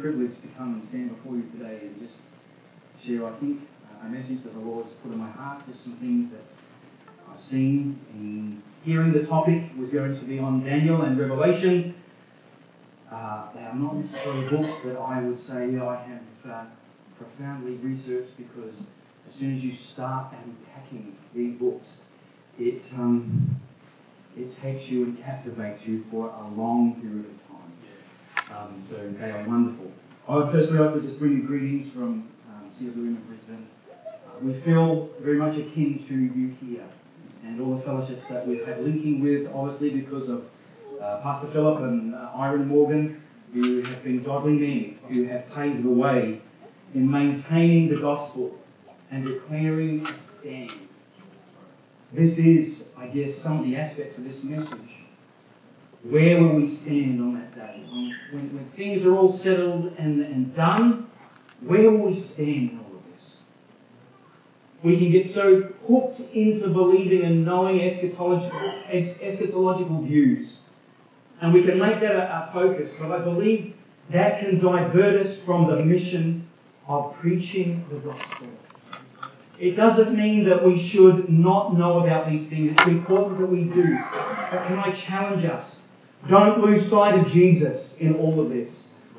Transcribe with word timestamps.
privilege 0.00 0.32
to 0.42 0.48
come 0.56 0.74
and 0.74 0.88
stand 0.88 1.16
before 1.16 1.36
you 1.36 1.44
today 1.52 1.80
and 1.82 2.00
just 2.00 2.18
share, 3.04 3.26
I 3.26 3.38
think, 3.38 3.60
a 4.02 4.08
message 4.08 4.42
that 4.44 4.52
the 4.54 4.60
Lord's 4.60 4.90
put 5.02 5.12
in 5.12 5.18
my 5.18 5.30
heart, 5.30 5.64
just 5.66 5.82
some 5.84 5.96
things 5.96 6.30
that 6.30 6.44
I've 7.30 7.42
seen 7.42 7.98
in 8.12 8.62
hearing 8.82 9.12
the 9.12 9.26
topic 9.26 9.62
was 9.78 9.90
going 9.90 10.18
to 10.18 10.24
be 10.26 10.38
on 10.38 10.64
Daniel 10.64 11.02
and 11.02 11.18
Revelation. 11.18 11.94
Uh, 13.10 13.52
they 13.54 13.60
are 13.60 13.74
not 13.74 13.96
necessarily 13.96 14.48
books 14.48 14.74
that 14.84 14.96
I 14.96 15.20
would 15.22 15.40
say 15.40 15.78
I 15.78 16.04
have 16.04 16.50
uh, 16.50 16.64
profoundly 17.16 17.76
researched 17.76 18.36
because 18.36 18.74
as 19.28 19.38
soon 19.38 19.56
as 19.56 19.64
you 19.64 19.74
start 19.92 20.34
unpacking 20.44 21.16
these 21.34 21.58
books, 21.58 21.86
it 22.58 22.82
um, 22.94 23.60
it 24.36 24.50
takes 24.60 24.90
you 24.90 25.04
and 25.04 25.22
captivates 25.22 25.86
you 25.86 26.04
for 26.10 26.28
a 26.28 26.48
long 26.48 27.00
period 27.00 27.26
of 27.26 27.30
time. 27.40 27.43
Um, 28.56 28.86
so 28.88 28.96
they 29.18 29.30
are 29.30 29.44
wonderful. 29.48 29.90
I 30.28 30.36
would 30.36 30.52
firstly 30.52 30.78
like 30.78 30.94
to 30.94 31.00
just 31.00 31.18
bring 31.18 31.32
you 31.32 31.42
greetings 31.42 31.92
from 31.92 32.28
um, 32.48 32.70
CWM 32.78 32.94
in 32.94 33.22
Brisbane. 33.26 33.66
Uh, 33.90 34.38
we 34.42 34.60
feel 34.62 35.10
very 35.20 35.38
much 35.38 35.56
akin 35.56 36.04
to 36.08 36.14
you 36.14 36.54
here 36.60 36.86
and 37.44 37.60
all 37.60 37.76
the 37.76 37.82
fellowships 37.82 38.22
that 38.30 38.46
we've 38.46 38.64
had 38.64 38.80
linking 38.80 39.20
with, 39.20 39.50
obviously 39.52 39.90
because 39.90 40.28
of 40.28 40.44
uh, 41.02 41.20
Pastor 41.22 41.50
Philip 41.52 41.80
and 41.82 42.14
uh, 42.14 42.30
Iron 42.36 42.68
Morgan, 42.68 43.20
who 43.52 43.82
have 43.82 44.02
been 44.04 44.22
godly 44.22 44.52
men, 44.52 44.98
who 45.08 45.24
have 45.24 45.48
paved 45.50 45.84
the 45.84 45.90
way 45.90 46.40
in 46.94 47.10
maintaining 47.10 47.88
the 47.88 48.00
gospel 48.00 48.56
and 49.10 49.26
declaring 49.26 50.06
a 50.06 50.14
stand. 50.40 50.88
This 52.12 52.38
is, 52.38 52.84
I 52.96 53.08
guess, 53.08 53.36
some 53.42 53.60
of 53.60 53.64
the 53.66 53.76
aspects 53.76 54.16
of 54.16 54.24
this 54.24 54.42
message. 54.44 55.03
Where 56.08 56.42
will 56.42 56.56
we 56.56 56.74
stand 56.76 57.20
on 57.20 57.34
that 57.34 57.54
day? 57.54 57.82
When, 58.30 58.54
when 58.54 58.70
things 58.76 59.06
are 59.06 59.14
all 59.16 59.38
settled 59.38 59.94
and, 59.98 60.20
and 60.20 60.54
done, 60.54 61.08
where 61.60 61.90
will 61.90 62.08
we 62.08 62.20
stand 62.20 62.70
in 62.70 62.78
all 62.78 62.98
of 62.98 63.02
this? 63.16 63.36
We 64.82 64.98
can 64.98 65.10
get 65.10 65.34
so 65.34 65.72
hooked 65.88 66.20
into 66.20 66.68
believing 66.68 67.24
and 67.24 67.44
knowing 67.44 67.78
eschatological, 67.78 69.18
eschatological 69.22 70.06
views. 70.06 70.58
And 71.40 71.54
we 71.54 71.64
can 71.64 71.78
make 71.78 72.00
that 72.00 72.16
a 72.16 72.50
focus, 72.52 72.90
but 73.00 73.10
I 73.10 73.24
believe 73.24 73.74
that 74.12 74.40
can 74.40 74.58
divert 74.58 75.26
us 75.26 75.38
from 75.46 75.68
the 75.68 75.82
mission 75.82 76.46
of 76.86 77.14
preaching 77.18 77.86
the 77.90 77.96
gospel. 77.96 78.48
It 79.58 79.76
doesn't 79.76 80.14
mean 80.14 80.48
that 80.48 80.66
we 80.66 80.86
should 80.88 81.30
not 81.30 81.78
know 81.78 82.04
about 82.04 82.28
these 82.30 82.48
things. 82.50 82.72
It's 82.72 82.88
important 82.88 83.38
that 83.38 83.46
we 83.46 83.64
do. 83.64 83.98
But 84.50 84.66
can 84.66 84.78
I 84.78 84.92
challenge 84.92 85.44
us? 85.44 85.76
Don't 86.28 86.60
lose 86.60 86.88
sight 86.90 87.18
of 87.18 87.28
Jesus 87.28 87.94
in 87.98 88.14
all 88.16 88.40
of 88.40 88.48
this. 88.48 88.70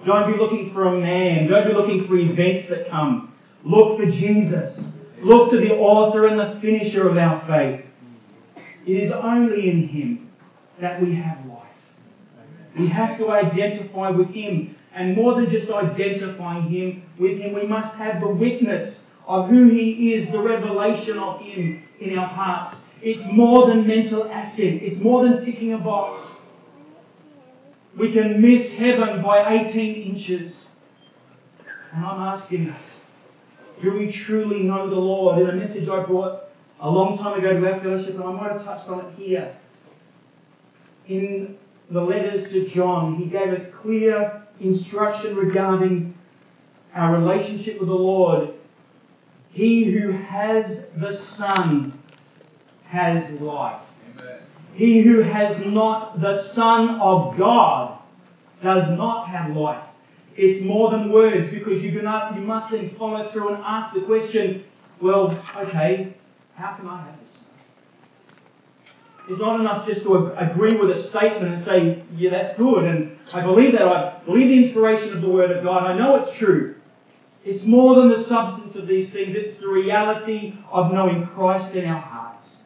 Don't 0.05 0.31
be 0.31 0.37
looking 0.37 0.71
for 0.73 0.87
a 0.87 0.99
man. 0.99 1.47
Don't 1.47 1.67
be 1.67 1.73
looking 1.73 2.07
for 2.07 2.15
events 2.15 2.69
that 2.69 2.89
come. 2.89 3.33
Look 3.63 3.99
for 3.99 4.05
Jesus. 4.05 4.79
Look 5.21 5.51
to 5.51 5.57
the 5.57 5.73
author 5.73 6.27
and 6.27 6.39
the 6.39 6.59
finisher 6.61 7.07
of 7.09 7.17
our 7.17 7.45
faith. 7.47 7.85
It 8.85 8.91
is 8.91 9.11
only 9.11 9.69
in 9.69 9.87
Him 9.87 10.31
that 10.79 11.01
we 11.01 11.15
have 11.15 11.45
life. 11.45 11.61
We 12.77 12.87
have 12.87 13.17
to 13.17 13.31
identify 13.31 14.09
with 14.09 14.29
Him. 14.29 14.75
And 14.93 15.15
more 15.15 15.35
than 15.35 15.49
just 15.49 15.69
identifying 15.71 16.69
Him 16.69 17.03
with 17.19 17.39
Him, 17.39 17.53
we 17.53 17.65
must 17.65 17.93
have 17.95 18.21
the 18.21 18.29
witness 18.29 18.99
of 19.27 19.49
who 19.49 19.69
He 19.69 20.13
is, 20.13 20.31
the 20.31 20.39
revelation 20.39 21.17
of 21.17 21.41
Him 21.41 21.83
in 21.99 22.17
our 22.17 22.27
hearts. 22.27 22.77
It's 23.01 23.25
more 23.31 23.67
than 23.67 23.87
mental 23.87 24.23
assent. 24.23 24.81
It's 24.83 25.01
more 25.01 25.23
than 25.23 25.43
ticking 25.43 25.73
a 25.73 25.77
box. 25.77 26.34
We 27.97 28.11
can 28.11 28.41
miss 28.41 28.71
heaven 28.73 29.21
by 29.21 29.67
18 29.69 30.15
inches. 30.15 30.55
And 31.93 32.05
I'm 32.05 32.19
asking 32.37 32.69
us, 32.69 32.81
do 33.81 33.93
we 33.97 34.11
truly 34.11 34.63
know 34.63 34.89
the 34.89 34.95
Lord? 34.95 35.41
In 35.41 35.49
a 35.49 35.53
message 35.53 35.87
I 35.87 36.03
brought 36.03 36.43
a 36.81 36.89
long 36.89 37.17
time 37.17 37.39
ago 37.39 37.53
to 37.53 37.73
our 37.73 37.79
fellowship, 37.79 38.15
and 38.15 38.23
I 38.23 38.31
might 38.31 38.51
have 38.51 38.65
touched 38.65 38.89
on 38.89 39.05
it 39.05 39.15
here. 39.17 39.55
In 41.07 41.57
the 41.89 42.01
letters 42.01 42.51
to 42.51 42.67
John, 42.67 43.15
he 43.15 43.25
gave 43.25 43.53
us 43.53 43.61
clear 43.81 44.43
instruction 44.59 45.35
regarding 45.35 46.17
our 46.93 47.17
relationship 47.17 47.79
with 47.79 47.89
the 47.89 47.95
Lord. 47.95 48.53
He 49.51 49.85
who 49.91 50.11
has 50.11 50.87
the 50.97 51.17
Son 51.37 51.97
has 52.85 53.29
life. 53.39 53.81
Amen. 54.17 54.39
He 54.73 55.01
who 55.01 55.21
has 55.21 55.65
not 55.65 56.19
the 56.19 56.43
Son 56.53 56.99
of 56.99 57.37
God 57.37 57.94
does 58.65 58.89
not 58.97 59.29
have 59.29 59.55
life. 59.55 59.87
It's 60.35 60.61
more 60.65 60.89
than 60.89 61.11
words 61.11 61.49
because 61.51 61.81
you, 61.81 61.91
you 61.91 62.41
must 62.41 62.71
then 62.71 62.95
follow 62.97 63.31
through 63.31 63.53
and 63.53 63.63
ask 63.63 63.93
the 63.93 64.01
question, 64.01 64.65
well, 64.99 65.41
okay, 65.55 66.17
how 66.55 66.73
can 66.73 66.87
I 66.87 67.05
have 67.05 67.19
this? 67.19 67.31
It's 69.29 69.39
not 69.39 69.59
enough 69.59 69.87
just 69.87 70.03
to 70.03 70.33
agree 70.37 70.77
with 70.77 70.89
a 70.89 71.07
statement 71.09 71.53
and 71.53 71.63
say, 71.63 72.03
yeah, 72.15 72.31
that's 72.31 72.57
good, 72.57 72.85
and 72.85 73.17
I 73.33 73.41
believe 73.41 73.71
that. 73.73 73.83
I 73.83 74.21
believe 74.25 74.49
the 74.49 74.65
inspiration 74.65 75.15
of 75.15 75.21
the 75.21 75.29
Word 75.29 75.51
of 75.51 75.63
God. 75.63 75.83
I 75.83 75.97
know 75.97 76.15
it's 76.17 76.37
true. 76.37 76.75
It's 77.43 77.63
more 77.63 77.95
than 77.95 78.09
the 78.09 78.23
substance 78.27 78.75
of 78.75 78.87
these 78.87 79.11
things. 79.11 79.35
It's 79.35 79.59
the 79.59 79.67
reality 79.67 80.55
of 80.71 80.91
knowing 80.91 81.27
Christ 81.27 81.75
in 81.75 81.87
our 81.87 82.01
hearts 82.01 82.57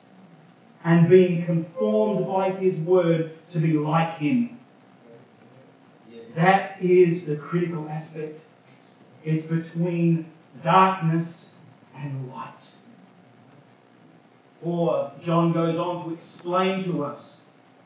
and 0.84 1.10
being 1.10 1.46
conformed 1.46 2.26
by 2.26 2.52
His 2.52 2.76
Word 2.80 3.34
to 3.54 3.60
be 3.60 3.74
like 3.74 4.18
Him. 4.18 4.59
That 6.40 6.82
is 6.82 7.26
the 7.26 7.36
critical 7.36 7.90
aspect. 7.90 8.40
It's 9.26 9.46
between 9.48 10.32
darkness 10.64 11.48
and 11.94 12.30
light. 12.30 12.54
Or 14.64 15.12
John 15.26 15.52
goes 15.52 15.78
on 15.78 16.06
to 16.06 16.14
explain 16.14 16.86
to 16.86 17.04
us 17.04 17.38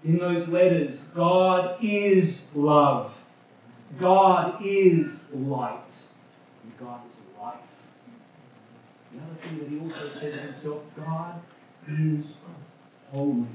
in 0.04 0.20
those 0.20 0.48
letters 0.50 1.00
God 1.16 1.78
is 1.84 2.42
love, 2.54 3.12
God 4.00 4.64
is 4.64 5.22
light, 5.34 5.90
and 6.64 6.78
God 6.80 7.02
is 7.12 7.40
life. 7.42 7.56
The 9.14 9.20
other 9.20 9.36
thing 9.42 9.58
that 9.60 9.68
he 9.68 9.80
also 9.80 10.20
said 10.20 10.34
himself 10.40 10.84
God 10.96 11.42
is 11.90 12.36
holy. 13.10 13.48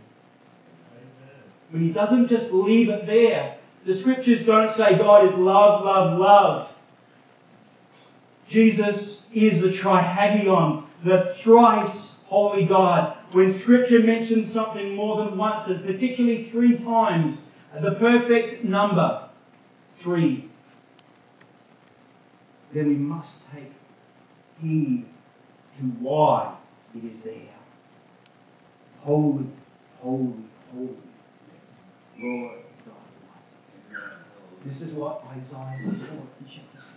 But 1.71 1.81
he 1.83 1.91
doesn't 1.91 2.27
just 2.27 2.51
leave 2.51 2.89
it 2.89 3.07
there. 3.07 3.58
The 3.89 3.99
scriptures 4.01 4.45
don't 4.45 4.77
say 4.77 4.99
God 4.99 5.25
is 5.25 5.33
love, 5.33 5.83
love, 5.83 6.19
love. 6.19 6.69
Jesus 8.51 9.23
is 9.33 9.63
the 9.63 9.69
trisagion, 9.69 10.85
the 11.07 11.35
thrice 11.43 12.17
holy 12.27 12.67
God. 12.67 13.17
When 13.33 13.59
Scripture 13.61 14.01
mentions 14.01 14.53
something 14.53 14.95
more 14.95 15.25
than 15.25 15.39
once, 15.39 15.73
particularly 15.87 16.51
three 16.51 16.77
times, 16.77 17.39
the 17.81 17.93
perfect 17.93 18.63
number, 18.63 19.31
three, 20.03 20.51
then 22.75 22.89
we 22.89 22.97
must 22.97 23.31
take 23.55 23.73
heed 24.61 25.07
to 25.79 25.85
why 25.99 26.59
it 26.95 27.05
is 27.07 27.25
there. 27.25 27.57
Holy, 29.01 29.47
holy, 30.03 30.45
holy, 30.75 30.97
Lord 32.19 32.68
This 34.65 34.83
is 34.83 34.93
what 34.95 35.25
Isaiah 35.31 35.79
saw 35.83 35.83
in 35.83 36.47
chapter 36.47 36.79
6. 36.79 36.89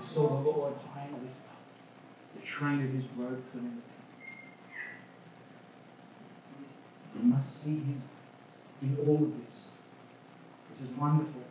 He 0.00 0.14
saw 0.14 0.28
the 0.28 0.48
Lord 0.48 0.74
high 0.94 1.06
and 1.06 1.14
up, 1.14 1.20
the 2.34 2.46
train 2.46 2.84
of 2.84 2.90
his 2.92 3.04
robe 3.16 3.42
filling 3.52 3.76
the 3.76 3.82
temple. 3.82 3.98
We 7.16 7.22
must 7.28 7.62
see 7.62 7.70
Him 7.70 8.02
in 8.82 8.96
all 9.06 9.16
of 9.16 9.32
this, 9.44 9.68
which 10.70 10.88
is 10.88 10.96
wonderful. 10.96 11.42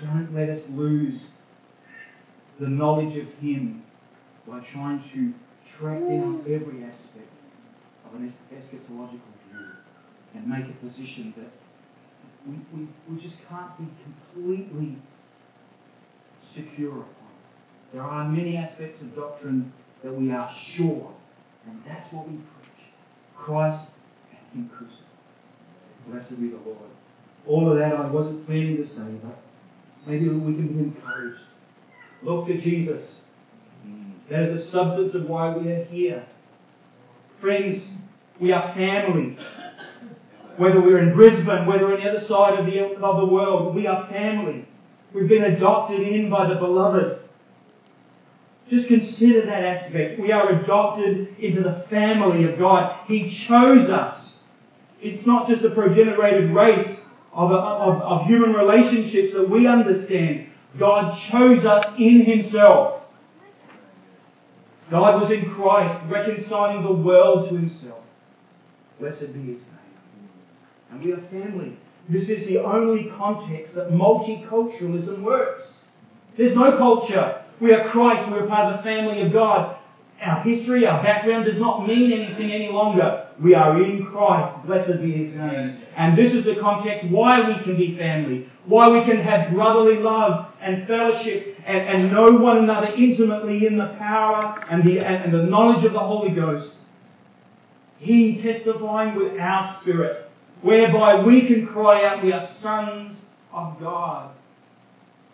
Don't 0.00 0.32
let 0.34 0.48
us 0.48 0.60
lose 0.70 1.20
the 2.60 2.68
knowledge 2.68 3.16
of 3.16 3.28
Him 3.40 3.82
by 4.46 4.60
trying 4.60 5.02
to 5.12 5.32
track 5.76 6.00
down 6.00 6.40
every 6.42 6.84
aspect 6.84 7.32
of 8.06 8.14
an 8.14 8.32
eschatological 8.54 9.32
view 9.50 9.66
and 10.34 10.46
make 10.46 10.66
a 10.66 10.86
position 10.86 11.34
that 11.36 11.50
we, 12.46 12.54
we, 12.72 12.88
we 13.08 13.20
just 13.20 13.36
can't 13.48 13.76
be 13.78 13.86
completely 14.04 14.96
secure 16.54 16.92
upon. 16.92 17.12
There 17.92 18.02
are 18.02 18.28
many 18.28 18.56
aspects 18.56 19.00
of 19.00 19.14
doctrine 19.14 19.72
that 20.04 20.12
we 20.14 20.30
are 20.30 20.50
sure, 20.74 21.12
and 21.66 21.80
that's 21.86 22.12
what 22.12 22.28
we 22.28 22.36
preach 22.36 22.86
Christ 23.36 23.90
and 24.30 24.64
Him 24.64 24.70
crucified. 24.70 25.02
Blessed 26.08 26.40
be 26.40 26.48
the 26.50 26.56
Lord. 26.64 26.90
All 27.46 27.70
of 27.70 27.78
that 27.78 27.94
I 27.94 28.08
wasn't 28.10 28.46
planning 28.46 28.76
to 28.76 28.86
say, 28.86 29.18
but 29.22 29.38
maybe 30.06 30.28
we 30.28 30.54
can 30.54 30.68
be 30.68 30.78
encouraged. 30.84 31.40
Look 32.22 32.46
to 32.46 32.60
Jesus. 32.60 33.16
That 34.30 34.42
is 34.42 34.64
the 34.64 34.70
substance 34.72 35.14
of 35.14 35.28
why 35.28 35.56
we 35.56 35.70
are 35.70 35.84
here. 35.84 36.26
Friends, 37.40 37.84
we 38.40 38.52
are 38.52 38.74
family. 38.74 39.38
Whether 40.56 40.80
we're 40.80 40.98
in 40.98 41.14
Brisbane, 41.14 41.66
whether 41.66 41.92
on 41.92 42.00
the 42.00 42.10
other 42.10 42.26
side 42.26 42.58
of 42.58 42.66
the, 42.66 42.96
of 43.04 43.16
the 43.20 43.26
world, 43.26 43.74
we 43.74 43.86
are 43.86 44.08
family. 44.08 44.66
We've 45.12 45.28
been 45.28 45.44
adopted 45.44 46.00
in 46.00 46.30
by 46.30 46.48
the 46.48 46.54
beloved. 46.56 47.20
Just 48.68 48.88
consider 48.88 49.46
that 49.46 49.64
aspect. 49.64 50.20
We 50.20 50.32
are 50.32 50.60
adopted 50.60 51.38
into 51.38 51.62
the 51.62 51.86
family 51.88 52.50
of 52.50 52.58
God. 52.58 53.06
He 53.06 53.30
chose 53.46 53.90
us. 53.90 54.36
It's 55.00 55.26
not 55.26 55.48
just 55.48 55.64
a 55.64 55.70
progenerated 55.70 56.50
race 56.50 56.98
of, 57.32 57.52
of, 57.52 58.02
of 58.02 58.26
human 58.26 58.54
relationships 58.54 59.34
that 59.34 59.48
we 59.48 59.66
understand. 59.66 60.48
God 60.78 61.18
chose 61.30 61.64
us 61.64 61.94
in 61.98 62.24
Himself. 62.24 63.02
God 64.90 65.20
was 65.20 65.30
in 65.30 65.50
Christ, 65.50 66.04
reconciling 66.08 66.82
the 66.82 66.92
world 66.92 67.50
to 67.50 67.56
Himself. 67.56 68.02
Blessed 68.98 69.32
be 69.32 69.40
His 69.40 69.60
name. 69.60 69.75
Are 71.12 71.20
family. 71.30 71.76
This 72.08 72.28
is 72.28 72.46
the 72.46 72.58
only 72.58 73.10
context 73.16 73.74
that 73.74 73.90
multiculturalism 73.90 75.22
works. 75.22 75.62
There's 76.36 76.54
no 76.54 76.76
culture. 76.76 77.42
We 77.60 77.72
are 77.72 77.88
Christ. 77.90 78.30
We're 78.30 78.46
part 78.46 78.72
of 78.72 78.78
the 78.78 78.82
family 78.82 79.22
of 79.22 79.32
God. 79.32 79.76
Our 80.22 80.42
history, 80.42 80.86
our 80.86 81.02
background 81.02 81.44
does 81.44 81.58
not 81.58 81.86
mean 81.86 82.12
anything 82.12 82.50
any 82.52 82.68
longer. 82.68 83.28
We 83.42 83.54
are 83.54 83.82
in 83.82 84.06
Christ. 84.06 84.66
Blessed 84.66 85.02
be 85.02 85.12
His 85.12 85.34
name. 85.34 85.78
And 85.96 86.16
this 86.16 86.32
is 86.32 86.44
the 86.44 86.56
context 86.60 87.06
why 87.10 87.46
we 87.46 87.62
can 87.64 87.76
be 87.76 87.96
family, 87.98 88.48
why 88.64 88.88
we 88.88 89.04
can 89.04 89.18
have 89.18 89.52
brotherly 89.52 89.98
love 89.98 90.52
and 90.60 90.86
fellowship 90.86 91.58
and, 91.66 91.78
and 91.78 92.12
know 92.12 92.30
one 92.32 92.58
another 92.58 92.88
intimately 92.96 93.66
in 93.66 93.76
the 93.76 93.94
power 93.98 94.64
and 94.70 94.82
the, 94.84 95.00
and, 95.00 95.24
and 95.24 95.34
the 95.34 95.42
knowledge 95.42 95.84
of 95.84 95.92
the 95.92 95.98
Holy 95.98 96.30
Ghost. 96.34 96.76
He 97.98 98.40
testifying 98.42 99.16
with 99.16 99.38
our 99.38 99.78
spirit, 99.80 100.25
whereby 100.62 101.22
we 101.22 101.46
can 101.46 101.66
cry 101.66 102.04
out, 102.04 102.24
We 102.24 102.32
are 102.32 102.48
sons 102.60 103.16
of 103.52 103.78
God. 103.80 104.30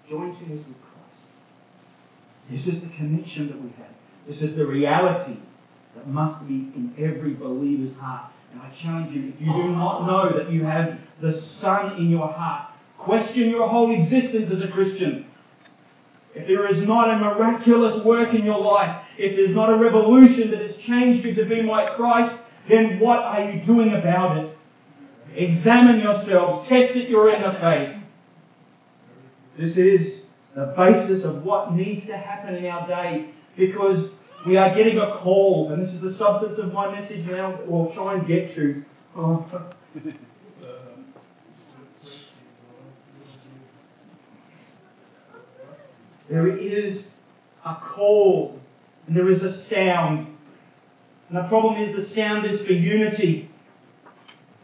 Joint 0.08 0.36
heirs 0.48 0.64
with 0.66 0.76
Christ. 0.80 2.50
This 2.50 2.66
is 2.66 2.80
the 2.80 2.88
connection 2.96 3.48
that 3.48 3.60
we 3.60 3.70
have. 3.78 3.92
This 4.26 4.42
is 4.42 4.56
the 4.56 4.66
reality 4.66 5.38
that 5.94 6.06
must 6.08 6.46
be 6.46 6.54
in 6.54 6.94
every 6.98 7.34
believer's 7.34 7.96
heart. 7.96 8.30
And 8.52 8.60
I 8.60 8.70
challenge 8.82 9.14
you, 9.14 9.32
if 9.34 9.40
you 9.40 9.52
do 9.52 9.68
not 9.68 10.06
know 10.06 10.38
that 10.38 10.52
you 10.52 10.64
have 10.64 10.98
the 11.20 11.40
Son 11.40 11.96
in 11.96 12.10
your 12.10 12.28
heart, 12.28 12.70
question 12.98 13.48
your 13.48 13.68
whole 13.68 13.94
existence 13.94 14.50
as 14.52 14.60
a 14.60 14.68
Christian. 14.68 15.26
If 16.34 16.46
there 16.46 16.66
is 16.72 16.86
not 16.86 17.10
a 17.10 17.18
miraculous 17.18 18.04
work 18.04 18.34
in 18.34 18.44
your 18.44 18.60
life, 18.60 19.04
if 19.18 19.36
there's 19.36 19.54
not 19.54 19.70
a 19.70 19.76
revolution 19.76 20.50
that 20.50 20.60
has 20.60 20.76
changed 20.76 21.24
you 21.24 21.34
to 21.34 21.44
be 21.44 21.62
like 21.62 21.96
Christ, 21.96 22.34
then 22.68 23.00
what 23.00 23.18
are 23.18 23.50
you 23.50 23.64
doing 23.64 23.94
about 23.94 24.38
it? 24.38 24.51
Examine 25.34 26.00
yourselves, 26.00 26.68
test 26.68 26.94
that 26.94 27.08
you're 27.08 27.34
in 27.34 27.42
the 27.42 27.52
faith. 27.58 27.96
This 29.58 29.76
is 29.76 30.22
the 30.54 30.74
basis 30.76 31.24
of 31.24 31.42
what 31.42 31.74
needs 31.74 32.06
to 32.06 32.16
happen 32.16 32.54
in 32.54 32.66
our 32.66 32.86
day 32.86 33.30
because 33.56 34.10
we 34.46 34.56
are 34.56 34.74
getting 34.74 34.98
a 34.98 35.18
call, 35.18 35.72
and 35.72 35.80
this 35.80 35.90
is 35.90 36.00
the 36.00 36.12
substance 36.14 36.58
of 36.58 36.72
my 36.72 36.90
message 37.00 37.24
now, 37.26 37.60
we'll 37.66 37.92
try 37.94 38.14
and 38.14 38.26
get 38.26 38.54
to. 38.54 38.84
Oh. 39.16 39.46
there 46.28 46.48
is 46.48 47.08
a 47.64 47.76
call, 47.76 48.58
and 49.06 49.16
there 49.16 49.30
is 49.30 49.42
a 49.42 49.64
sound. 49.68 50.26
And 51.28 51.38
the 51.38 51.44
problem 51.44 51.80
is 51.80 51.94
the 51.94 52.14
sound 52.14 52.46
is 52.46 52.60
for 52.66 52.72
unity. 52.72 53.48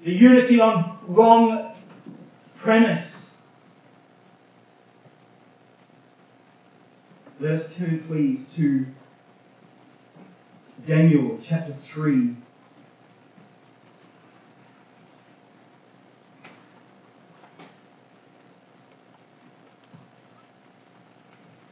The 0.09 0.15
unity 0.15 0.59
on 0.59 0.99
wrong 1.07 1.75
premise. 2.63 3.13
Let 7.39 7.61
us 7.61 7.67
turn, 7.77 8.05
please, 8.09 8.47
to 8.57 8.87
Daniel 10.87 11.39
chapter 11.47 11.77
3. 11.93 12.37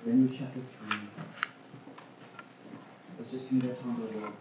Daniel 0.05 0.37
chapter 0.39 0.61
3. 0.91 0.99
Let's 3.19 3.31
just 3.31 3.49
give 3.49 3.63
that 3.63 3.81
time 3.81 3.97
to 3.97 4.13
the 4.13 4.19
Lord. 4.21 4.33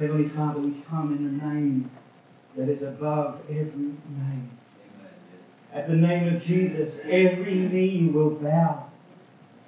Heavenly 0.00 0.28
Father, 0.30 0.58
we 0.58 0.82
come 0.90 1.16
in 1.16 1.38
the 1.38 1.46
name 1.46 1.88
that 2.56 2.68
is 2.68 2.82
above 2.82 3.40
every 3.48 3.64
name. 3.64 4.50
At 5.72 5.88
the 5.88 5.94
name 5.94 6.34
of 6.34 6.42
Jesus, 6.42 7.00
every 7.04 7.54
knee 7.54 8.10
will 8.12 8.30
bow, 8.30 8.90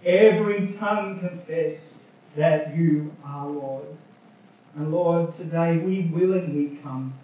every 0.04 0.74
tongue 0.78 1.18
confess 1.20 1.94
that 2.36 2.76
you 2.76 3.12
are 3.24 3.48
Lord. 3.48 3.86
And 4.76 4.92
Lord, 4.92 5.34
today 5.36 5.78
we 5.78 6.10
willingly 6.12 6.78
come. 6.82 7.14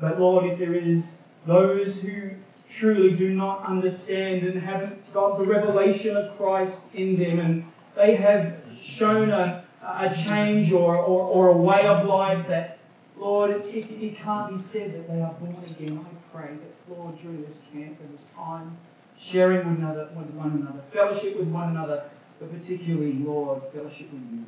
But 0.00 0.20
Lord, 0.20 0.44
if 0.44 0.58
there 0.58 0.74
is 0.74 1.02
those 1.46 1.96
who 1.96 2.30
truly 2.78 3.16
do 3.16 3.30
not 3.30 3.64
understand 3.66 4.46
and 4.46 4.62
haven't 4.62 5.12
got 5.12 5.38
the 5.38 5.44
revelation 5.44 6.16
of 6.16 6.36
Christ 6.36 6.76
in 6.94 7.18
them 7.18 7.38
and 7.40 7.64
they 7.96 8.14
have 8.16 8.54
shown 8.80 9.30
a, 9.30 9.64
a 9.82 10.14
change 10.24 10.72
or, 10.72 10.96
or, 10.96 11.22
or 11.22 11.48
a 11.48 11.56
way 11.56 11.86
of 11.86 12.06
life 12.06 12.46
that, 12.48 12.77
Lord, 13.18 13.50
it, 13.50 13.66
it, 13.66 14.16
can't 14.18 14.56
be 14.56 14.62
said 14.62 14.94
that 14.94 15.08
they 15.08 15.20
are 15.20 15.32
born 15.34 15.64
again. 15.64 16.04
I 16.04 16.36
pray 16.36 16.54
that, 16.54 16.96
Lord, 16.96 17.20
during 17.20 17.42
this 17.42 17.56
camp 17.72 17.98
and 18.00 18.14
this 18.16 18.24
time, 18.34 18.76
sharing 19.20 19.68
with, 19.68 19.78
another, 19.78 20.08
with 20.16 20.30
one 20.30 20.52
another, 20.52 20.82
fellowship 20.92 21.38
with 21.38 21.48
one 21.48 21.70
another, 21.70 22.10
but 22.38 22.52
particularly, 22.52 23.14
Lord, 23.14 23.62
fellowship 23.74 24.12
with 24.12 24.22
you. 24.30 24.44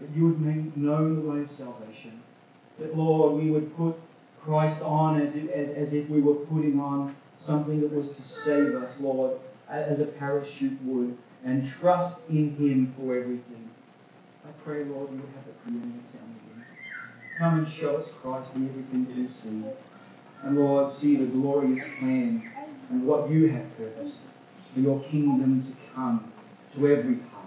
That 0.00 0.10
you 0.16 0.28
would 0.28 0.40
make 0.40 0.76
known 0.76 1.16
the 1.16 1.30
way 1.30 1.40
of 1.42 1.50
salvation. 1.50 2.22
That, 2.78 2.96
Lord, 2.96 3.42
we 3.42 3.50
would 3.50 3.76
put 3.76 3.96
Christ 4.42 4.80
on 4.80 5.20
as 5.20 5.34
if, 5.34 5.50
as, 5.50 5.88
as 5.88 5.92
if 5.92 6.08
we 6.08 6.20
were 6.20 6.34
putting 6.34 6.80
on 6.80 7.14
something 7.36 7.80
that 7.80 7.92
was 7.92 8.08
to 8.16 8.22
save 8.22 8.74
us, 8.76 8.98
Lord, 9.00 9.38
as 9.68 10.00
a 10.00 10.06
parachute 10.06 10.80
would, 10.84 11.16
and 11.44 11.68
trust 11.80 12.20
in 12.30 12.56
Him 12.56 12.94
for 12.96 13.16
everything. 13.16 13.68
I 14.46 14.50
pray, 14.64 14.84
Lord, 14.84 15.10
you 15.10 15.18
would 15.18 15.30
have 15.36 15.46
a 15.46 15.52
preeminent 15.62 16.06
sound 16.10 16.36
again. 16.36 16.47
Come 17.38 17.58
and 17.58 17.68
show 17.68 17.96
us 17.98 18.08
Christ 18.20 18.50
in 18.56 18.68
everything 18.68 19.06
that 19.06 19.16
is 19.16 19.32
seen. 19.36 19.64
And 20.42 20.58
Lord, 20.58 20.92
see 20.94 21.16
the 21.16 21.26
glorious 21.26 21.84
plan 22.00 22.50
and 22.90 23.06
what 23.06 23.30
you 23.30 23.48
have 23.50 23.64
purposed 23.76 24.18
for 24.74 24.80
your 24.80 25.00
kingdom 25.04 25.64
to 25.64 25.94
come 25.94 26.32
to 26.74 26.86
every 26.88 27.20
heart, 27.30 27.46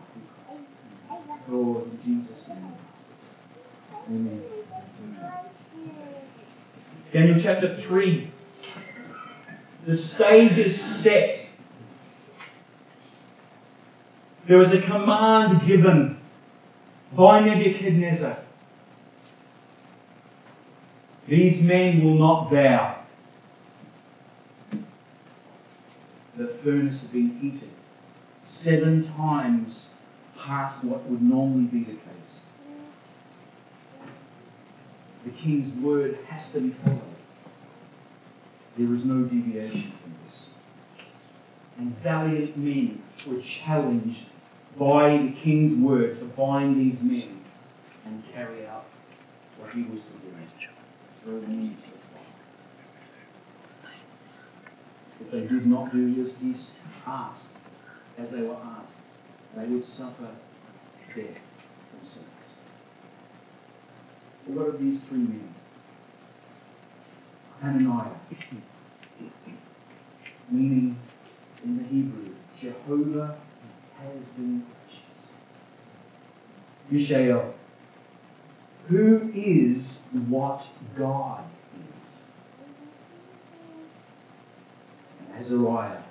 Lord, 1.50 1.86
in 1.86 2.00
Jesus' 2.03 2.48
name. 2.48 2.74
Amen. 4.07 4.41
Daniel 7.12 7.39
chapter 7.41 7.75
3. 7.81 8.31
The 9.88 9.98
stage 9.98 10.57
is 10.57 10.79
set. 11.03 11.48
There 14.48 14.57
was 14.57 14.71
a 14.71 14.81
command 14.81 15.67
given 15.67 16.17
by 17.15 17.41
Nebuchadnezzar. 17.41 18.38
These 21.31 21.61
men 21.61 22.03
will 22.03 22.15
not 22.15 22.51
bow. 22.51 23.05
The 26.38 26.47
furnace 26.61 27.00
has 27.00 27.09
been 27.09 27.39
heated 27.39 27.69
seven 28.43 29.07
times 29.15 29.85
past 30.38 30.83
what 30.83 31.09
would 31.09 31.21
normally 31.21 31.67
be 31.67 31.85
the 31.85 31.93
case. 31.93 32.33
The 35.23 35.31
king's 35.31 35.73
word 35.81 36.19
has 36.27 36.51
to 36.51 36.59
be 36.59 36.75
followed. 36.83 37.00
There 38.77 38.93
is 38.93 39.05
no 39.05 39.23
deviation 39.23 39.93
from 40.01 40.13
this. 40.25 40.47
And 41.77 41.97
valiant 42.03 42.57
men 42.57 43.03
were 43.25 43.39
challenged 43.39 44.25
by 44.77 45.11
the 45.11 45.33
king's 45.41 45.81
word 45.81 46.19
to 46.19 46.25
bind 46.25 46.75
these 46.75 47.01
men 47.01 47.45
and 48.03 48.21
carry 48.33 48.67
out 48.67 48.83
what 49.57 49.69
he 49.69 49.83
was 49.83 50.01
to 50.01 50.09
do. 50.09 50.31
If 51.24 51.72
they 55.32 55.42
did 55.42 55.68
not 55.68 55.92
do 55.92 56.25
as 56.25 56.32
he 56.42 56.56
asked, 57.06 57.46
as 58.18 58.30
they 58.32 58.42
were 58.42 58.56
asked, 58.56 58.98
they 59.56 59.66
would 59.66 59.86
suffer 59.86 60.30
death 61.16 61.38
themselves. 61.92 62.30
What 64.48 64.68
of 64.70 64.80
these 64.80 65.01
three 65.04 65.20
men? 65.20 65.54
Hananiah, 67.62 68.16
meaning 70.50 70.98
in 71.63 71.78
the 71.78 71.84
Hebrew, 71.84 72.34
Jehovah 72.60 73.38
has 74.00 74.24
been 74.36 74.66
gracious. 74.66 75.30
Mishael, 76.90 77.54
who 78.88 79.31
is 79.33 80.00
what 80.27 80.63
God 80.97 81.43
is. 81.75 82.09
And 85.19 85.45
Azariah, 85.45 86.03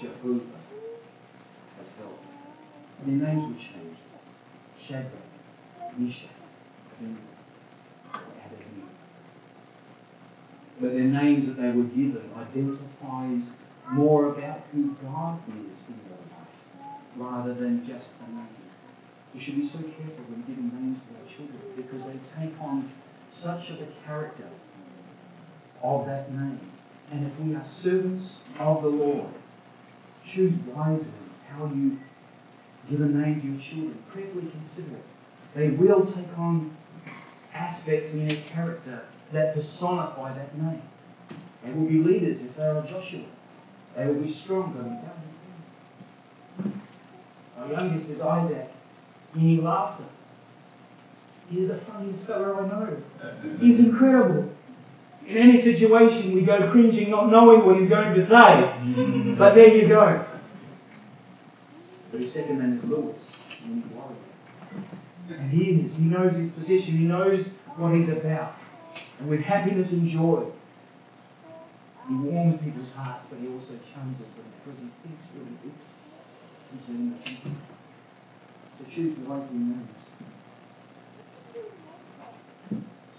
Jehovah 0.00 0.40
has 1.78 1.86
helped. 1.98 2.24
And 3.04 3.20
their 3.20 3.28
names 3.28 3.44
were 3.52 3.58
changed. 3.60 4.00
Shadrach, 4.86 5.12
Meshach, 5.98 6.28
Abednego. 6.96 7.20
But 10.80 10.92
their 10.92 11.00
names 11.04 11.46
that 11.46 11.60
they 11.60 11.68
were 11.68 11.84
given 11.84 12.30
identifies 12.36 13.50
more 13.92 14.32
about 14.32 14.60
who 14.72 14.94
God 15.02 15.38
is 15.48 15.76
in 15.88 16.00
their 16.08 16.16
life 16.30 16.48
rather 17.16 17.54
than 17.54 17.86
just 17.86 18.10
a 18.26 18.30
name. 18.30 18.69
We 19.34 19.40
should 19.40 19.56
be 19.56 19.68
so 19.68 19.78
careful 19.78 20.24
when 20.28 20.42
giving 20.46 20.70
names 20.74 20.98
to 21.06 21.14
our 21.16 21.36
children 21.36 21.60
because 21.76 22.02
they 22.06 22.42
take 22.42 22.60
on 22.60 22.90
such 23.32 23.70
of 23.70 23.78
the 23.78 23.88
character 24.04 24.48
of 25.82 26.06
that 26.06 26.32
name. 26.32 26.60
And 27.12 27.26
if 27.26 27.38
we 27.40 27.54
are 27.54 27.64
servants 27.82 28.30
of 28.58 28.82
the 28.82 28.88
Lord, 28.88 29.32
choose 30.26 30.52
wisely 30.74 31.06
how 31.48 31.66
you 31.66 31.98
give 32.88 33.00
a 33.00 33.06
name 33.06 33.40
to 33.40 33.46
your 33.46 33.60
children. 33.60 34.02
Prayerfully 34.12 34.50
consider 34.50 34.96
it. 34.96 35.04
They 35.54 35.70
will 35.70 36.06
take 36.06 36.38
on 36.38 36.76
aspects 37.52 38.12
in 38.12 38.28
their 38.28 38.42
character 38.52 39.02
that 39.32 39.54
personify 39.54 40.34
that 40.36 40.56
name. 40.56 40.82
They 41.64 41.72
will 41.72 41.86
be 41.86 41.98
leaders 41.98 42.40
if 42.40 42.56
they 42.56 42.62
are 42.62 42.82
Joshua. 42.82 43.26
They 43.96 44.06
will 44.06 44.22
be 44.22 44.32
strong. 44.32 44.74
They'll 46.56 46.64
be 46.64 46.74
Our 47.58 47.72
youngest 47.72 48.08
is 48.08 48.20
Isaac, 48.20 48.70
meaning 49.34 49.64
laughter. 49.64 50.04
He's 51.50 51.68
the 51.68 51.78
funniest 51.78 52.26
fellow 52.26 52.60
I 52.60 52.66
know. 52.68 52.96
Uh-huh. 53.22 53.48
He's 53.60 53.80
incredible. 53.80 54.50
In 55.26 55.36
any 55.36 55.62
situation, 55.62 56.34
we 56.34 56.42
go 56.42 56.70
cringing, 56.70 57.10
not 57.10 57.30
knowing 57.30 57.64
what 57.64 57.78
he's 57.78 57.88
going 57.88 58.14
to 58.14 58.22
say. 58.26 58.32
Mm-hmm. 58.34 59.36
But 59.36 59.54
there 59.54 59.74
you 59.74 59.88
go. 59.88 60.26
But 62.10 62.20
his 62.20 62.32
second 62.32 62.58
name 62.58 62.78
is 62.78 62.84
Lewis, 62.84 63.20
meaning 63.62 63.90
warrior. 63.94 64.16
And 65.30 65.50
he 65.50 65.70
is. 65.70 65.96
He 65.96 66.02
knows 66.02 66.36
his 66.36 66.50
position. 66.52 66.98
He 66.98 67.04
knows 67.04 67.46
what 67.76 67.94
he's 67.94 68.08
about. 68.08 68.54
And 69.18 69.28
with 69.28 69.40
happiness 69.40 69.92
and 69.92 70.08
joy, 70.08 70.46
he 72.08 72.14
warms 72.14 72.60
people's 72.60 72.90
hearts, 72.94 73.26
but 73.30 73.38
he 73.38 73.46
also 73.46 73.78
challenges 73.94 74.26
them 74.34 74.46
because 74.64 74.80
he 74.80 74.90
thinks 75.02 75.22
really 75.36 75.56
good 75.62 75.74
concerning 76.70 77.10
the 77.12 77.18
future. 77.22 77.56
So 78.80 78.94
choose 78.94 79.14
the 79.18 79.28
wisely 79.28 79.58
names. 79.58 79.88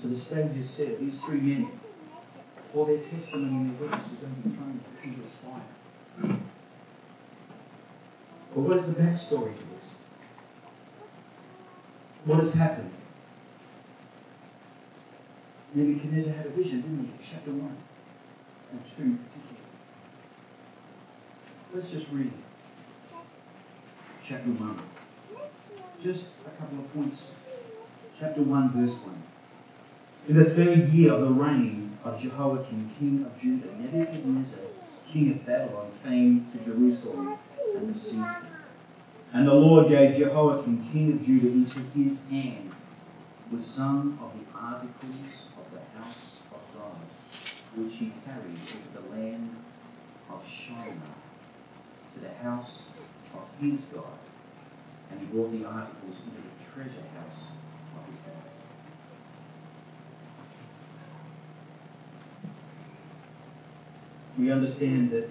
So 0.01 0.07
the 0.07 0.17
stage 0.17 0.57
is 0.57 0.69
set. 0.71 0.99
These 0.99 1.19
three 1.25 1.39
men, 1.39 1.71
for 2.73 2.87
their 2.87 2.97
testimony 2.97 3.69
and 3.69 3.79
their 3.79 3.81
witness, 3.81 4.07
are 4.07 4.15
going 4.15 4.35
to 4.41 4.49
be 4.49 4.55
thrown 4.55 4.83
into 5.03 5.21
this 5.21 5.33
fire. 5.43 6.39
But 8.53 8.61
what 8.61 8.77
is 8.77 8.85
the 8.87 8.93
backstory 8.93 9.55
to 9.55 9.63
this? 9.63 9.95
What 12.25 12.39
has 12.39 12.53
happened? 12.53 12.91
Nebuchadnezzar 15.73 16.33
had 16.33 16.47
a 16.47 16.49
vision, 16.49 16.81
didn't 16.81 17.05
he? 17.05 17.25
Chapter 17.31 17.51
1 17.51 17.77
and 18.71 18.81
2 18.81 18.89
particularly. 18.97 19.61
Let's 21.73 21.89
just 21.89 22.07
read 22.11 22.33
chapter 24.27 24.49
1. 24.49 24.81
Just 26.03 26.25
a 26.47 26.49
couple 26.59 26.79
of 26.79 26.91
points. 26.95 27.21
Chapter 28.19 28.41
1, 28.41 28.73
verse 28.73 28.97
1. 29.03 29.23
In 30.29 30.35
the 30.35 30.55
third 30.55 30.89
year 30.89 31.13
of 31.13 31.21
the 31.21 31.29
reign 31.29 31.95
of 32.03 32.19
Jehoiakim, 32.19 32.91
king 32.97 33.23
of 33.23 33.39
Judah, 33.39 33.71
Nebuchadnezzar, 33.79 34.59
king 35.11 35.31
of 35.31 35.45
Babylon, 35.45 35.91
came 36.03 36.47
to 36.53 36.65
Jerusalem 36.65 37.37
and 37.75 37.87
received 37.87 38.15
him. 38.15 38.47
And 39.31 39.47
the 39.47 39.53
Lord 39.53 39.89
gave 39.89 40.17
Jehoiakim, 40.17 40.89
king 40.91 41.13
of 41.13 41.23
Judah, 41.23 41.49
into 41.49 41.79
his 41.93 42.19
hand 42.31 42.71
with 43.51 43.63
some 43.63 44.17
of 44.21 44.31
the 44.33 44.57
articles 44.57 45.13
of 45.55 45.71
the 45.71 45.99
house 45.99 46.15
of 46.51 46.59
God, 46.79 46.99
which 47.75 47.93
he 47.93 48.11
carried 48.25 48.57
into 48.57 48.89
the 48.95 49.15
land 49.15 49.55
of 50.31 50.41
Shinar 50.47 51.15
to 52.15 52.19
the 52.21 52.33
house 52.41 52.79
of 53.35 53.43
his 53.59 53.81
God, 53.93 54.17
and 55.11 55.19
he 55.19 55.25
brought 55.27 55.51
the 55.51 55.65
articles 55.65 56.15
into 56.25 56.41
the 56.41 56.73
treasure 56.73 57.05
house 57.15 57.43
of 57.97 58.05
his. 58.07 58.17
We 64.37 64.51
understand 64.51 65.11
that 65.11 65.29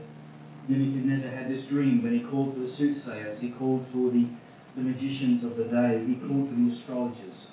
Nebuchadnezzar 0.69 1.31
had 1.31 1.51
this 1.51 1.67
dream 1.67 2.03
when 2.03 2.13
he 2.13 2.21
called 2.21 2.55
for 2.55 2.61
the 2.61 2.71
soothsayers, 2.71 3.41
he 3.41 3.51
called 3.51 3.87
for 3.93 4.11
the, 4.11 4.27
the 4.77 4.83
magicians 4.83 5.43
of 5.43 5.57
the 5.57 5.65
day, 5.65 6.05
he 6.07 6.15
called 6.15 6.49
for 6.49 6.55
the 6.55 6.71
astrologers. 6.71 7.47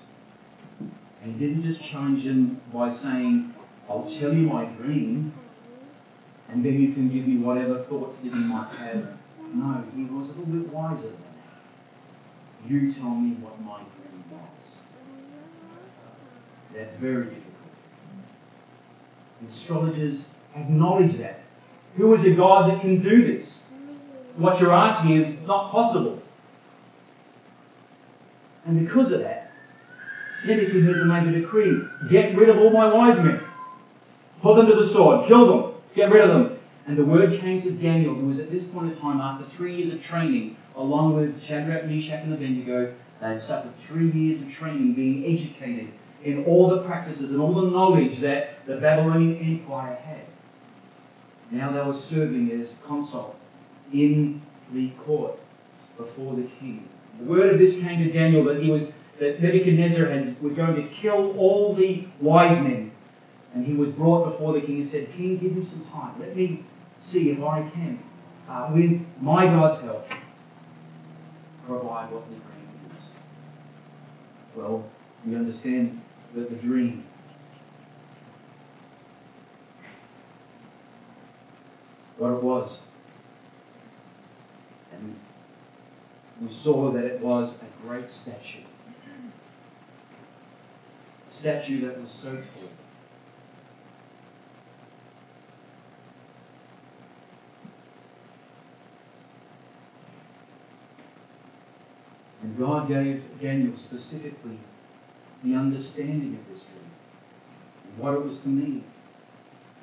And 1.23 1.33
he 1.33 1.47
didn't 1.47 1.63
just 1.63 1.81
challenge 1.81 2.25
them 2.25 2.61
by 2.71 2.93
saying, 2.93 3.53
I'll 3.89 4.09
tell 4.19 4.33
you 4.33 4.43
my 4.43 4.65
dream, 4.65 5.33
and 6.49 6.63
then 6.63 6.79
you 6.79 6.93
can 6.93 7.09
give 7.09 7.27
me 7.27 7.37
whatever 7.37 7.83
thoughts 7.85 8.17
that 8.17 8.25
you 8.25 8.31
might 8.31 8.75
have. 8.75 9.07
No, 9.53 9.83
he 9.95 10.03
was 10.03 10.29
a 10.29 10.33
little 10.33 10.45
bit 10.45 10.71
wiser. 10.71 11.13
You 12.67 12.93
tell 12.93 13.15
me 13.15 13.35
what 13.41 13.61
my 13.61 13.77
dream 13.77 14.23
was. 14.31 14.41
That's 16.75 16.95
very 16.97 17.25
difficult. 17.25 17.43
The 19.41 19.55
astrologers 19.55 20.25
acknowledge 20.55 21.17
that. 21.19 21.41
Who 21.95 22.13
is 22.15 22.25
a 22.25 22.31
God 22.31 22.69
that 22.69 22.81
can 22.81 23.01
do 23.01 23.37
this? 23.37 23.59
What 24.35 24.59
you're 24.59 24.73
asking 24.73 25.17
is 25.17 25.47
not 25.47 25.71
possible. 25.71 26.21
And 28.65 28.85
because 28.85 29.11
of 29.11 29.21
that, 29.21 29.51
Nebuchadnezzar 30.45 31.05
made 31.05 31.33
a 31.33 31.41
decree 31.41 31.81
get 32.11 32.35
rid 32.35 32.49
of 32.49 32.57
all 32.57 32.71
my 32.71 32.93
wise 32.93 33.17
men. 33.17 33.41
Put 34.41 34.57
them 34.57 34.67
to 34.67 34.75
the 34.75 34.91
sword. 34.91 35.27
Kill 35.27 35.47
them. 35.47 35.73
Get 35.95 36.11
rid 36.11 36.29
of 36.29 36.29
them. 36.29 36.59
And 36.85 36.97
the 36.97 37.05
word 37.05 37.39
came 37.39 37.61
to 37.63 37.71
Daniel, 37.71 38.13
who 38.13 38.27
was 38.27 38.39
at 38.39 38.51
this 38.51 38.65
point 38.65 38.93
in 38.93 38.99
time, 38.99 39.19
after 39.19 39.45
three 39.55 39.75
years 39.75 39.93
of 39.93 40.01
training, 40.03 40.57
along 40.77 41.15
with 41.15 41.41
Shadrach, 41.43 41.85
Meshach, 41.85 42.23
and 42.23 42.33
Abednego, 42.33 42.93
they 43.19 43.27
had 43.27 43.41
suffered 43.41 43.73
three 43.87 44.09
years 44.11 44.41
of 44.41 44.51
training, 44.51 44.93
being 44.93 45.25
educated 45.25 45.89
in 46.23 46.45
all 46.45 46.69
the 46.69 46.83
practices 46.83 47.31
and 47.31 47.41
all 47.41 47.53
the 47.53 47.69
knowledge 47.69 48.19
that 48.21 48.65
the 48.65 48.77
Babylonian 48.77 49.59
Empire 49.59 49.95
had. 49.95 50.25
Now 51.51 51.71
they 51.71 51.79
were 51.79 51.99
serving 52.09 52.51
as 52.51 52.77
consult 52.85 53.35
in 53.91 54.41
the 54.73 54.91
court 55.05 55.39
before 55.97 56.35
the 56.35 56.47
king. 56.59 56.87
The 57.19 57.25
word 57.25 57.53
of 57.53 57.59
this 57.59 57.73
came 57.75 58.03
to 58.03 58.11
Daniel 58.11 58.43
that 58.45 58.61
he 58.61 58.69
was 58.69 58.89
that 59.19 59.41
Nebuchadnezzar 59.41 60.05
had, 60.05 60.39
was 60.41 60.53
going 60.53 60.75
to 60.75 60.87
kill 61.01 61.35
all 61.39 61.75
the 61.75 62.07
wise 62.21 62.61
men 62.61 62.91
and 63.53 63.65
he 63.65 63.73
was 63.73 63.89
brought 63.89 64.31
before 64.31 64.53
the 64.53 64.61
king 64.61 64.81
and 64.81 64.89
said, 64.89 65.11
King, 65.13 65.39
give 65.39 65.55
me 65.55 65.65
some 65.65 65.83
time. 65.85 66.19
Let 66.19 66.35
me 66.35 66.63
see 67.01 67.31
if 67.31 67.43
I 67.43 67.67
can, 67.69 67.99
uh, 68.47 68.69
with 68.73 69.01
my 69.19 69.45
God's 69.45 69.81
help, 69.81 70.05
provide 71.67 72.11
what 72.11 72.23
the 72.29 72.35
dream 72.35 72.69
is. 72.95 73.03
Well, 74.55 74.89
we 75.25 75.35
understand 75.35 76.01
that 76.33 76.49
the 76.49 76.55
dream 76.55 77.03
what 82.17 82.31
it 82.31 82.41
was. 82.41 82.77
And 84.93 85.15
we 86.41 86.53
saw 86.63 86.91
that 86.91 87.03
it 87.03 87.21
was 87.21 87.53
a 87.61 87.87
great 87.87 88.09
statue. 88.09 88.63
A 91.29 91.39
statue 91.39 91.85
that 91.85 91.99
was 92.01 92.09
so 92.23 92.31
tall 92.31 92.69
And 102.47 102.57
God 102.57 102.87
gave 102.87 103.21
Daniel 103.41 103.73
specifically 103.77 104.57
the 105.43 105.53
understanding 105.53 106.39
of 106.39 106.53
this 106.53 106.63
dream 106.63 106.91
and 107.83 107.97
what 107.97 108.13
it 108.13 108.23
was 108.23 108.39
to 108.39 108.47
mean. 108.47 108.85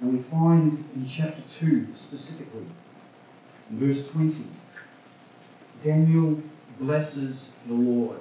And 0.01 0.17
we 0.17 0.25
find 0.31 0.83
in 0.95 1.07
chapter 1.07 1.43
2 1.61 1.89
specifically, 1.95 2.65
in 3.69 3.79
verse 3.79 4.09
20, 4.13 4.47
Daniel 5.85 6.41
blesses 6.81 7.49
the 7.67 7.75
Lord. 7.75 8.21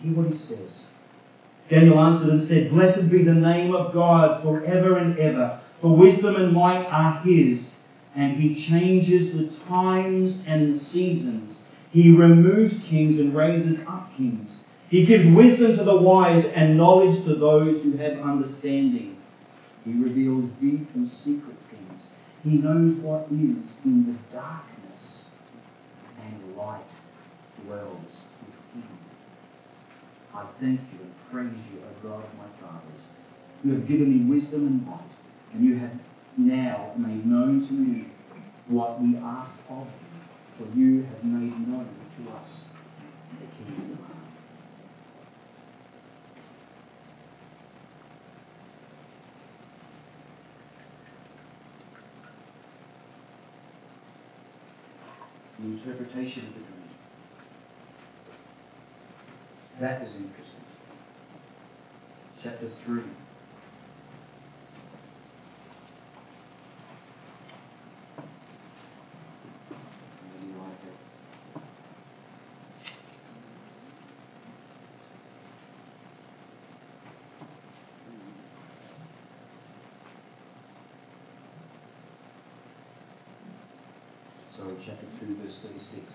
Hear 0.00 0.12
what 0.12 0.28
he 0.28 0.36
says. 0.36 0.82
Daniel 1.68 1.98
answered 1.98 2.28
and 2.28 2.42
said, 2.44 2.70
Blessed 2.70 3.10
be 3.10 3.24
the 3.24 3.34
name 3.34 3.74
of 3.74 3.92
God 3.92 4.44
forever 4.44 4.96
and 4.96 5.18
ever, 5.18 5.60
for 5.80 5.96
wisdom 5.96 6.36
and 6.36 6.52
might 6.52 6.86
are 6.86 7.20
his, 7.24 7.72
and 8.14 8.36
he 8.36 8.64
changes 8.64 9.32
the 9.32 9.58
times 9.66 10.38
and 10.46 10.72
the 10.72 10.78
seasons. 10.78 11.62
He 11.90 12.10
removes 12.10 12.78
kings 12.80 13.18
and 13.18 13.34
raises 13.34 13.78
up 13.86 14.14
kings. 14.16 14.60
He 14.88 15.04
gives 15.04 15.26
wisdom 15.34 15.76
to 15.76 15.84
the 15.84 15.96
wise 15.96 16.44
and 16.44 16.76
knowledge 16.76 17.24
to 17.24 17.34
those 17.34 17.82
who 17.82 17.96
have 17.98 18.18
understanding. 18.20 19.16
He 19.84 19.92
reveals 19.92 20.50
deep 20.60 20.88
and 20.94 21.06
secret 21.08 21.56
things. 21.70 22.10
He 22.44 22.50
knows 22.50 22.94
what 22.96 23.26
is 23.30 23.76
in 23.84 24.06
the 24.06 24.34
darkness, 24.36 25.26
and 26.22 26.56
light 26.56 26.90
dwells 27.64 28.12
with 28.40 28.82
him. 28.82 28.98
I 30.34 30.46
thank 30.60 30.80
you 30.92 30.98
and 31.00 31.14
praise 31.30 31.64
you, 31.72 31.80
O 31.80 32.08
God 32.08 32.24
of 32.24 32.34
my 32.38 32.48
fathers. 32.60 33.02
You 33.64 33.72
have 33.72 33.86
given 33.86 34.10
me 34.10 34.34
wisdom 34.34 34.66
and 34.66 34.86
might, 34.86 35.00
and 35.52 35.64
you 35.64 35.76
have 35.76 35.92
now 36.36 36.92
made 36.96 37.26
known 37.26 37.66
to 37.66 37.72
me 37.72 38.06
what 38.68 39.00
we 39.00 39.16
asked 39.16 39.58
of 39.68 39.86
you, 39.86 40.07
for 40.58 40.66
you 40.76 41.04
have 41.04 41.24
made 41.24 41.68
known 41.68 41.88
to 42.16 42.32
us 42.32 42.64
the 43.38 43.46
king's 43.46 43.96
command. 43.96 44.14
The 55.60 55.64
interpretation 55.64 56.46
of 56.46 56.54
the 56.54 56.60
dream. 56.60 56.74
That 59.80 60.02
is 60.02 60.14
interesting. 60.16 60.64
Chapter 62.42 62.68
3. 62.84 63.02
Maybe 70.22 70.54
like 70.58 70.82
it. 70.86 70.96
So, 84.56 84.62
chapter 85.28 85.42
2, 85.42 85.44
verse 85.44 85.58
36. 85.62 86.14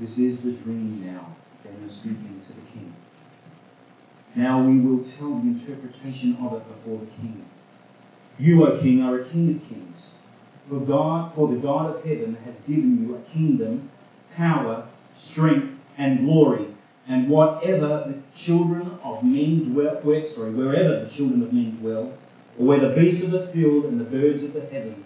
This 0.00 0.18
is 0.18 0.42
the 0.42 0.52
dream 0.52 1.04
now, 1.04 1.36
Daniel 1.62 1.90
speaking 1.90 2.42
to 2.46 2.52
the 2.54 2.70
king. 2.72 2.94
Now 4.34 4.64
we 4.64 4.80
will 4.80 5.04
tell 5.04 5.34
the 5.38 5.48
interpretation 5.48 6.36
of 6.36 6.54
it 6.54 6.66
before 6.68 6.98
the 6.98 7.10
king. 7.12 7.44
You, 8.38 8.66
O 8.66 8.80
king, 8.80 9.02
are 9.02 9.20
a 9.20 9.28
king 9.28 9.56
of 9.56 9.68
kings. 9.68 10.10
For 10.68 10.80
God, 10.80 11.34
for 11.34 11.48
the 11.48 11.56
God 11.56 11.94
of 11.94 12.04
heaven 12.04 12.36
has 12.46 12.60
given 12.60 13.06
you 13.06 13.16
a 13.16 13.20
kingdom, 13.32 13.90
power, 14.34 14.88
strength, 15.16 15.78
and 15.98 16.24
glory. 16.24 16.68
And 17.06 17.28
whatever 17.28 18.04
the 18.06 18.22
children 18.34 18.98
of 19.04 19.22
men 19.22 19.72
dwell, 19.72 20.00
sorry, 20.34 20.54
wherever 20.54 21.04
the 21.04 21.10
children 21.10 21.42
of 21.42 21.52
men 21.52 21.76
dwell, 21.80 22.12
or 22.58 22.66
where 22.66 22.80
the 22.80 22.94
beasts 22.94 23.22
of 23.24 23.32
the 23.32 23.48
field 23.48 23.86
and 23.86 24.00
the 24.00 24.04
birds 24.04 24.42
of 24.44 24.54
the 24.54 24.64
heaven, 24.66 25.04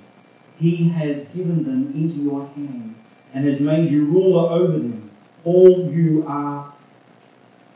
he 0.58 0.88
has 0.88 1.24
given 1.28 1.64
them 1.64 1.92
into 1.94 2.16
your 2.16 2.46
hand 2.48 2.94
and 3.34 3.46
has 3.46 3.60
made 3.60 3.90
you 3.90 4.06
ruler 4.06 4.50
over 4.50 4.72
them. 4.72 5.10
All 5.44 5.90
you 5.92 6.24
are, 6.26 6.74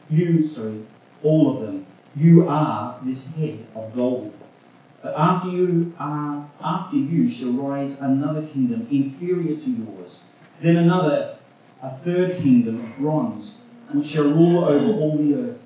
you, 0.09 0.49
sorry, 0.49 0.85
all 1.23 1.55
of 1.57 1.67
them. 1.67 1.87
You 2.17 2.49
are 2.49 3.01
this 3.05 3.27
head 3.37 3.67
of 3.75 3.95
gold. 3.95 4.35
But 5.03 5.15
after 5.17 5.49
you 5.51 5.95
are, 5.99 6.51
after 6.63 6.97
you 6.97 7.31
shall 7.31 7.53
rise 7.53 7.97
another 8.01 8.47
kingdom 8.49 8.89
inferior 8.91 9.57
to 9.57 9.71
yours. 9.71 10.21
Then 10.63 10.77
another, 10.77 11.39
a 11.83 11.99
third 11.99 12.39
kingdom 12.39 12.85
of 12.85 12.99
bronze, 12.99 13.55
which 13.93 14.09
shall 14.09 14.25
rule 14.25 14.65
over 14.65 14.93
all 15.01 15.17
the 15.17 15.35
earth. 15.35 15.59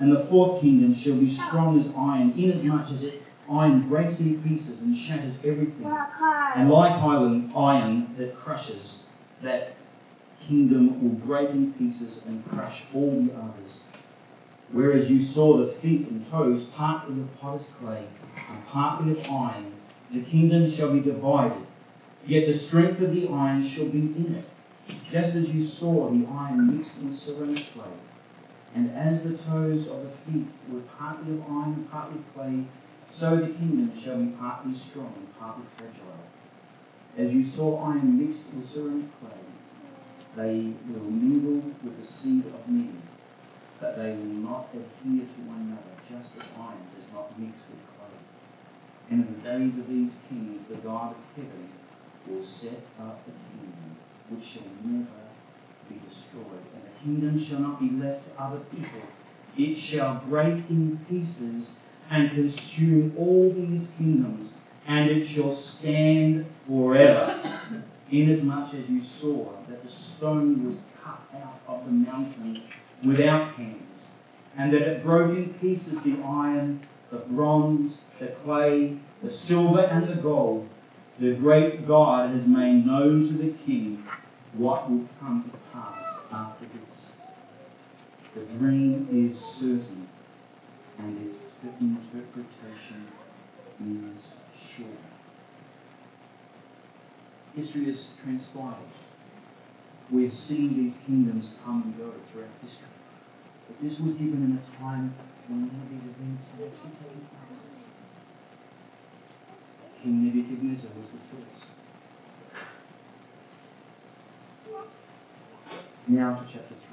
And 0.00 0.10
the 0.10 0.26
fourth 0.26 0.60
kingdom 0.60 0.94
shall 0.94 1.16
be 1.16 1.32
strong 1.34 1.78
as 1.78 1.86
iron, 1.96 2.32
inasmuch 2.36 2.90
as 2.90 3.02
it 3.04 3.21
iron 3.50 3.88
breaks 3.88 4.18
in 4.18 4.42
pieces 4.42 4.80
and 4.80 4.96
shatters 4.96 5.38
everything. 5.44 5.86
And 6.56 6.70
like 6.70 6.92
iron, 6.92 7.52
iron 7.56 8.14
that 8.18 8.36
crushes, 8.36 8.98
that 9.42 9.76
kingdom 10.40 11.02
will 11.02 11.26
break 11.26 11.50
in 11.50 11.72
pieces 11.74 12.20
and 12.26 12.44
crush 12.48 12.84
all 12.94 13.10
the 13.10 13.32
others. 13.34 13.80
Whereas 14.72 15.10
you 15.10 15.24
saw 15.24 15.58
the 15.58 15.74
feet 15.80 16.08
and 16.08 16.28
toes 16.30 16.66
partly 16.74 17.20
of 17.20 17.28
potter's 17.40 17.68
clay 17.78 18.06
and 18.50 18.66
partly 18.68 19.12
of 19.12 19.26
iron, 19.30 19.74
the 20.12 20.22
kingdom 20.22 20.70
shall 20.70 20.92
be 20.92 21.00
divided. 21.00 21.66
Yet 22.26 22.46
the 22.46 22.58
strength 22.58 23.00
of 23.02 23.14
the 23.14 23.28
iron 23.28 23.68
shall 23.68 23.88
be 23.88 23.98
in 23.98 24.36
it, 24.36 24.44
just 25.10 25.36
as 25.36 25.48
you 25.48 25.66
saw 25.66 26.10
the 26.10 26.26
iron 26.26 26.76
mixed 26.76 26.96
in 27.00 27.14
ceramic 27.14 27.64
clay. 27.74 27.92
And 28.74 28.90
as 28.92 29.22
the 29.22 29.36
toes 29.36 29.86
of 29.88 30.04
the 30.04 30.10
feet 30.26 30.46
were 30.70 30.80
partly 30.98 31.34
of 31.34 31.42
iron 31.42 31.74
and 31.74 31.90
partly 31.90 32.20
clay, 32.34 32.64
so 33.18 33.36
the 33.36 33.46
kingdom 33.46 33.92
shall 34.00 34.18
be 34.18 34.32
partly 34.38 34.74
strong 34.76 35.12
and 35.16 35.38
partly 35.38 35.64
fragile. 35.76 36.18
As 37.18 37.32
you 37.32 37.44
saw 37.44 37.84
iron 37.84 38.18
mixed 38.18 38.44
with 38.54 38.68
ceramic 38.70 39.06
clay, 39.20 39.30
they 40.36 40.72
will 40.88 41.10
mingle 41.10 41.70
with 41.84 42.00
the 42.00 42.06
seed 42.06 42.46
of 42.46 42.66
men, 42.66 43.02
but 43.78 43.96
they 43.96 44.10
will 44.12 44.40
not 44.40 44.68
adhere 44.72 45.26
to 45.26 45.40
one 45.44 45.68
another, 45.68 45.92
just 46.08 46.32
as 46.40 46.48
iron 46.58 46.78
does 46.96 47.12
not 47.12 47.38
mix 47.38 47.58
with 47.68 47.84
clay. 47.96 48.16
And 49.10 49.28
in 49.28 49.34
the 49.34 49.40
days 49.42 49.78
of 49.78 49.88
these 49.88 50.16
kings, 50.28 50.62
the 50.70 50.76
God 50.76 51.12
of 51.12 51.22
heaven 51.36 51.68
will 52.26 52.44
set 52.44 52.80
up 52.98 53.20
a 53.28 53.32
kingdom 53.52 53.96
which 54.30 54.44
shall 54.44 54.62
never 54.84 55.20
be 55.88 56.00
destroyed, 56.08 56.64
and 56.74 56.82
the 56.82 56.98
kingdom 57.04 57.44
shall 57.44 57.60
not 57.60 57.78
be 57.78 57.90
left 57.90 58.24
to 58.24 58.42
other 58.42 58.60
people. 58.70 59.02
It 59.58 59.76
shall 59.76 60.22
break 60.26 60.64
in 60.70 61.04
pieces 61.10 61.72
and 62.12 62.30
consume 62.30 63.14
all 63.18 63.50
these 63.54 63.90
kingdoms, 63.96 64.50
and 64.86 65.10
it 65.10 65.26
shall 65.26 65.56
stand 65.56 66.44
forever. 66.68 67.58
Inasmuch 68.10 68.74
as 68.74 68.86
you 68.90 69.00
saw 69.18 69.50
that 69.70 69.82
the 69.82 69.90
stone 69.90 70.62
was 70.62 70.82
cut 71.02 71.22
out 71.34 71.60
of 71.66 71.86
the 71.86 71.90
mountain 71.90 72.62
without 73.02 73.54
hands, 73.54 74.08
and 74.58 74.70
that 74.74 74.82
it 74.82 75.02
broke 75.02 75.34
in 75.34 75.54
pieces 75.54 76.02
the 76.02 76.20
iron, 76.22 76.86
the 77.10 77.16
bronze, 77.30 77.96
the 78.20 78.26
clay, 78.44 78.98
the 79.22 79.30
silver, 79.30 79.80
and 79.80 80.06
the 80.06 80.20
gold, 80.20 80.68
the 81.18 81.32
great 81.36 81.86
God 81.86 82.34
has 82.34 82.46
made 82.46 82.84
known 82.84 83.28
to 83.28 83.42
the 83.42 83.56
king 83.64 84.04
what 84.52 84.90
will 84.90 85.08
come 85.18 85.50
to 85.50 85.58
pass 85.72 86.20
after 86.30 86.66
this. 86.66 87.12
The 88.34 88.58
dream 88.58 89.08
is 89.10 89.38
certain, 89.54 90.06
and 90.98 91.16
its 91.64 91.80
interpretation 91.80 93.06
is 93.80 94.22
sure. 94.76 94.98
History 97.54 97.84
has 97.86 98.08
transpired. 98.22 98.76
We've 100.10 100.32
seen 100.32 100.74
these 100.76 100.96
kingdoms 101.06 101.54
come 101.64 101.82
and 101.82 101.96
go 101.96 102.12
throughout 102.30 102.50
history. 102.62 102.88
But 103.68 103.80
this 103.82 103.98
was 104.00 104.14
given 104.14 104.42
in 104.42 104.58
a 104.58 104.78
time 104.78 105.14
when 105.48 105.68
none 105.68 105.80
of 105.82 105.88
these 105.90 106.02
events 106.02 106.46
had 106.52 106.66
actually 106.66 106.92
taken 107.00 107.20
place. 107.30 107.72
King 110.02 110.24
Nebuchadnezzar 110.24 110.90
was 110.98 111.08
the 111.12 111.20
first. 111.30 111.62
Now 116.08 116.34
to 116.34 116.44
chapter 116.52 116.74
3. 116.74 116.91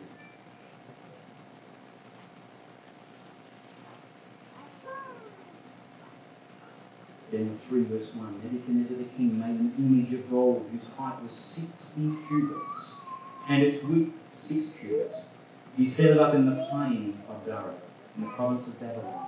Daniel 7.31 7.55
3, 7.69 7.83
verse 7.85 8.09
1. 8.15 8.41
Nebuchadnezzar 8.43 8.97
the 8.97 9.03
king 9.15 9.39
made 9.39 9.59
an 9.59 9.73
image 9.77 10.13
of 10.13 10.29
gold 10.29 10.65
whose 10.71 10.83
height 10.97 11.21
was 11.21 11.31
60 11.31 12.17
cubits 12.27 12.95
and 13.47 13.63
its 13.63 13.83
width 13.83 14.11
6 14.31 14.69
cubits. 14.79 15.15
He 15.77 15.87
set 15.87 16.05
it 16.05 16.19
up 16.19 16.33
in 16.33 16.45
the 16.45 16.67
plain 16.69 17.21
of 17.29 17.45
Dura, 17.45 17.73
in 18.17 18.23
the 18.23 18.29
province 18.29 18.67
of 18.67 18.79
Babylon. 18.79 19.27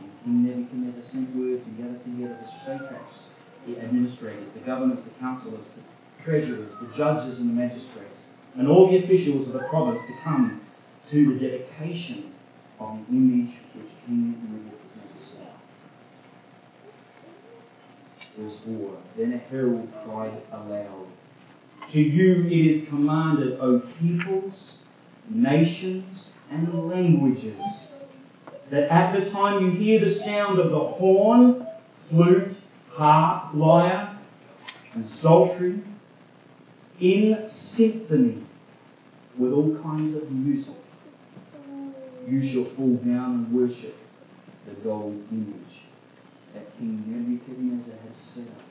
And 0.00 0.10
King 0.22 0.44
Nebuchadnezzar 0.44 1.02
sent 1.02 1.34
word 1.34 1.64
to 1.64 1.70
gather 1.82 1.98
together 1.98 2.38
the 2.40 2.48
satraps, 2.64 3.24
the 3.66 3.78
administrators, 3.80 4.52
the 4.52 4.60
governors, 4.60 5.02
the 5.04 5.10
counselors, 5.18 5.66
the 5.74 5.82
treasurers, 6.22 6.70
the 6.80 6.96
judges, 6.96 7.38
and 7.38 7.48
the 7.48 7.54
magistrates, 7.54 8.26
and 8.56 8.68
all 8.68 8.90
the 8.90 8.98
officials 8.98 9.46
of 9.46 9.54
the 9.54 9.66
province 9.70 10.00
to 10.06 10.14
come 10.22 10.60
to 11.10 11.34
the 11.34 11.48
dedication 11.48 12.32
of 12.78 12.98
the 13.08 13.16
image 13.16 13.56
which 13.74 13.88
King 14.06 14.36
Nebuchadnezzar 14.42 15.22
set 15.22 15.48
up. 15.48 15.58
Verse 18.38 18.56
4 18.66 18.90
Then 19.16 19.32
a 19.32 19.38
herald 19.38 19.88
cried 20.04 20.40
aloud, 20.52 21.06
To 21.90 22.00
you 22.00 22.44
it 22.44 22.66
is 22.66 22.88
commanded, 22.88 23.58
O 23.60 23.80
peoples, 23.98 24.78
nations, 25.28 26.32
and 26.48 26.86
languages, 26.86 27.88
that 28.70 28.92
at 28.92 29.18
the 29.18 29.30
time 29.30 29.64
you 29.64 29.70
hear 29.72 29.98
the 29.98 30.14
sound 30.20 30.60
of 30.60 30.70
the 30.70 30.78
horn, 30.78 31.66
flute, 32.08 32.52
harp, 32.90 33.54
lyre, 33.54 34.16
and 34.94 35.04
psaltery, 35.04 35.82
in 37.00 37.48
symphony 37.48 38.44
with 39.36 39.52
all 39.52 39.76
kinds 39.82 40.14
of 40.14 40.30
music, 40.30 40.74
you 42.28 42.46
shall 42.46 42.64
fall 42.76 42.96
down 42.96 43.34
and 43.34 43.52
worship 43.52 43.96
the 44.66 44.74
gold 44.74 45.24
image 45.32 45.87
that 46.58 46.76
King 46.76 47.04
Nebuchadnezzar 47.06 47.94
has 48.06 48.16
set 48.16 48.48
up. 48.48 48.62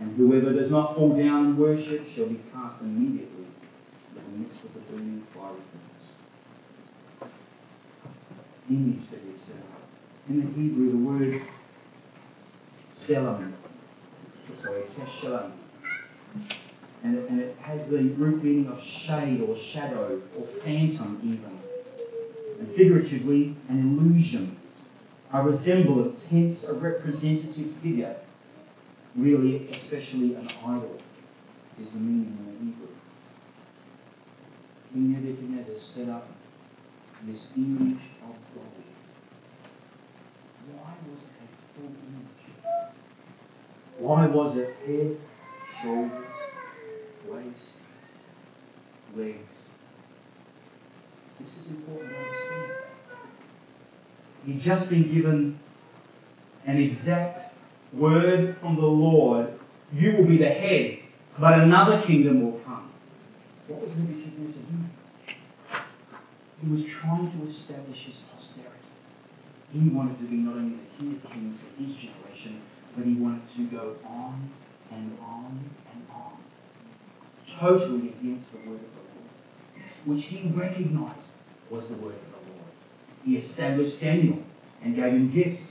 And 0.00 0.16
whoever 0.16 0.52
does 0.52 0.70
not 0.70 0.94
fall 0.94 1.16
down 1.16 1.46
and 1.46 1.58
worship 1.58 2.06
shall 2.08 2.26
be 2.26 2.40
cast 2.52 2.80
immediately 2.80 3.46
into 3.46 4.14
the 4.14 4.38
midst 4.38 4.64
of 4.64 4.74
the 4.74 4.80
burning 4.80 5.26
fiery 5.34 5.56
furnace. 7.18 7.30
Image 8.68 9.10
that 9.10 9.20
is 9.34 9.40
set 9.40 9.56
up. 9.56 9.88
In 10.28 10.40
the 10.40 10.46
Hebrew, 10.60 10.90
the 10.92 10.98
word 10.98 11.42
selam, 12.94 13.54
sorry, 14.62 14.82
teshalam, 14.98 15.52
and 17.02 17.16
it, 17.16 17.30
and 17.30 17.40
it 17.40 17.56
has 17.62 17.88
the 17.88 17.96
root 17.96 18.44
meaning 18.44 18.68
of 18.68 18.80
shade 18.82 19.40
or 19.40 19.56
shadow 19.56 20.20
or 20.38 20.46
phantom 20.62 21.20
even. 21.24 21.58
And 22.60 22.76
figuratively, 22.76 23.56
an 23.70 23.98
illusion, 23.98 24.59
a 25.32 25.42
resemblance, 25.42 26.24
hence 26.24 26.64
a 26.64 26.74
representative 26.74 27.72
figure. 27.82 28.16
Really, 29.16 29.68
especially 29.72 30.34
an 30.34 30.48
idol, 30.64 30.98
is 31.80 31.90
the 31.92 31.98
meaning 31.98 32.36
in 32.38 32.46
the 32.46 32.52
Hebrew. 32.64 32.94
King 34.92 35.12
Nebuchadnezzar 35.12 35.80
set 35.80 36.08
up 36.08 36.28
this 37.26 37.48
image 37.56 38.00
of 38.22 38.34
God. 38.54 38.84
Why 40.72 40.94
was 41.08 41.22
it 41.22 41.28
a 41.42 41.78
full 41.78 41.88
image? 41.88 42.40
Why 43.98 44.26
was 44.26 44.56
it 44.56 44.74
head, 44.86 45.18
shoulders, 45.82 46.34
waist, 47.28 47.72
legs? 49.16 49.54
This 51.40 51.50
is 51.56 51.66
important 51.66 52.10
to 52.10 52.16
understand. 52.16 52.69
He'd 54.46 54.60
just 54.60 54.88
been 54.88 55.12
given 55.12 55.58
an 56.66 56.78
exact 56.78 57.54
word 57.92 58.56
from 58.60 58.76
the 58.76 58.86
Lord 58.86 59.58
you 59.92 60.16
will 60.16 60.26
be 60.26 60.38
the 60.38 60.46
head, 60.46 60.98
but 61.38 61.58
another 61.58 62.02
kingdom 62.06 62.44
will 62.44 62.60
come. 62.60 62.92
What 63.66 63.82
was 63.82 63.90
Nebuchadnezzar 63.96 64.62
doing? 64.62 64.90
He 66.62 66.70
was 66.70 66.84
trying 66.84 67.30
to 67.32 67.48
establish 67.48 68.04
his 68.04 68.16
posterity. 68.32 68.76
He 69.72 69.88
wanted 69.88 70.18
to 70.18 70.24
be 70.24 70.36
not 70.36 70.56
only 70.56 70.76
the 70.76 70.98
king 70.98 71.16
of 71.16 71.30
kings 71.30 71.58
of 71.58 71.84
his 71.84 71.96
generation, 71.96 72.62
but 72.96 73.06
he 73.06 73.14
wanted 73.14 73.42
to 73.56 73.66
go 73.66 73.96
on 74.06 74.50
and 74.92 75.16
on 75.20 75.70
and 75.92 76.04
on. 76.12 76.36
Totally 77.58 78.10
against 78.10 78.52
the 78.52 78.58
word 78.58 78.80
of 78.80 78.90
the 78.94 79.02
Lord, 79.10 80.16
which 80.16 80.26
he 80.26 80.48
recognized 80.54 81.30
was 81.70 81.88
the 81.88 81.94
word. 81.94 82.29
He 83.24 83.36
established 83.36 84.00
Daniel 84.00 84.38
and 84.82 84.96
gave 84.96 85.12
him 85.12 85.32
gifts 85.32 85.62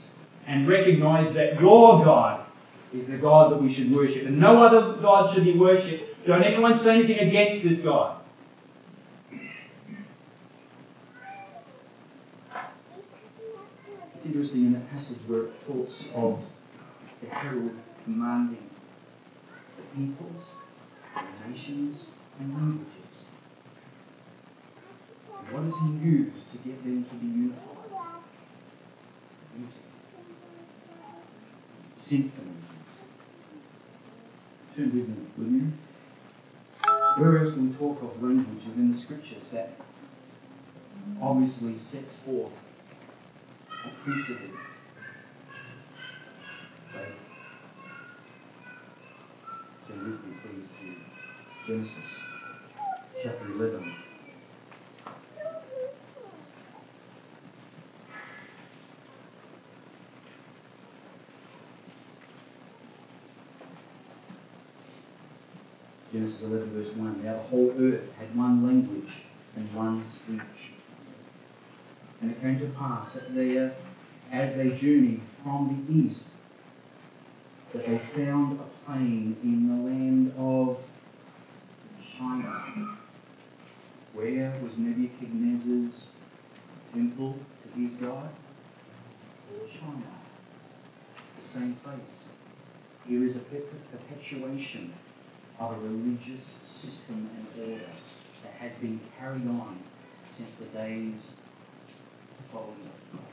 and 0.46 0.68
recognized 0.68 1.36
that 1.36 1.60
your 1.60 2.04
God 2.04 2.46
is 2.92 3.06
the 3.06 3.18
God 3.18 3.52
that 3.52 3.62
we 3.62 3.72
should 3.72 3.92
worship, 3.92 4.26
and 4.26 4.38
no 4.38 4.62
other 4.62 5.00
God 5.00 5.34
should 5.34 5.44
be 5.44 5.56
worshipped. 5.56 6.26
Don't 6.26 6.42
anyone 6.42 6.78
say 6.78 6.96
anything 6.96 7.28
against 7.28 7.68
this 7.68 7.80
God. 7.80 8.20
It's 14.16 14.26
interesting 14.26 14.66
in 14.66 14.72
that 14.74 14.90
passage 14.90 15.18
where 15.26 15.44
it 15.44 15.66
talks 15.66 15.94
of 16.14 16.40
the 17.22 17.28
herald 17.28 17.72
commanding 18.04 18.68
the 19.76 19.82
peoples, 19.96 20.44
the 21.14 21.48
nations, 21.48 22.04
and 22.38 22.52
languages. 22.52 22.99
What 25.50 25.64
does 25.64 25.74
he 25.80 26.08
use 26.08 26.32
to 26.52 26.58
get 26.58 26.84
them 26.84 27.04
to 27.04 27.14
be 27.16 27.26
unified? 27.26 28.22
Music. 29.56 29.82
Symphony. 31.96 32.54
Turn 34.76 34.94
with 34.94 35.08
me, 35.08 35.16
will 35.36 35.50
you? 35.50 35.72
Where 37.16 37.38
else 37.38 37.54
do 37.54 37.62
we 37.62 37.72
talk 37.74 38.00
of 38.00 38.22
language 38.22 38.64
within 38.64 38.94
the 38.94 39.00
scriptures 39.00 39.42
that 39.52 39.72
obviously 41.20 41.76
sets 41.78 42.14
forth 42.24 42.52
a 43.84 44.04
precedent? 44.04 44.54
Faith. 46.92 47.18
Turn 49.88 49.98
with 49.98 50.24
me, 50.24 50.36
please, 50.44 50.68
to 50.78 51.66
Genesis 51.66 52.10
chapter 53.24 53.46
11. 53.46 54.09
Genesis 66.30 66.48
11, 66.48 66.84
verse 66.84 66.96
1. 66.96 67.24
Now 67.24 67.32
the 67.34 67.42
whole 67.44 67.74
earth 67.78 68.02
had 68.18 68.36
one 68.36 68.64
language 68.64 69.12
and 69.56 69.74
one 69.74 70.04
speech. 70.04 70.72
And 72.20 72.30
it 72.30 72.40
came 72.40 72.58
to 72.60 72.66
pass 72.78 73.14
that 73.14 73.34
there, 73.34 73.70
uh, 73.70 74.34
as 74.34 74.56
they 74.56 74.70
journeyed 74.70 75.22
from 75.42 75.84
the 75.88 75.92
east, 75.92 76.26
that 77.72 77.86
they 77.86 77.98
found 78.14 78.60
a 78.60 78.86
plain 78.86 79.36
in 79.42 79.68
the 79.68 79.90
land 79.90 80.32
of 80.38 80.78
Shinar. 82.16 82.96
Where 84.12 84.60
was 84.62 84.76
Nebuchadnezzar's 84.76 86.08
temple 86.92 87.36
to 87.62 87.80
his 87.80 87.94
God? 87.96 88.30
Shinar. 89.72 90.20
The 91.40 91.58
same 91.58 91.76
place. 91.82 92.00
Here 93.06 93.24
is 93.24 93.36
a 93.36 93.40
perpetuation 93.40 94.92
of 95.60 95.72
a 95.72 95.80
religious 95.80 96.44
system 96.80 97.30
and 97.36 97.70
order 97.70 97.84
that 98.42 98.52
has 98.54 98.72
been 98.80 98.98
carried 99.18 99.46
on 99.46 99.78
since 100.36 100.50
the 100.58 100.64
days 100.66 101.32
following 102.50 102.90
Christ. 103.10 103.26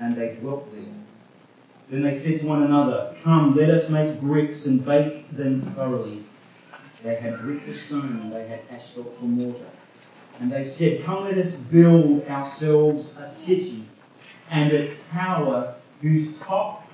And 0.00 0.16
they 0.16 0.36
dwelt 0.40 0.72
there. 0.72 0.82
Then 1.90 2.02
they 2.02 2.18
said 2.22 2.40
to 2.40 2.46
one 2.46 2.62
another, 2.62 3.16
Come, 3.22 3.54
let 3.54 3.70
us 3.70 3.88
make 3.90 4.20
bricks 4.20 4.66
and 4.66 4.84
bake 4.84 5.36
them 5.36 5.72
thoroughly. 5.76 6.26
They 7.04 7.16
had 7.16 7.38
brick 7.40 7.64
for 7.64 7.74
stone, 7.86 8.20
and 8.22 8.32
they 8.32 8.48
had 8.48 8.62
asphalt 8.70 9.14
for 9.18 9.26
mortar. 9.26 9.70
And 10.40 10.50
they 10.50 10.64
said, 10.64 11.04
Come, 11.04 11.24
let 11.24 11.38
us 11.38 11.54
build 11.70 12.24
ourselves 12.24 13.08
a 13.18 13.30
city 13.44 13.88
and 14.50 14.72
a 14.72 14.96
tower 15.12 15.76
whose 16.00 16.36
top 16.40 16.85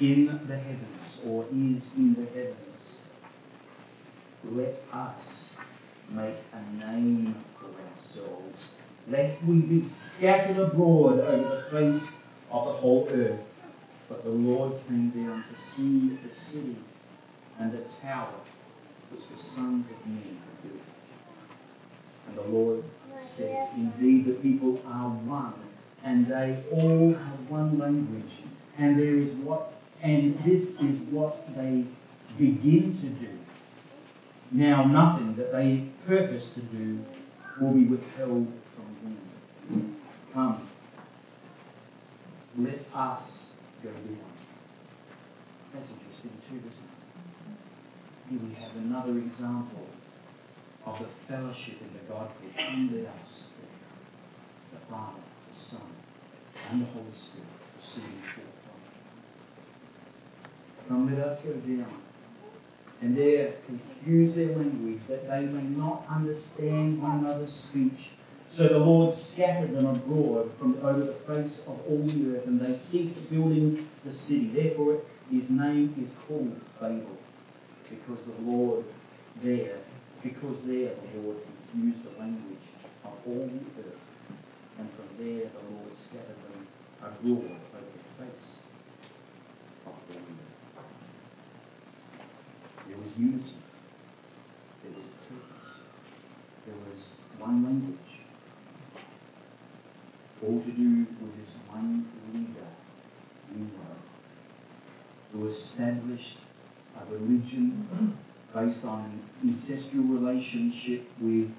in 0.00 0.26
the 0.48 0.56
heavens 0.56 1.18
or 1.26 1.44
is 1.52 1.90
in 1.96 2.14
the 2.14 2.26
heavens. 2.26 2.58
Let 4.44 4.82
us 4.92 5.56
make 6.10 6.36
a 6.52 6.76
name 6.76 7.34
for 7.58 7.66
ourselves, 7.66 8.58
lest 9.08 9.42
we 9.44 9.60
be 9.60 9.88
scattered 9.88 10.58
abroad 10.58 11.20
over 11.20 11.56
the 11.56 11.70
face 11.70 12.12
of 12.50 12.66
the 12.66 12.72
whole 12.72 13.08
earth. 13.10 13.40
But 14.08 14.24
the 14.24 14.30
Lord 14.30 14.74
came 14.86 15.10
down 15.10 15.44
to 15.50 15.60
see 15.60 16.18
the 16.22 16.34
city 16.34 16.76
and 17.58 17.72
the 17.72 17.84
tower 18.02 18.34
which 19.10 19.22
the 19.30 19.42
sons 19.42 19.90
of 19.90 20.06
men 20.06 20.38
have 20.44 20.62
built. 20.62 20.82
And 22.28 22.36
the 22.36 22.58
Lord 22.58 22.84
said, 23.20 23.70
Indeed, 23.76 24.26
the 24.26 24.34
people 24.34 24.82
are 24.86 25.08
one, 25.08 25.54
and 26.02 26.26
they 26.26 26.62
all 26.72 27.14
have 27.14 27.50
one 27.50 27.78
language, 27.78 28.42
and 28.76 28.98
there 28.98 29.16
is 29.16 29.30
what 29.36 29.73
and 30.04 30.38
this 30.44 30.70
is 30.70 31.00
what 31.10 31.48
they 31.56 31.84
begin 32.38 32.96
to 33.00 33.08
do. 33.26 33.32
Now, 34.52 34.84
nothing 34.84 35.34
that 35.36 35.50
they 35.50 35.88
purpose 36.06 36.44
to 36.54 36.60
do 36.60 37.02
will 37.58 37.72
be 37.72 37.86
withheld 37.86 38.46
from 38.76 39.18
them. 39.70 39.96
Come, 40.34 40.68
let 42.58 42.80
us 42.94 43.46
go 43.82 43.90
down. 43.90 44.18
That's 45.72 45.88
interesting 45.90 46.32
too, 46.50 46.58
isn't 46.58 46.68
it? 46.68 47.00
Here 48.30 48.40
we 48.46 48.54
have 48.62 48.76
another 48.76 49.18
example 49.18 49.86
of 50.84 50.98
the 50.98 51.08
fellowship 51.26 51.76
in 51.80 51.88
the 51.94 52.12
Godhead. 52.12 52.92
Let 52.92 53.06
us 53.06 53.44
the 54.72 54.80
Father, 54.90 55.18
the 55.52 55.60
Son, 55.70 55.88
and 56.70 56.82
the 56.82 56.86
Holy 56.86 57.06
Spirit 57.14 57.48
proceeding 57.80 58.22
forth. 58.34 58.53
Come, 60.88 61.14
let 61.14 61.26
us 61.26 61.40
go 61.40 61.52
down. 61.52 62.02
And 63.00 63.16
there 63.16 63.54
confuse 63.66 64.34
their 64.34 64.56
language, 64.56 65.00
that 65.08 65.28
they 65.28 65.40
may 65.42 65.62
not 65.62 66.04
understand 66.08 67.02
one 67.02 67.24
another's 67.24 67.52
speech. 67.52 68.10
So 68.56 68.68
the 68.68 68.78
Lord 68.78 69.14
scattered 69.14 69.74
them 69.74 69.86
abroad 69.86 70.52
from 70.58 70.78
over 70.78 71.00
the 71.00 71.14
face 71.26 71.60
of 71.66 71.80
all 71.88 72.02
the 72.06 72.36
earth, 72.36 72.46
and 72.46 72.60
they 72.60 72.76
ceased 72.76 73.28
building 73.30 73.88
the 74.04 74.12
city. 74.12 74.48
Therefore, 74.54 75.02
his 75.30 75.50
name 75.50 75.94
is 76.00 76.14
called 76.28 76.54
Babel, 76.80 77.18
because 77.90 78.24
the 78.24 78.42
Lord 78.42 78.84
there, 79.42 79.78
because 80.22 80.56
there 80.64 80.94
the 80.94 81.20
Lord 81.20 81.38
confused 81.72 82.04
the 82.04 82.18
language 82.18 82.58
of 83.04 83.12
all 83.26 83.48
the 83.48 83.82
earth, 83.82 83.98
And 84.78 84.88
from 84.96 85.08
there 85.18 85.50
the 85.50 85.74
Lord 85.74 85.92
scattered 85.94 86.40
them 86.50 86.66
abroad 87.02 87.50
over 87.50 87.80
the 87.80 88.24
face 88.24 88.58
of 89.86 89.94
the 90.08 90.14
land. 90.14 90.38
There 92.88 92.96
was 92.98 93.10
unity. 93.18 93.56
There 94.82 94.92
was 94.92 95.06
purpose. 95.28 95.70
There 96.66 96.74
was 96.76 97.00
one 97.38 97.64
language. 97.64 97.98
All 100.42 100.60
to 100.60 100.70
do 100.72 101.06
with 101.20 101.36
this 101.40 101.54
one 101.70 102.06
leader, 102.34 102.68
Nero, 103.54 103.96
who 105.32 105.48
established 105.48 106.36
a 107.00 107.04
religion 107.12 108.16
based 108.54 108.84
on 108.84 109.04
an 109.42 109.50
incestual 109.50 110.10
relationship 110.20 111.08
with 111.20 111.50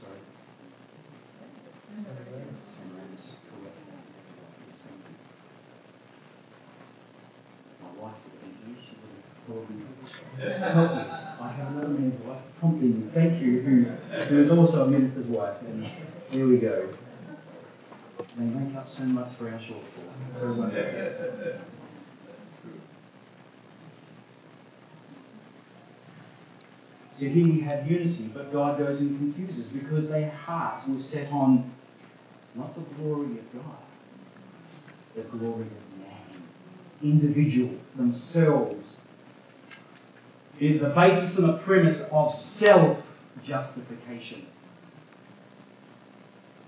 Sorry. 0.00 0.20
Semiramis, 2.76 3.26
correct. 3.48 3.78
Thank 4.82 5.00
you. 5.08 5.14
My 7.82 7.90
wife 8.02 8.18
would 8.24 8.38
be 8.40 8.48
here. 8.64 8.76
She 8.84 8.94
would 9.00 9.12
have 9.16 9.28
probably 9.46 9.76
helped 10.58 10.94
me. 10.94 11.02
I 11.40 11.52
have 11.56 11.68
another 11.72 11.88
man's 11.88 12.18
wife 12.24 12.42
prompting 12.60 12.92
me. 13.00 13.10
Thank 13.14 13.42
you, 13.42 13.60
who, 13.60 13.74
who 14.28 14.34
is 14.42 14.50
And 15.28 15.84
here 16.30 16.48
we 16.48 16.56
go. 16.56 16.88
They 18.38 18.44
make 18.44 18.74
up 18.76 18.88
so 18.96 19.02
much 19.02 19.36
for 19.36 19.50
our 19.50 19.58
shortfall. 19.58 20.40
So 20.40 20.54
wonderful. 20.54 21.60
So 27.20 27.26
here 27.26 27.46
we 27.46 27.60
have 27.60 27.90
unity, 27.90 28.30
but 28.32 28.50
God 28.52 28.78
goes 28.78 29.00
and 29.00 29.18
confuses 29.18 29.66
because 29.66 30.08
their 30.08 30.30
hearts 30.30 30.88
were 30.88 31.02
set 31.02 31.30
on 31.30 31.74
not 32.54 32.74
the 32.74 32.94
glory 32.94 33.38
of 33.38 33.52
God, 33.52 33.76
the 35.14 35.22
glory 35.22 35.66
of 35.66 35.98
man, 35.98 36.42
individual, 37.02 37.74
themselves. 37.96 38.82
It 40.58 40.70
is 40.70 40.80
the 40.80 40.88
basis 40.88 41.36
and 41.36 41.50
the 41.50 41.58
premise 41.58 42.00
of 42.10 42.34
self 42.58 42.98
justification. 43.44 44.46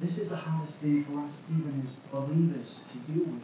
This 0.01 0.17
is 0.17 0.31
the 0.31 0.37
hardest 0.37 0.79
thing 0.79 1.05
for 1.05 1.21
us, 1.21 1.43
even 1.51 1.87
as 1.87 1.93
believers, 2.11 2.77
to 2.93 3.13
deal 3.13 3.27
with. 3.27 3.43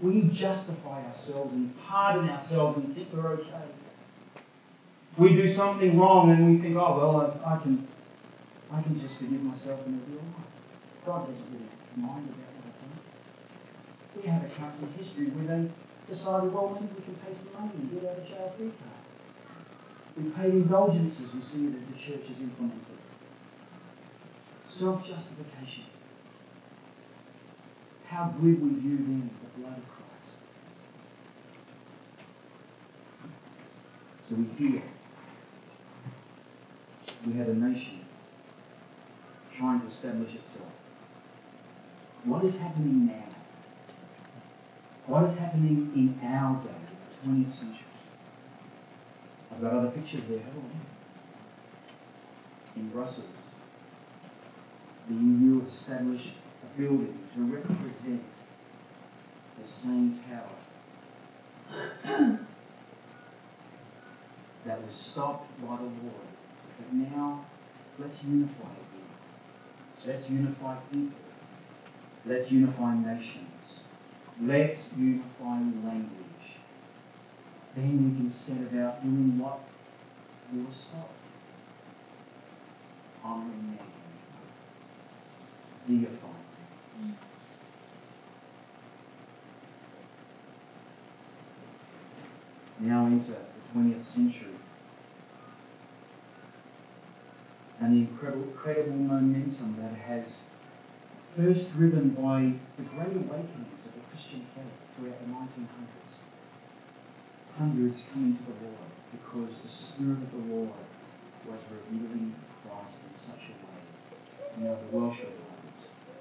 We 0.00 0.22
justify 0.32 1.04
ourselves 1.04 1.52
and 1.52 1.74
pardon 1.86 2.30
ourselves 2.30 2.78
and 2.78 2.94
think 2.94 3.08
we're 3.12 3.28
okay. 3.28 3.68
We 5.18 5.34
do 5.34 5.54
something 5.54 5.98
wrong 5.98 6.30
and 6.30 6.56
we 6.56 6.62
think, 6.62 6.76
oh 6.76 6.96
well, 6.96 7.20
I, 7.44 7.56
I 7.56 7.62
can, 7.62 7.86
I 8.72 8.80
can 8.80 8.98
just 8.98 9.18
forgive 9.18 9.42
myself 9.42 9.80
and 9.84 10.00
it'll 10.00 10.08
be 10.08 10.16
all 10.16 10.32
right. 10.38 10.48
God 11.04 11.28
doesn't 11.28 11.44
really 11.52 11.68
mind 11.96 12.28
about 12.28 12.56
what 12.56 12.72
I've. 12.80 14.22
We 14.22 14.30
have 14.30 14.44
accounts 14.44 14.80
in 14.80 14.92
history 14.96 15.28
where 15.28 15.44
they 15.44 15.70
decided, 16.08 16.54
well, 16.54 16.72
maybe 16.72 16.88
we 16.96 17.04
can 17.04 17.14
pay 17.16 17.36
some 17.36 17.52
money 17.52 17.72
and 17.76 17.92
get 17.92 18.08
out 18.08 18.16
of 18.16 18.26
jail 18.26 18.54
free 18.56 18.72
card. 18.80 19.00
We 20.16 20.30
pay 20.32 20.56
indulgences. 20.56 21.28
We 21.34 21.42
see 21.42 21.66
that 21.68 21.84
the 21.92 21.98
church 22.00 22.26
has 22.28 22.38
implemented. 22.40 22.89
Self-justification. 24.80 25.84
How 28.08 28.34
good 28.40 28.62
we 28.62 28.80
view 28.80 28.96
then 28.96 29.30
the 29.42 29.60
blood 29.60 29.76
of 29.76 29.84
Christ. 29.84 30.30
So 34.26 34.36
we 34.36 34.44
hear 34.56 34.82
we 37.26 37.32
have 37.34 37.48
a 37.48 37.54
nation 37.54 38.06
trying 39.58 39.80
to 39.82 39.88
establish 39.88 40.30
itself. 40.30 40.72
What 42.24 42.42
is 42.46 42.54
happening 42.54 43.06
now? 43.06 43.36
What 45.06 45.28
is 45.28 45.38
happening 45.38 45.92
in 45.94 46.26
our 46.26 46.56
day, 46.64 46.70
the 47.22 47.28
20th 47.28 47.52
century? 47.58 47.84
I've 49.52 49.60
got 49.60 49.74
other 49.74 49.90
pictures 49.90 50.24
there, 50.26 50.38
haven't 50.38 50.64
I? 52.76 52.80
In 52.80 52.88
Brussels, 52.88 53.39
the 55.08 55.14
EU 55.14 55.64
established 55.70 56.34
a 56.62 56.80
building 56.80 57.18
to 57.34 57.40
represent 57.44 58.22
the 59.60 59.68
same 59.68 60.20
tower 60.28 60.58
that 64.66 64.82
was 64.82 64.94
stopped 64.94 65.48
by 65.60 65.76
the 65.76 65.82
war. 65.82 66.20
But 66.78 66.92
now, 66.92 67.44
let's 67.98 68.22
unify 68.22 68.52
again. 68.54 70.06
Let's 70.06 70.30
unify 70.30 70.76
people. 70.92 71.18
Let's 72.26 72.50
unify 72.50 72.94
nations. 72.96 73.46
Let's 74.42 74.78
unify 74.96 75.58
language. 75.84 76.16
Then 77.76 78.12
we 78.12 78.20
can 78.20 78.30
set 78.30 78.56
about 78.72 79.02
doing 79.02 79.38
what 79.38 79.60
we 80.52 80.60
were 80.62 80.72
stopped. 80.72 81.14
Honoring 83.22 83.78
Deifying. 85.88 86.40
Now 92.80 93.06
into 93.06 93.32
the 93.32 93.36
20th 93.74 94.04
century. 94.04 94.48
And 97.80 97.94
the 97.94 98.10
incredible, 98.10 98.44
incredible 98.44 98.92
momentum 98.92 99.76
that 99.80 99.94
has 99.94 100.38
first 101.36 101.72
driven 101.72 102.10
by 102.10 102.52
the 102.76 102.88
great 102.90 103.16
awakenings 103.16 103.80
of 103.86 103.92
the 103.94 104.04
Christian 104.10 104.46
faith 104.54 104.76
throughout 104.96 105.18
the 105.20 105.32
1900s. 105.32 106.12
Hundreds 107.56 108.00
coming 108.12 108.36
to 108.36 108.44
the 108.44 108.56
Lord 108.64 108.90
because 109.12 109.54
the 109.62 109.68
Spirit 109.68 110.18
of 110.22 110.30
the 110.32 110.54
Lord 110.54 110.84
was 111.48 111.60
revealing 111.72 112.34
Christ 112.62 112.96
in 113.04 113.18
such 113.18 113.48
a 113.48 113.56
way. 113.64 113.80
You 114.58 114.64
know, 114.64 114.76
the 114.76 114.96
Welsh 114.96 115.18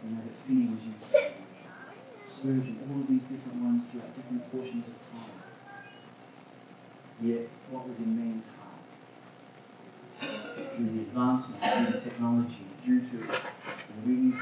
you 0.04 0.10
know, 0.12 0.22
that 0.24 0.36
Finney 0.48 0.68
was 0.70 0.82
used 0.84 1.04
in 1.14 1.40
Spurgeon, 2.32 2.80
all 2.88 3.02
of 3.02 3.08
these 3.08 3.24
different 3.24 3.62
ones 3.64 3.84
throughout 3.92 4.16
different 4.16 4.52
portions 4.52 4.86
of 4.88 4.96
time. 5.12 5.40
Yet, 7.22 7.50
what 7.70 7.88
was 7.88 7.98
in 7.98 8.16
man's 8.16 8.46
heart? 8.56 8.80
Through 10.76 10.86
the 10.86 11.02
advancement 11.02 11.96
of 11.96 12.04
technology, 12.04 12.66
due 12.86 13.02
to 13.02 13.18
the 13.18 13.36
reasoning, 14.06 14.40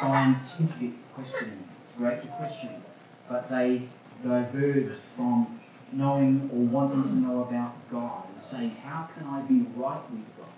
scientific 0.00 0.92
questioning, 1.14 1.68
great 1.96 2.22
to 2.22 2.28
question, 2.36 2.82
but 3.28 3.48
they 3.48 3.88
diverged 4.22 5.00
from 5.16 5.60
knowing 5.92 6.50
or 6.52 6.60
wanting 6.66 7.02
to 7.04 7.14
know 7.14 7.42
about 7.42 7.74
God 7.90 8.24
and 8.34 8.42
saying, 8.42 8.70
How 8.82 9.08
can 9.16 9.26
I 9.26 9.40
be 9.42 9.66
right 9.76 10.02
with 10.10 10.26
God? 10.36 10.48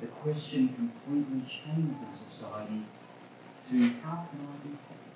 The 0.00 0.06
question 0.08 0.68
completely 0.74 1.40
changed 1.48 1.96
in 2.02 2.16
society 2.30 2.82
to 3.70 3.76
how 4.04 4.28
can 4.30 4.40
I 4.44 4.56
be 4.62 4.76
happy? 4.88 5.12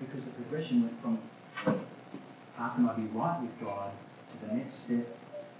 Because 0.00 0.24
the 0.24 0.30
progression 0.32 0.82
went 0.82 1.00
from 1.00 1.18
how 2.56 2.68
can 2.70 2.88
I 2.88 2.94
be 2.94 3.06
right 3.14 3.40
with 3.40 3.60
God 3.60 3.92
to 4.32 4.46
the 4.46 4.54
next 4.54 4.84
step 4.84 5.06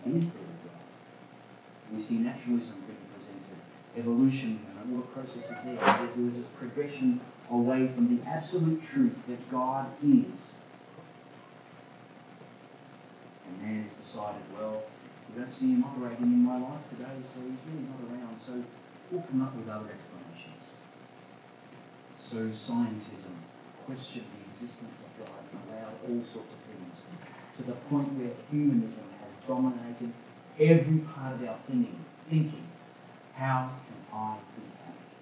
is 0.07 0.25
there 0.25 0.43
God? 0.65 1.95
We 1.95 2.03
see 2.03 2.15
naturalism 2.15 2.83
being 2.87 2.99
presented, 3.15 3.61
evolution, 3.97 4.61
and 4.69 4.95
all 4.95 5.03
the 5.03 5.07
processes 5.09 5.57
there. 5.65 5.77
There 5.77 6.25
was 6.25 6.35
this 6.35 6.47
progression 6.59 7.21
away 7.51 7.91
from 7.95 8.17
the 8.17 8.29
absolute 8.29 8.83
truth 8.93 9.15
that 9.29 9.51
God 9.51 9.87
is. 10.03 10.41
And 13.47 13.63
man 13.63 13.85
has 13.85 14.07
decided, 14.07 14.43
well, 14.59 14.83
we 15.33 15.41
don't 15.41 15.55
see 15.57 15.73
him 15.73 15.85
operating 15.85 16.29
in 16.29 16.45
my 16.45 16.61
life 16.61 16.85
today, 16.93 17.17
so 17.25 17.41
he's 17.41 17.57
really 17.65 17.89
not 17.89 18.05
around. 18.05 18.37
So 18.45 18.53
we'll 19.11 19.25
come 19.33 19.41
up 19.41 19.57
with 19.57 19.65
other 19.65 19.89
explanations. 19.89 20.61
So 22.29 22.53
scientism 22.69 23.41
questioned 23.89 24.29
the 24.29 24.41
existence 24.53 25.01
of 25.01 25.11
God 25.25 25.41
and 25.49 25.61
allowed 25.73 25.97
all 26.05 26.21
sorts 26.37 26.53
of 26.53 26.61
things 26.69 27.01
to 27.57 27.63
the 27.65 27.77
point 27.89 28.13
where 28.21 28.33
humanism 28.51 29.09
has 29.25 29.33
dominated 29.49 30.13
every 30.61 31.01
part 31.17 31.41
of 31.41 31.49
our 31.49 31.59
thinking. 31.67 32.05
Thinking, 32.29 32.69
how 33.35 33.73
can 33.89 33.99
I 34.13 34.37
be 34.57 34.63
happy? 34.85 35.17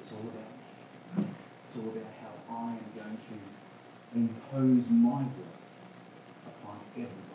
It's 0.00 0.12
all 0.12 0.20
about 0.20 0.52
me. 0.56 1.28
It's 1.28 1.76
all 1.76 1.92
about 1.92 2.12
how 2.20 2.32
I 2.56 2.72
am 2.72 2.88
going 2.96 3.18
to 3.20 3.36
impose 4.16 4.84
my 4.90 5.28
will 5.28 5.56
upon 6.48 6.80
everybody. 6.96 7.25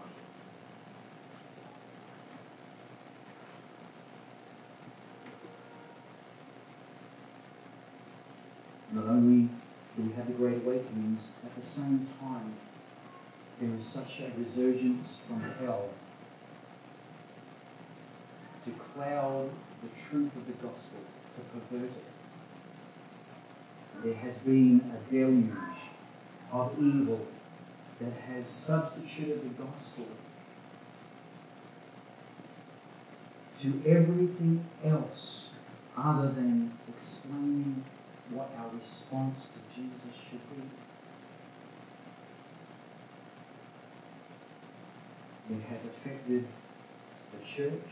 Not 8.92 9.06
only 9.06 9.50
do 9.96 10.04
we 10.04 10.14
have 10.14 10.28
the 10.28 10.34
Great 10.34 10.58
Awakenings, 10.58 11.32
at 11.46 11.56
the 11.56 11.66
same 11.66 12.08
time, 12.20 12.56
there 13.60 13.74
is 13.80 13.86
such 13.86 14.20
a 14.20 14.32
resurgence 14.38 15.08
from 15.28 15.42
hell 15.60 15.90
to 18.66 18.72
cloud 18.94 19.50
the 19.82 19.90
truth 20.10 20.32
of 20.36 20.46
the 20.46 20.54
gospel, 20.54 21.00
to 21.36 21.42
pervert 21.60 21.90
it. 21.90 22.04
There 24.04 24.14
has 24.16 24.38
been 24.40 24.82
a 24.92 25.12
deluge 25.12 25.52
of 26.52 26.74
evil 26.78 27.26
that 28.00 28.14
has 28.14 28.46
substituted 28.48 29.44
the 29.44 29.64
gospel 29.64 30.08
to 33.62 33.82
everything 33.88 34.66
else 34.84 35.50
other 35.98 36.32
than 36.32 36.78
explaining 36.90 37.84
what 38.34 38.50
our 38.58 38.70
response 38.70 39.40
to 39.54 39.60
Jesus 39.76 40.16
should 40.30 40.42
be. 40.56 40.64
It 45.54 45.62
has 45.70 45.86
affected 45.86 46.48
the 47.34 47.46
church. 47.46 47.92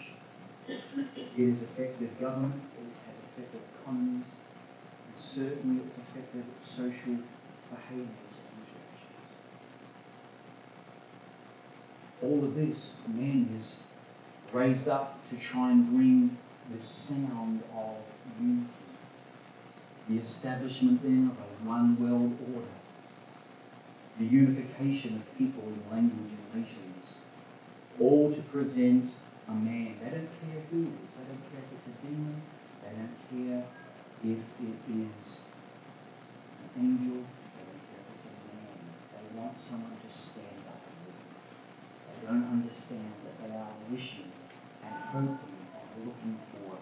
It 0.67 1.49
has 1.52 1.62
affected 1.63 2.19
government. 2.19 2.62
It 2.78 2.93
has 3.08 3.17
affected 3.32 3.62
economies. 3.82 4.28
And 5.06 5.15
certainly 5.36 5.84
it's 5.86 5.97
affected 5.97 6.45
social 6.78 7.17
behaviours 7.69 8.36
in 8.39 8.58
churches. 8.71 9.28
All 12.23 12.43
of 12.45 12.56
this, 12.56 12.93
man 13.08 13.60
is 13.60 13.75
raised 14.54 14.88
up 14.88 15.19
to 15.30 15.38
try 15.38 15.71
and 15.71 15.89
bring 15.89 16.38
the 16.71 16.86
sound 16.86 17.63
of 17.75 17.97
unity. 18.39 18.88
The 20.09 20.17
establishment 20.17 21.03
then 21.03 21.29
of 21.29 21.37
a 21.37 21.69
one 21.69 21.93
world 22.01 22.33
order. 22.55 22.75
The 24.17 24.25
unification 24.25 25.21
of 25.21 25.37
people 25.37 25.63
in 25.69 25.79
language 25.91 26.33
and 26.33 26.63
nations. 26.65 27.13
All 28.01 28.33
to 28.33 28.41
present 28.49 29.05
a 29.47 29.53
man. 29.53 30.01
They 30.01 30.09
don't 30.09 30.33
care 30.41 30.65
who 30.71 30.89
it 30.89 30.97
is. 30.97 31.09
They 31.13 31.25
don't 31.29 31.45
care 31.53 31.61
if 31.61 31.69
it's 31.77 31.87
a 31.93 31.95
demon. 32.01 32.41
They 32.81 32.89
don't 32.97 33.17
care 33.29 33.63
if 34.25 34.41
it 34.65 34.81
is 34.89 35.25
an 36.57 36.69
angel. 36.73 37.21
They 37.21 37.63
don't 37.69 37.85
care 37.85 38.01
if 38.01 38.09
it's 38.17 38.25
a 38.25 38.35
man. 38.49 38.81
They 39.13 39.25
want 39.37 39.61
someone 39.61 39.93
to 39.93 40.09
stand 40.09 40.65
up 40.73 40.81
and 40.89 40.97
lead. 41.05 41.21
They 42.09 42.19
don't 42.25 42.49
understand 42.49 43.13
that 43.29 43.35
they 43.45 43.53
are 43.53 43.77
wishing 43.93 44.33
and 44.81 44.95
hoping 45.13 45.61
and 45.69 45.89
looking 46.01 46.37
for 46.49 46.81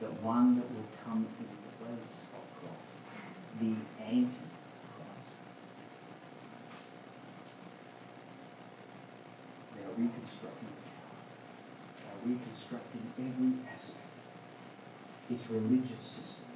the 0.00 0.10
one 0.26 0.56
that 0.58 0.66
will 0.74 0.90
come 1.06 1.22
in 1.22 1.30
place 1.38 1.54
of 1.54 1.74
Christ, 1.78 2.33
the 3.60 3.74
anti-Christ. 4.02 5.30
They 9.76 9.82
are 9.82 9.94
reconstructing 9.96 10.68
the 10.68 10.94
they 12.00 12.10
are 12.10 12.34
reconstructing 12.34 13.12
every 13.18 13.52
aspect. 13.72 14.00
Its 15.30 15.48
religious 15.48 16.04
system, 16.04 16.50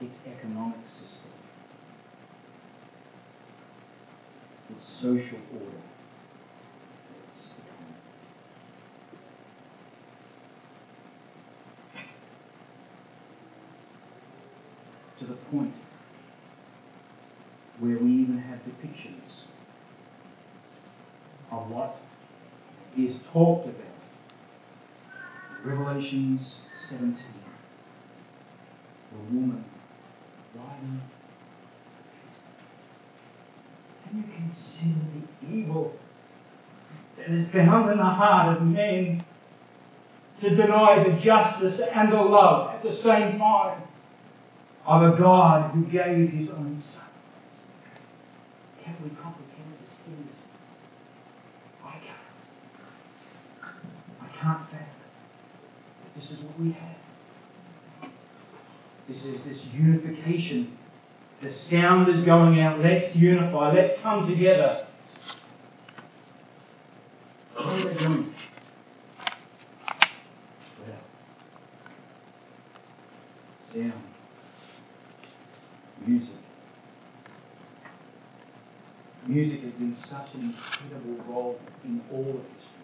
its 0.00 0.16
economic 0.26 0.84
system, 0.84 1.30
its 4.70 4.86
social 4.86 5.38
order. 5.54 5.82
To 15.20 15.26
the 15.26 15.34
point 15.34 15.72
where 17.84 17.98
we 17.98 18.10
even 18.12 18.38
have 18.38 18.60
depictions 18.60 19.44
of 21.50 21.70
what 21.70 22.00
is 22.96 23.16
talked 23.30 23.66
about. 23.66 23.84
Revelations 25.64 26.54
17. 26.88 27.16
The 29.12 29.34
woman 29.34 29.64
riding 30.54 31.02
Can 34.08 34.16
you 34.16 34.24
consider 34.34 35.00
the 35.42 35.54
evil 35.54 35.92
that 37.18 37.28
is 37.28 37.46
found 37.52 37.92
in 37.92 37.98
the 37.98 38.04
heart 38.04 38.56
of 38.56 38.62
men 38.62 39.24
to 40.40 40.56
deny 40.56 41.04
the 41.06 41.18
justice 41.20 41.80
and 41.80 42.10
the 42.10 42.16
love 42.16 42.76
at 42.76 42.82
the 42.82 42.94
same 42.94 43.38
time 43.38 43.82
of 44.86 45.02
a 45.02 45.18
God 45.18 45.72
who 45.72 45.84
gave 45.84 46.30
his 46.30 46.48
own 46.48 46.80
Son? 46.80 47.03
We 49.04 49.10
comprehend 49.10 49.74
this 49.82 49.92
seriousness? 50.02 50.38
I 51.84 51.92
can't. 51.92 52.16
I 54.22 54.26
can't 54.40 54.60
it. 54.72 56.18
This 56.18 56.30
is 56.30 56.38
what 56.40 56.58
we 56.58 56.72
have. 56.72 58.10
This 59.06 59.22
is 59.26 59.44
this 59.44 59.62
unification. 59.74 60.78
The 61.42 61.52
sound 61.52 62.08
is 62.08 62.24
going 62.24 62.58
out. 62.62 62.80
Let's 62.80 63.14
unify. 63.14 63.74
Let's 63.74 64.00
come 64.00 64.26
together. 64.26 64.86
What 67.56 67.66
are 67.66 67.88
they 67.92 67.98
doing? 67.98 68.34
Well, 70.80 70.98
sound, 73.70 74.02
music. 76.06 76.30
Music 79.26 79.62
has 79.62 79.72
been 79.72 79.93
such 80.08 80.34
an 80.34 80.52
incredible 80.52 81.24
role 81.28 81.58
in 81.84 82.00
all 82.12 82.20
of 82.20 82.44
history. 82.54 82.74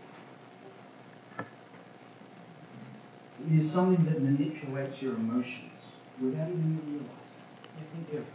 It 3.46 3.52
is 3.60 3.72
something 3.72 4.04
that 4.06 4.22
manipulates 4.22 5.02
your 5.02 5.14
emotions 5.14 5.72
without 6.20 6.48
even 6.48 6.80
realizing. 6.86 7.44
You 7.78 7.84
think 7.92 8.20
of 8.20 8.26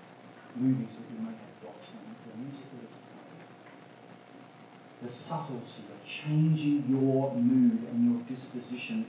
movies 0.55 0.95
that 0.95 1.05
you 1.13 1.19
might 1.23 1.37
have 1.37 1.55
watched 1.63 1.91
and 1.91 2.15
the 2.25 2.37
music 2.37 2.65
that 2.71 2.83
is 2.85 2.95
played. 3.05 3.45
The 5.03 5.11
subtlety 5.11 5.83
of 5.91 5.99
changing 6.07 6.85
your 6.89 7.33
mood 7.35 7.87
and 7.91 7.97
your 8.11 8.21
disposition 8.27 9.05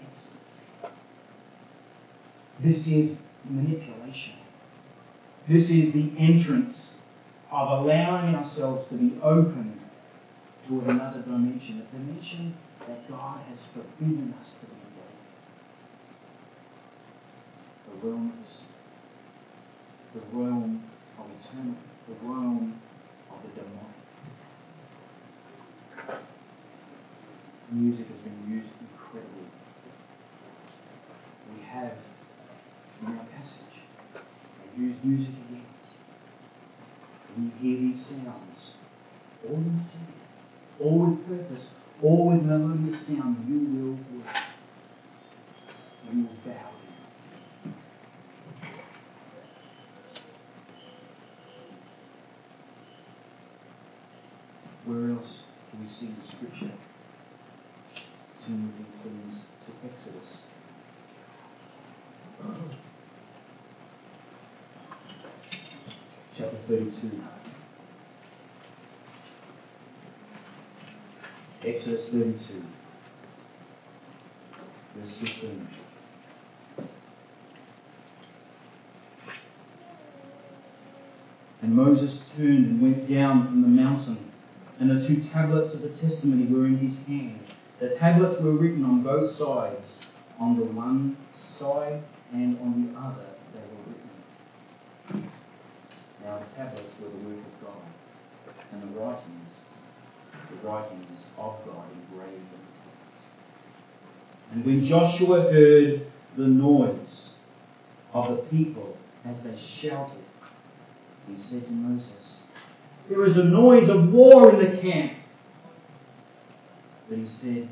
instantly. 0.00 0.90
This 2.60 2.86
is 2.86 3.16
manipulation. 3.44 4.34
This 5.48 5.70
is 5.70 5.92
the 5.92 6.12
entrance 6.18 6.93
of 7.54 7.84
allowing 7.84 8.34
ourselves 8.34 8.88
to 8.88 8.96
be 8.96 9.16
open 9.22 9.80
to 10.66 10.80
another 10.80 11.20
dimension, 11.22 11.86
a 11.86 11.96
dimension 11.96 12.56
that 12.80 13.08
God 13.08 13.38
has 13.48 13.62
forbidden 13.72 14.34
us 14.40 14.48
to 14.60 14.66
be 14.66 14.72
in. 14.74 14.82
the 17.86 18.08
realm 18.08 18.32
of 18.32 18.34
the 20.12 20.18
the 20.18 20.26
realm 20.36 20.82
of 21.16 21.26
eternity, 21.40 21.78
the 22.08 22.14
realm 22.26 22.80
of 23.30 23.38
the 23.42 23.48
demonic. 23.60 24.02
Music 27.70 28.06
has 28.08 28.18
been 28.18 28.50
used 28.50 28.72
incredibly. 28.80 29.48
We 31.52 31.62
have 31.66 31.98
in 33.00 33.06
our 33.06 33.26
passage, 33.26 33.76
they 34.14 34.82
use 34.82 34.96
music. 35.04 35.53
When 37.34 37.46
you 37.46 37.52
hear 37.60 37.80
these 37.80 38.06
sounds, 38.06 38.60
all 39.48 39.56
in 39.56 39.80
sin, 39.90 40.06
all 40.80 41.06
with 41.06 41.26
purpose, 41.26 41.66
all 42.00 42.30
with 42.30 42.42
melodious 42.42 43.06
sound, 43.06 43.44
you 43.48 43.58
will 43.58 43.94
work. 44.18 44.36
You 46.12 46.22
will 46.22 46.36
bow 46.44 46.52
down. 46.52 47.74
Where 54.84 55.10
else 55.10 55.32
do 55.72 55.78
we 55.82 55.88
see 55.88 56.14
the 56.20 56.26
scripture? 56.28 56.74
To 58.44 58.50
moving 58.50 58.86
please 59.02 59.46
to 59.66 59.88
Exodus. 59.88 60.30
Chapter 66.36 66.56
32. 66.66 67.22
Exodus 71.64 72.08
32. 72.10 72.62
Verse 74.96 75.14
15. 75.20 75.68
And 81.62 81.74
Moses 81.74 82.20
turned 82.36 82.66
and 82.66 82.82
went 82.82 83.08
down 83.08 83.46
from 83.46 83.62
the 83.62 83.68
mountain, 83.68 84.30
and 84.78 84.90
the 84.90 85.06
two 85.06 85.22
tablets 85.30 85.72
of 85.74 85.82
the 85.82 85.88
testimony 85.88 86.46
were 86.46 86.66
in 86.66 86.76
his 86.76 86.98
hand. 87.06 87.40
The 87.80 87.96
tablets 87.96 88.40
were 88.42 88.52
written 88.52 88.84
on 88.84 89.02
both 89.02 89.30
sides, 89.36 89.94
on 90.38 90.58
the 90.58 90.64
one 90.64 91.16
side 91.32 92.02
and 92.32 92.58
on 92.60 92.92
the 92.92 92.98
other 92.98 93.26
they 93.52 93.60
were 93.60 95.16
written. 95.16 95.30
Now 96.24 96.38
the 96.38 96.43
tablets 96.54 96.90
were 97.00 97.08
the 97.08 97.28
work 97.28 97.38
of 97.38 97.66
God, 97.66 97.82
and 98.72 98.82
the 98.82 98.98
writings, 98.98 99.54
the 100.50 100.68
writings 100.68 101.26
of 101.36 101.54
God 101.64 101.84
engraved 101.92 102.32
on 102.32 102.60
the 102.60 102.78
tablets. 102.78 103.22
And 104.52 104.64
when 104.64 104.84
Joshua 104.84 105.52
heard 105.52 106.06
the 106.36 106.46
noise 106.46 107.30
of 108.12 108.36
the 108.36 108.42
people 108.44 108.96
as 109.24 109.42
they 109.42 109.56
shouted, 109.58 110.22
he 111.28 111.36
said 111.40 111.64
to 111.64 111.72
Moses, 111.72 112.38
There 113.08 113.24
is 113.24 113.36
a 113.36 113.44
noise 113.44 113.88
of 113.88 114.12
war 114.12 114.52
in 114.52 114.58
the 114.58 114.80
camp. 114.80 115.12
But 117.08 117.18
he 117.18 117.26
said, 117.26 117.68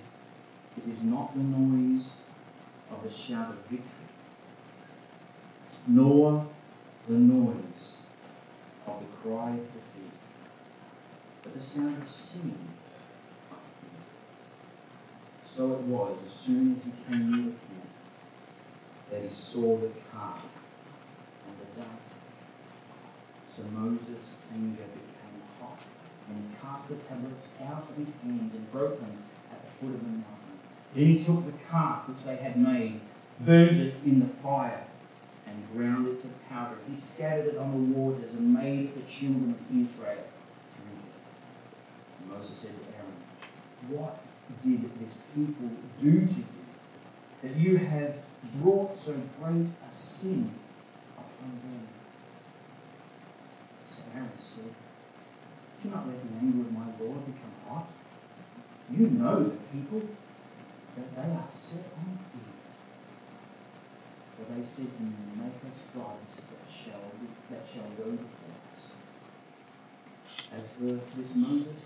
It 0.76 0.90
is 0.90 1.02
not 1.02 1.34
the 1.34 1.42
noise 1.42 2.06
of 2.90 3.02
the 3.02 3.10
shout 3.10 3.50
of 3.50 3.58
victory, 3.70 3.86
nor 5.86 6.46
the 7.08 7.14
noise 7.14 7.94
of 8.96 9.00
the 9.02 9.28
cry 9.28 9.50
of 9.50 9.66
defeat, 9.72 10.12
but 11.42 11.54
the 11.54 11.62
sound 11.62 12.02
of 12.02 12.10
singing. 12.10 12.68
So 15.56 15.72
it 15.72 15.80
was, 15.82 16.16
as 16.26 16.32
soon 16.46 16.76
as 16.76 16.84
he 16.84 16.92
came 17.06 17.30
near 17.30 17.52
the 17.52 17.58
camp, 17.58 17.90
that 19.10 19.22
he 19.22 19.28
saw 19.34 19.76
the 19.78 19.90
calf 20.10 20.42
and 21.46 21.56
the 21.60 21.82
dust. 21.82 22.16
So 23.54 23.62
Moses' 23.64 24.36
anger 24.54 24.82
became 24.82 25.42
hot, 25.60 25.78
and 26.28 26.38
he 26.38 26.56
cast 26.56 26.88
the 26.88 26.96
tablets 26.96 27.50
out 27.66 27.86
of 27.90 27.96
his 27.96 28.08
hands 28.22 28.54
and 28.54 28.72
broke 28.72 28.98
them 28.98 29.18
at 29.52 29.60
the 29.60 29.70
foot 29.78 29.94
of 29.94 30.00
the 30.00 30.08
mountain. 30.08 30.58
Then 30.94 31.04
he 31.04 31.24
took 31.24 31.44
the 31.44 31.58
calf 31.70 32.08
which 32.08 32.24
they 32.24 32.36
had 32.36 32.56
made, 32.58 33.00
burned 33.40 33.78
it 33.78 33.94
in 34.06 34.20
the 34.20 34.28
fire, 34.42 34.86
and 35.52 35.76
ground 35.76 36.08
it 36.08 36.22
to 36.22 36.28
powder. 36.48 36.76
He 36.90 36.98
scattered 36.98 37.46
it 37.46 37.58
on 37.58 37.72
the 37.72 37.98
waters 37.98 38.32
and 38.32 38.54
made 38.54 38.94
the 38.94 39.02
children 39.10 39.50
of 39.50 39.60
Israel 39.70 40.24
drink 40.76 41.04
it. 41.04 42.28
Moses 42.28 42.58
said 42.60 42.70
to 42.70 42.84
Aaron, 42.96 43.16
What 43.88 44.20
did 44.64 44.82
this 45.00 45.14
people 45.34 45.70
do 46.00 46.26
to 46.26 46.34
you 46.34 46.46
that 47.42 47.56
you 47.56 47.76
have 47.76 48.14
brought 48.62 48.96
so 49.04 49.12
great 49.40 49.66
a 49.66 49.94
sin 49.94 50.50
upon 51.16 51.50
them? 51.50 51.88
So 53.90 54.02
Aaron 54.14 54.30
said, 54.40 54.74
Do 55.82 55.90
not 55.90 56.06
let 56.06 56.16
the 56.22 56.38
anger 56.38 56.62
of 56.62 56.72
my 56.72 56.86
Lord 57.00 57.26
become 57.26 57.52
hot. 57.68 57.88
You 58.90 59.08
know 59.08 59.44
the 59.44 59.56
people, 59.72 60.02
that 60.96 61.16
they 61.16 61.30
are 61.32 61.48
set 61.50 61.84
on. 61.96 62.18
They 64.48 64.56
me, 64.56 65.12
Make 65.36 65.70
us 65.70 65.78
gods 65.94 66.36
that 66.36 66.66
shall, 66.68 67.10
that 67.50 67.64
shall 67.72 67.88
go 67.96 68.10
before 68.10 68.56
us. 68.74 68.82
As 70.52 70.68
for 70.78 71.00
this 71.16 71.32
Moses, 71.36 71.82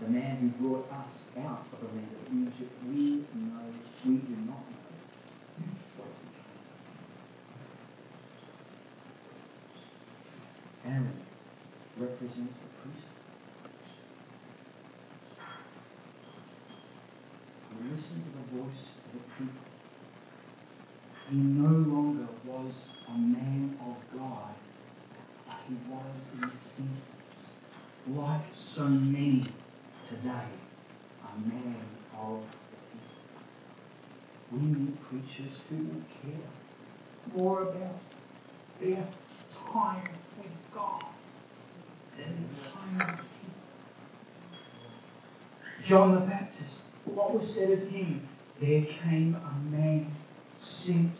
the 0.00 0.08
man 0.08 0.54
who 0.58 0.68
brought 0.68 0.90
us 0.92 1.22
out 1.38 1.66
of 1.72 1.80
the 1.80 1.86
land 1.86 2.10
of 2.12 2.54
Egypt, 2.54 2.72
we 2.88 3.26
know, 3.34 3.66
we 4.06 4.16
do 4.16 4.36
not 4.46 4.64
know. 4.70 4.80
Aaron 10.86 11.12
represents 11.98 12.58
the 12.58 12.70
priesthood. 12.80 13.20
Listen 17.90 18.22
to 18.22 18.30
the 18.30 18.62
voice 18.62 18.86
of 19.06 19.12
the 19.12 19.44
people. 19.44 19.69
He 21.30 21.36
no 21.36 21.68
longer 21.68 22.26
was 22.44 22.74
a 23.06 23.16
man 23.16 23.78
of 23.86 24.18
God, 24.18 24.52
but 25.46 25.58
he 25.68 25.74
was 25.88 26.16
in 26.34 26.40
this 26.40 26.70
instance, 26.76 27.52
like 28.08 28.42
so 28.74 28.82
many 28.88 29.44
today, 30.08 30.50
a 31.22 31.48
man 31.48 31.84
of 32.18 32.42
the 32.72 32.78
people. 32.90 33.42
We 34.50 34.58
need 34.58 34.98
preachers 35.08 35.56
who 35.68 36.02
care 36.20 36.50
more 37.36 37.62
about 37.62 38.00
their 38.80 39.06
time 39.72 40.08
with 40.36 40.56
God 40.74 41.04
than 42.18 42.26
their 42.26 42.72
time 42.72 42.98
with 42.98 43.26
people. 43.38 43.62
John 45.86 46.14
the 46.14 46.20
Baptist, 46.22 46.80
what 47.04 47.32
was 47.32 47.54
said 47.54 47.70
of 47.70 47.88
him? 47.88 48.28
There 48.60 48.82
came 48.82 49.36
a 49.36 49.54
man 49.70 50.16
sent. 50.60 51.12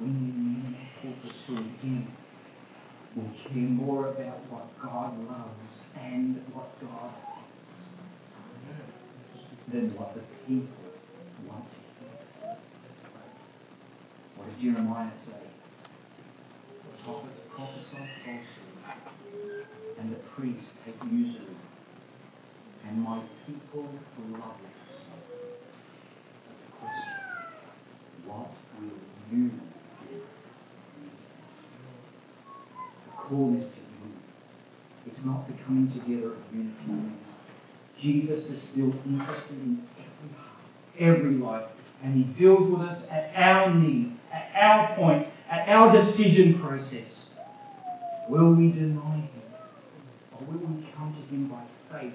We 0.00 0.06
need 0.06 0.76
pulpits 1.02 1.40
who 1.46 1.56
again 1.56 2.08
will 3.14 3.30
care 3.44 3.68
more 3.68 4.08
about 4.08 4.38
what 4.50 4.66
God 4.80 5.18
loves 5.28 5.82
and 5.94 6.42
what 6.54 6.80
God 6.80 7.12
hates 7.36 7.76
than 9.70 9.94
what 9.96 10.14
the 10.14 10.22
people 10.46 10.68
want 11.46 11.68
to 11.68 11.76
hear. 12.00 12.56
What 14.36 14.48
did 14.48 14.58
Jeremiah 14.62 15.10
say? 15.26 15.44
The 16.80 17.04
prophets 17.04 17.40
prophesy 17.54 18.04
falsely, 18.24 18.70
and 19.98 20.12
the 20.12 20.20
priests 20.34 20.72
take 20.86 20.96
usury, 21.04 21.56
and 22.88 23.02
my 23.02 23.20
people 23.46 23.86
love 24.32 24.60
it. 24.64 24.76
The 26.48 26.72
question, 26.78 27.16
what 28.24 28.50
will 28.78 28.98
you 29.30 29.50
to 33.30 33.36
you. 33.36 34.12
It's 35.06 35.24
not 35.24 35.46
the 35.46 35.54
coming 35.64 35.90
together 35.90 36.32
of 36.32 36.38
unity. 36.52 37.14
Jesus 37.98 38.46
is 38.46 38.62
still 38.62 38.92
interested 39.06 39.56
in 39.56 39.86
every 39.98 40.36
heart, 40.36 40.60
every 40.98 41.34
life, 41.34 41.68
and 42.02 42.14
He 42.14 42.24
deals 42.38 42.70
with 42.70 42.80
us 42.80 43.02
at 43.10 43.32
our 43.36 43.74
need, 43.74 44.16
at 44.32 44.50
our 44.56 44.96
point, 44.96 45.28
at 45.50 45.68
our 45.68 45.92
decision 45.92 46.58
process. 46.60 47.26
Will 48.28 48.52
we 48.54 48.72
deny 48.72 49.16
Him, 49.16 49.42
or 50.32 50.46
will 50.46 50.58
we 50.58 50.88
come 50.96 51.14
to 51.14 51.34
Him 51.34 51.48
by 51.48 51.62
faith, 51.92 52.14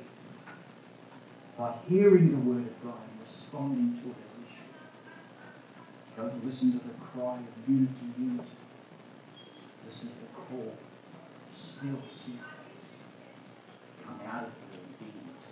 by 1.58 1.76
hearing 1.88 2.32
the 2.32 2.50
Word 2.50 2.66
of 2.66 2.84
God 2.84 3.00
and 3.00 3.20
responding 3.26 4.02
to 4.02 4.10
it 4.10 4.16
as 4.16 4.32
we 4.40 4.46
should? 4.56 6.32
Don't 6.32 6.46
listen 6.46 6.72
to 6.72 6.78
the 6.80 6.94
cry 7.14 7.36
of 7.36 7.70
unity, 7.70 8.06
unity. 8.18 8.50
Listen 9.88 10.08
to 10.08 10.14
the 10.14 10.30
call. 10.50 10.74
Still 11.78 12.00
face. 12.26 12.88
Come 14.06 14.20
out 14.26 14.44
of 14.44 14.52
your 14.72 14.82
obedience. 14.96 15.48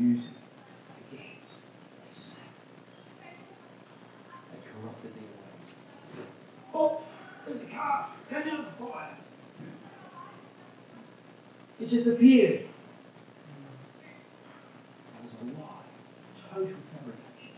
Use 0.00 0.24
against 1.12 1.58
ways. 2.02 2.34
Oh, 6.74 7.02
there's 7.46 7.60
a 7.62 7.64
car. 7.66 8.08
The. 8.30 8.44
It 11.80 11.88
just 11.88 12.06
appeared. 12.06 12.66
That 15.12 15.22
was 15.22 15.32
a 15.40 15.44
lie. 15.60 15.84
Total 16.52 16.66
fabrication. 16.66 17.56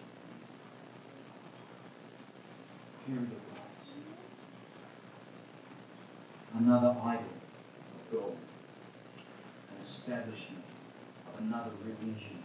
Period 3.06 3.24
of 3.24 3.30
lies. 3.30 3.88
Another 6.64 6.94
idol 7.02 7.26
of 7.26 8.12
gold. 8.12 8.36
An 9.18 9.84
establishment 9.84 10.62
of 11.26 11.42
another 11.42 11.72
religion 11.82 12.38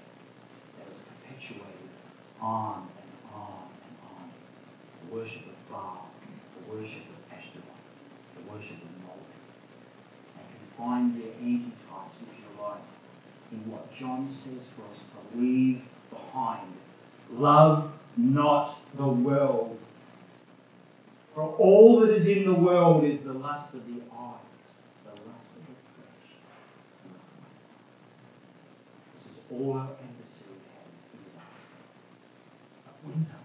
that 0.75 0.89
was 0.89 0.97
perpetuated 1.05 1.93
on 2.41 2.89
and 2.97 3.13
on 3.31 3.69
and 3.85 3.95
on. 4.09 4.31
The 5.05 5.15
worship 5.15 5.45
of 5.45 5.69
Baal, 5.69 6.09
the 6.57 6.73
worship 6.73 7.03
of 7.13 7.37
Ashtaroth, 7.37 7.77
the 8.33 8.51
worship 8.51 8.81
of 8.81 8.89
Moloch. 9.05 9.37
They 10.33 10.49
can 10.49 10.65
find 10.75 11.13
their 11.13 11.33
antitypes, 11.37 12.17
if 12.19 12.39
you 12.41 12.49
like, 12.59 12.81
in 13.51 13.71
what 13.71 13.93
John 13.93 14.33
says 14.33 14.65
for 14.75 14.81
us 14.91 15.01
to 15.13 15.39
leave 15.39 15.83
behind. 16.09 16.73
Love 17.33 17.91
not 18.17 18.79
the 18.97 19.07
world. 19.07 19.77
For 21.37 21.55
all 21.59 21.99
that 21.99 22.15
is 22.15 22.25
in 22.25 22.45
the 22.45 22.53
world 22.59 23.03
is 23.03 23.21
the 23.21 23.31
lust 23.31 23.71
of 23.75 23.85
the 23.85 24.01
eyes, 24.11 24.41
the 25.05 25.11
lust 25.11 25.53
of 25.53 25.67
the 25.67 25.75
flesh. 25.93 26.33
This 29.13 29.25
is 29.25 29.39
all 29.51 29.73
our 29.73 29.83
adversary 29.83 30.57
has 30.73 31.05
in 31.13 31.19
his. 31.25 31.37
But 32.85 32.95
winter, 33.05 33.37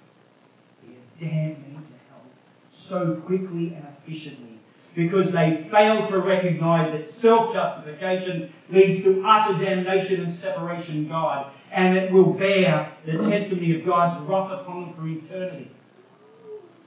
he 0.80 0.94
has 0.94 1.04
damned 1.20 1.58
men 1.68 1.84
to 1.84 1.92
hell 2.08 2.24
so 2.72 3.20
quickly 3.26 3.74
and 3.74 3.84
efficiently 3.98 4.58
because 4.96 5.30
they 5.30 5.68
fail 5.70 6.08
to 6.08 6.18
recognize 6.20 6.92
that 6.92 7.12
self 7.20 7.52
justification 7.52 8.54
leads 8.70 9.04
to 9.04 9.22
utter 9.22 9.62
damnation 9.62 10.24
and 10.24 10.38
separation 10.38 11.10
God, 11.10 11.52
and 11.70 11.94
it 11.94 12.10
will 12.10 12.32
bear 12.32 12.90
the 13.04 13.18
testimony 13.28 13.78
of 13.78 13.86
God's 13.86 14.26
wrath 14.26 14.62
upon 14.62 14.80
them 14.80 14.94
for 14.94 15.06
eternity. 15.06 15.70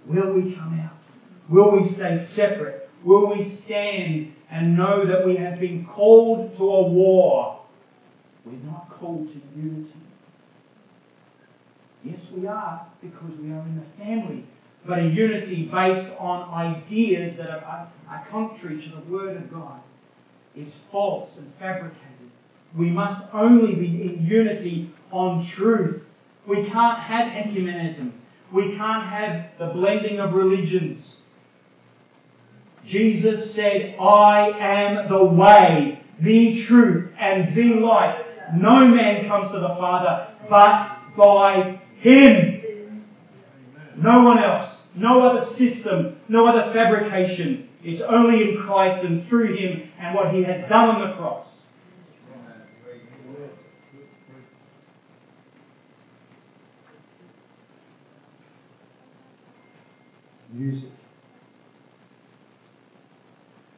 Will 0.07 0.33
we 0.33 0.55
come 0.55 0.79
out? 0.79 0.94
Will 1.49 1.71
we 1.71 1.87
stay 1.89 2.25
separate? 2.33 2.89
Will 3.03 3.35
we 3.35 3.47
stand 3.65 4.33
and 4.49 4.75
know 4.75 5.05
that 5.05 5.25
we 5.25 5.35
have 5.35 5.59
been 5.59 5.85
called 5.85 6.57
to 6.57 6.63
a 6.63 6.87
war? 6.87 7.61
We're 8.45 8.53
not 8.69 8.89
called 8.99 9.27
to 9.27 9.41
unity. 9.55 9.91
Yes, 12.03 12.19
we 12.35 12.45
are, 12.47 12.87
because 13.01 13.31
we 13.41 13.51
are 13.51 13.61
in 13.61 13.79
the 13.79 14.03
family, 14.03 14.45
but 14.85 14.99
a 14.99 15.07
unity 15.07 15.65
based 15.65 16.11
on 16.19 16.53
ideas 16.53 17.35
that 17.37 17.49
are, 17.49 17.91
are 18.07 18.27
contrary 18.29 18.81
to 18.83 18.89
the 18.89 19.11
Word 19.11 19.37
of 19.37 19.51
God 19.51 19.81
is 20.55 20.71
false 20.91 21.37
and 21.37 21.51
fabricated. 21.59 22.29
We 22.77 22.89
must 22.89 23.21
only 23.33 23.75
be 23.75 23.87
in 24.03 24.25
unity 24.25 24.91
on 25.11 25.47
truth. 25.55 26.03
We 26.47 26.67
can't 26.69 27.01
have 27.01 27.27
ecumenism. 27.31 28.11
We 28.53 28.75
can't 28.77 29.09
have 29.09 29.45
the 29.57 29.73
blending 29.73 30.19
of 30.19 30.33
religions. 30.33 31.17
Jesus 32.87 33.53
said, 33.55 33.95
I 33.99 34.51
am 34.59 35.09
the 35.09 35.23
way, 35.23 36.03
the 36.19 36.63
truth, 36.65 37.11
and 37.19 37.55
the 37.55 37.75
life. 37.75 38.23
No 38.55 38.87
man 38.87 39.27
comes 39.27 39.51
to 39.51 39.59
the 39.59 39.69
Father 39.69 40.27
but 40.49 40.97
by 41.17 41.79
Him. 41.99 43.05
No 43.97 44.23
one 44.23 44.37
else. 44.37 44.69
No 44.95 45.27
other 45.27 45.55
system. 45.55 46.17
No 46.29 46.47
other 46.47 46.71
fabrication. 46.73 47.69
It's 47.83 48.01
only 48.01 48.49
in 48.49 48.63
Christ 48.63 49.03
and 49.03 49.27
through 49.27 49.55
Him 49.55 49.89
and 49.99 50.15
what 50.15 50.33
He 50.33 50.43
has 50.43 50.67
done 50.69 50.89
on 50.89 51.09
the 51.09 51.15
cross. 51.15 51.47
Music. 60.51 60.89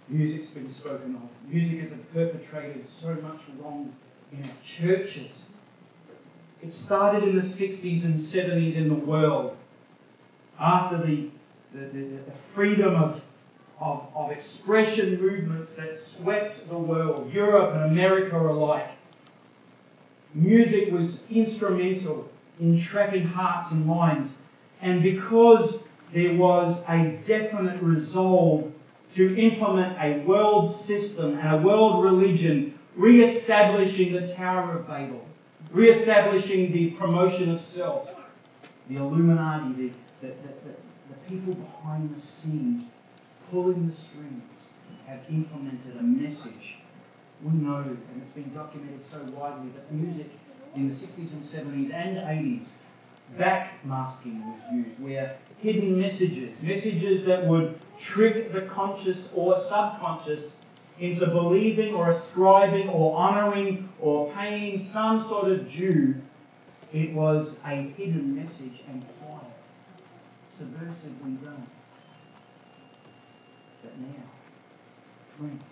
Music's 0.10 0.50
been 0.52 0.74
spoken 0.74 1.16
of. 1.16 1.52
Music 1.52 1.82
has 1.82 1.92
perpetrated 2.14 2.86
so 3.02 3.14
much 3.16 3.40
wrong 3.60 3.94
in 4.32 4.44
our 4.44 4.56
churches. 4.80 5.32
It 6.62 6.74
started 6.74 7.24
in 7.24 7.36
the 7.36 7.42
60s 7.42 8.06
and 8.06 8.20
70s 8.20 8.76
in 8.76 8.90
the 8.90 8.96
world 8.96 9.56
after 10.60 10.98
the, 10.98 11.30
the, 11.74 11.86
the, 11.86 12.02
the 12.26 12.34
freedom 12.56 12.96
of, 12.96 13.22
of, 13.80 14.08
of 14.16 14.32
expression 14.32 15.20
movements 15.22 15.72
that 15.78 16.00
swept 16.18 16.68
the 16.70 16.78
world, 16.78 17.32
Europe 17.32 17.76
and 17.76 17.92
America 17.92 18.38
alike. 18.38 18.90
Music 20.34 20.92
was 20.92 21.18
instrumental 21.30 22.30
in 22.60 22.82
trapping 22.82 23.26
hearts 23.26 23.72
and 23.72 23.86
minds. 23.86 24.32
And 24.82 25.04
because 25.04 25.80
there 26.14 26.36
was 26.36 26.82
a 26.88 27.20
definite 27.28 27.82
resolve 27.84 28.72
to 29.16 29.38
implement 29.38 29.98
a 30.02 30.26
world 30.26 30.86
system 30.86 31.38
and 31.38 31.60
a 31.60 31.66
world 31.66 32.04
religion, 32.04 32.78
re 32.96 33.24
establishing 33.24 34.14
the 34.14 34.34
Tower 34.36 34.80
of 34.80 34.88
Babel, 34.88 35.26
re 35.72 35.90
establishing 35.90 36.72
the 36.72 36.92
promotion 36.92 37.52
of 37.52 37.62
self, 37.76 38.10
the 38.90 38.98
Illuminati, 38.98 39.74
the, 40.22 40.28
the, 40.28 40.34
the, 40.34 40.54
the, 41.10 41.30
people 41.30 41.54
behind 41.56 42.16
the 42.16 42.22
scenes 42.22 42.86
pulling 43.52 43.90
the 43.90 43.96
strings 43.96 44.44
have 45.06 45.20
implemented 45.30 45.98
a 45.98 46.04
message. 46.04 46.78
We 47.44 47.52
know, 47.52 47.78
and 47.78 48.22
it's 48.22 48.34
been 48.34 48.54
documented 48.54 49.02
so 49.12 49.20
widely, 49.38 49.70
that 49.76 49.92
music 49.92 50.28
in 50.76 50.90
the 50.90 50.96
60s 50.96 51.34
and 51.34 51.44
70s 51.44 51.94
and 51.94 52.18
80s 52.18 52.66
backmasking 53.36 54.44
was 54.46 54.60
used, 54.72 55.00
where 55.00 55.38
hidden 55.60 56.00
messages, 56.00 56.62
messages 56.62 57.26
that 57.26 57.46
would 57.46 57.80
trick 58.00 58.54
the 58.54 58.62
conscious 58.62 59.28
or 59.34 59.60
subconscious 59.70 60.52
into 61.00 61.28
believing 61.28 61.94
or 61.94 62.12
ascribing 62.12 62.90
or 62.90 63.16
honouring 63.18 63.90
or 64.00 64.34
paying 64.34 64.90
some 64.94 65.28
sort 65.28 65.52
of 65.52 65.70
due, 65.70 66.16
it 66.94 67.14
was 67.14 67.56
a 67.66 67.76
hidden 67.76 68.36
message 68.36 68.84
and 68.88 69.06
quiet, 69.20 69.44
subversively 70.60 71.44
done. 71.44 71.68
But 73.84 74.00
now, 74.00 74.24
friends, 75.38 75.64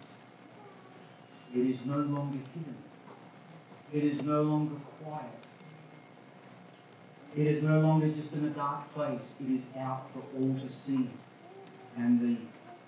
it 1.55 1.59
is 1.59 1.79
no 1.85 1.97
longer 1.97 2.39
hidden. 2.53 2.75
It 3.93 4.03
is 4.03 4.21
no 4.23 4.41
longer 4.41 4.75
quiet. 5.01 5.44
It 7.35 7.47
is 7.47 7.63
no 7.63 7.79
longer 7.81 8.09
just 8.09 8.33
in 8.33 8.45
a 8.45 8.49
dark 8.49 8.93
place. 8.93 9.21
It 9.41 9.51
is 9.51 9.63
out 9.77 10.07
for 10.13 10.19
all 10.37 10.53
to 10.53 10.69
see. 10.85 11.09
And 11.97 12.19
the, 12.19 12.37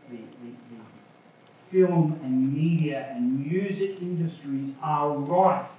the, 0.09 0.17
the, 0.17 0.51
the 0.71 1.71
film 1.71 2.19
and 2.23 2.53
media 2.53 3.07
and 3.13 3.45
music 3.45 4.01
industries 4.01 4.73
are 4.81 5.17
rife 5.17 5.69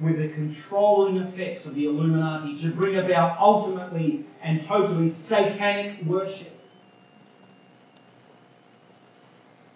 with 0.00 0.18
the 0.18 0.28
controlling 0.28 1.18
effects 1.18 1.66
of 1.66 1.74
the 1.74 1.84
Illuminati 1.84 2.60
to 2.62 2.70
bring 2.74 2.96
about 2.96 3.38
ultimately 3.38 4.26
and 4.42 4.66
totally 4.66 5.12
satanic 5.28 6.04
worship. 6.04 6.52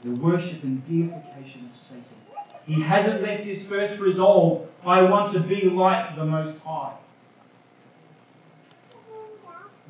The 0.03 0.11
worship 0.11 0.63
and 0.63 0.87
deification 0.87 1.71
of 1.71 1.81
Satan. 1.89 2.05
He 2.65 2.83
hasn't 2.83 3.23
left 3.23 3.45
his 3.45 3.67
first 3.69 4.01
resolve, 4.01 4.69
I 4.85 5.03
want 5.03 5.33
to 5.35 5.41
be 5.41 5.69
like 5.69 6.17
the 6.17 6.25
Most 6.25 6.59
High. 6.61 6.97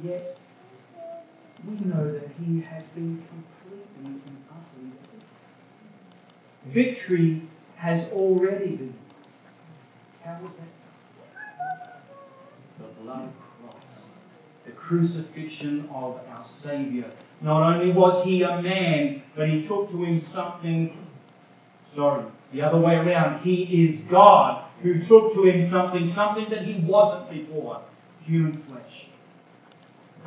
Yet, 0.02 0.38
we 1.66 1.74
know 1.86 2.12
that 2.12 2.28
he 2.38 2.60
has 2.60 2.84
been 2.94 3.20
completely 3.28 4.04
and 4.04 4.44
utterly 4.48 4.92
defeated. 5.02 5.24
Victory 6.72 7.42
has 7.76 8.08
already 8.12 8.76
been. 8.76 8.94
How 10.24 10.38
was 10.40 10.52
that? 10.58 10.68
The 12.78 13.02
blood 13.02 13.24
of 13.24 13.32
Christ, 13.60 14.06
the 14.66 14.72
crucifixion 14.72 15.88
of 15.92 16.20
our 16.28 16.46
Saviour. 16.62 17.10
Not 17.40 17.74
only 17.74 17.92
was 17.92 18.24
he 18.24 18.42
a 18.42 18.62
man, 18.62 19.22
but 19.34 19.48
he 19.48 19.66
took 19.66 19.90
to 19.90 20.04
him 20.04 20.20
something. 20.20 20.96
Sorry, 21.96 22.24
the 22.52 22.62
other 22.62 22.78
way 22.78 22.94
around. 22.94 23.42
He 23.42 23.62
is 23.62 24.00
God 24.08 24.64
who 24.82 25.04
took 25.06 25.34
to 25.34 25.44
him 25.44 25.68
something, 25.68 26.12
something 26.12 26.46
that 26.50 26.62
he 26.62 26.80
wasn't 26.86 27.30
before 27.30 27.82
human 28.24 28.62
flesh. 28.64 29.07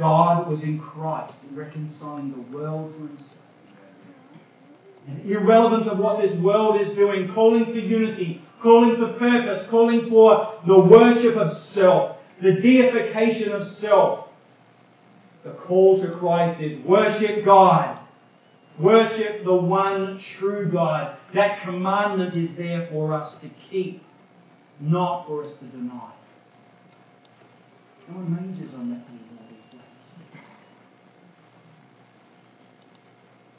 God 0.01 0.47
was 0.49 0.63
in 0.63 0.79
Christ, 0.79 1.35
reconciling 1.53 2.31
the 2.31 2.57
world 2.57 2.91
to 2.91 2.99
himself. 3.01 3.27
And 5.07 5.29
irrelevant 5.29 5.87
of 5.87 5.99
what 5.99 6.23
this 6.23 6.35
world 6.39 6.81
is 6.81 6.91
doing, 6.95 7.31
calling 7.31 7.65
for 7.65 7.77
unity, 7.77 8.41
calling 8.63 8.95
for 8.95 9.13
purpose, 9.19 9.69
calling 9.69 10.09
for 10.09 10.59
the 10.65 10.79
worship 10.79 11.35
of 11.35 11.55
self, 11.73 12.17
the 12.41 12.53
deification 12.53 13.51
of 13.51 13.67
self. 13.77 14.27
The 15.43 15.51
call 15.51 16.01
to 16.01 16.09
Christ 16.17 16.59
is 16.61 16.83
worship 16.83 17.45
God. 17.45 17.99
Worship 18.79 19.43
the 19.43 19.53
one 19.53 20.19
true 20.39 20.67
God. 20.71 21.15
That 21.35 21.61
commandment 21.61 22.35
is 22.35 22.57
there 22.57 22.87
for 22.91 23.13
us 23.13 23.35
to 23.41 23.51
keep, 23.69 24.01
not 24.79 25.27
for 25.27 25.43
us 25.43 25.53
to 25.59 25.65
deny. 25.65 26.11
No 28.09 28.17
one 28.17 28.35
ranges 28.35 28.73
on 28.73 28.89
that 28.89 29.05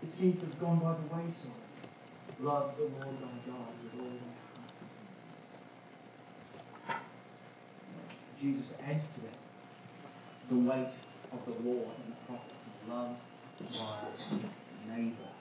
it 0.03 0.13
seems 0.19 0.41
to 0.41 0.47
have 0.47 0.61
gone 0.61 0.79
by 0.79 0.95
the 0.95 1.07
wayside. 1.15 1.63
Love 2.41 2.75
the 2.77 2.85
Lord 2.85 3.17
thy 3.21 3.35
God 3.47 3.73
with 3.83 4.01
all 4.01 4.11
thy 4.11 4.33
heart. 6.89 7.03
Jesus 8.41 8.75
adds 8.85 9.05
to 9.15 9.21
that 9.23 9.39
the 10.51 10.59
weight 10.59 10.95
of 11.33 11.41
the 11.47 11.53
law 11.69 11.83
and 11.83 12.13
the 12.13 12.19
prophets 12.27 12.65
of 12.67 12.89
love 12.89 13.17
thy 13.61 14.97
neighbour 14.97 15.32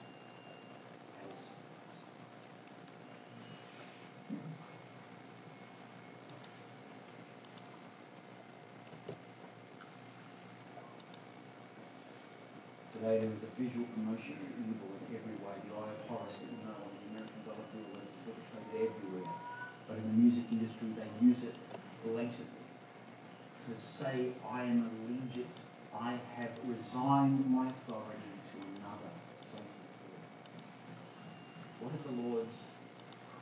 today 13.02 13.18
there 13.18 13.34
is 13.34 13.42
a 13.42 13.52
visual 13.58 13.82
promotion 13.98 14.38
of 14.38 14.50
evil 14.62 14.86
in 14.94 15.18
every 15.18 15.34
way. 15.42 15.58
The 15.66 15.74
eye 15.74 15.90
of 15.90 16.06
Horus 16.06 16.38
that 16.38 16.46
you 16.46 16.62
know 16.62 16.70
on 16.70 16.86
the 16.86 17.02
American 17.10 17.42
dollar 17.42 17.66
bill 17.74 17.98
is 17.98 18.14
perpetrated 18.22 18.94
everywhere. 18.94 19.26
But 19.90 19.98
in 19.98 20.06
the 20.06 20.16
music 20.22 20.46
industry 20.54 20.94
they 20.94 21.10
use 21.18 21.42
it 21.42 21.58
blatantly 22.06 22.62
to 23.66 23.74
say, 23.98 24.30
I 24.46 24.62
am 24.62 24.86
allegiant, 24.86 25.50
I 25.98 26.14
have 26.38 26.54
resigned 26.62 27.42
my 27.50 27.74
authority 27.74 28.38
to 28.54 28.56
another. 28.78 29.10
What 31.82 31.90
is 31.98 32.02
the 32.06 32.14
Lord's 32.22 32.54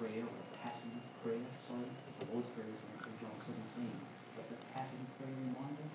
prayer 0.01 0.25
or 0.25 0.41
pattern 0.57 1.05
prayer, 1.21 1.45
sorry, 1.69 1.85
the 1.85 2.33
Lord's 2.33 2.49
Prayer 2.57 2.65
is 2.65 2.81
in 2.81 3.13
John 3.21 3.37
17, 3.45 3.93
but 4.41 4.49
the 4.49 4.57
pattern 4.73 5.05
prayer 5.21 5.37
reminds 5.37 5.85
us, 5.85 5.93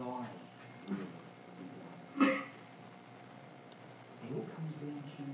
Thy 0.00 0.45
all 0.86 0.94
comes 4.54 4.74
down 4.78 5.02
to 5.02 5.24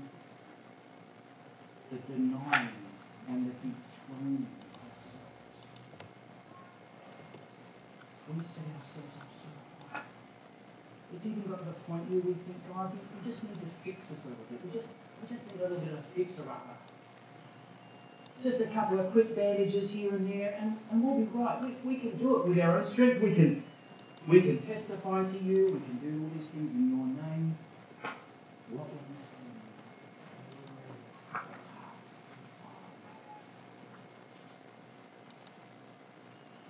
the 1.91 1.97
denying 2.09 2.73
and 3.29 3.45
the 3.45 3.53
dethroning 3.61 4.47
of 4.49 4.81
ourselves. 4.81 5.37
We 8.29 8.41
set 8.41 8.65
ourselves 8.65 9.13
up 9.21 9.29
so 9.29 9.47
high. 9.91 10.01
It's 11.13 11.25
even 11.25 11.45
got 11.45 11.59
to 11.59 11.65
the 11.65 11.77
point 11.85 12.09
where 12.09 12.21
we 12.21 12.33
think, 12.33 12.57
oh, 12.71 12.73
God, 12.73 12.93
we, 12.93 12.97
we 12.97 13.29
just 13.29 13.43
need 13.43 13.61
to 13.61 13.69
fix 13.85 14.09
this 14.09 14.25
a 14.25 14.27
little 14.33 14.49
bit. 14.49 14.57
We 14.65 14.71
just, 14.73 14.89
we 15.21 15.29
just 15.29 15.45
need 15.45 15.61
a 15.61 15.69
little 15.69 15.77
bit 15.77 15.93
of 15.93 16.01
fixer-upper. 16.15 16.77
Just 18.41 18.59
a 18.59 18.67
couple 18.73 18.99
of 18.99 19.11
quick 19.11 19.35
bandages 19.35 19.91
here 19.91 20.15
and 20.15 20.27
there, 20.27 20.57
and, 20.59 20.77
and 20.91 21.03
we'll 21.03 21.17
be 21.17 21.29
right. 21.37 21.61
We, 21.61 21.77
we 21.85 22.01
can 22.01 22.17
do 22.17 22.41
it 22.41 22.47
with 22.47 22.57
our 22.57 22.81
own 22.81 22.91
strength. 22.91 23.21
We 23.21 23.35
can, 23.35 23.62
we 24.27 24.41
can 24.41 24.65
testify 24.65 25.23
to 25.23 25.37
you. 25.43 25.65
We 25.65 25.79
can 25.79 25.99
do 26.01 26.23
all 26.23 26.29
these 26.37 26.47
things 26.49 26.71
in 26.71 26.89
your 26.89 27.07
name. 27.23 27.57
What 28.71 28.87
would 28.87 28.99
we 29.09 29.17
say? 29.21 29.43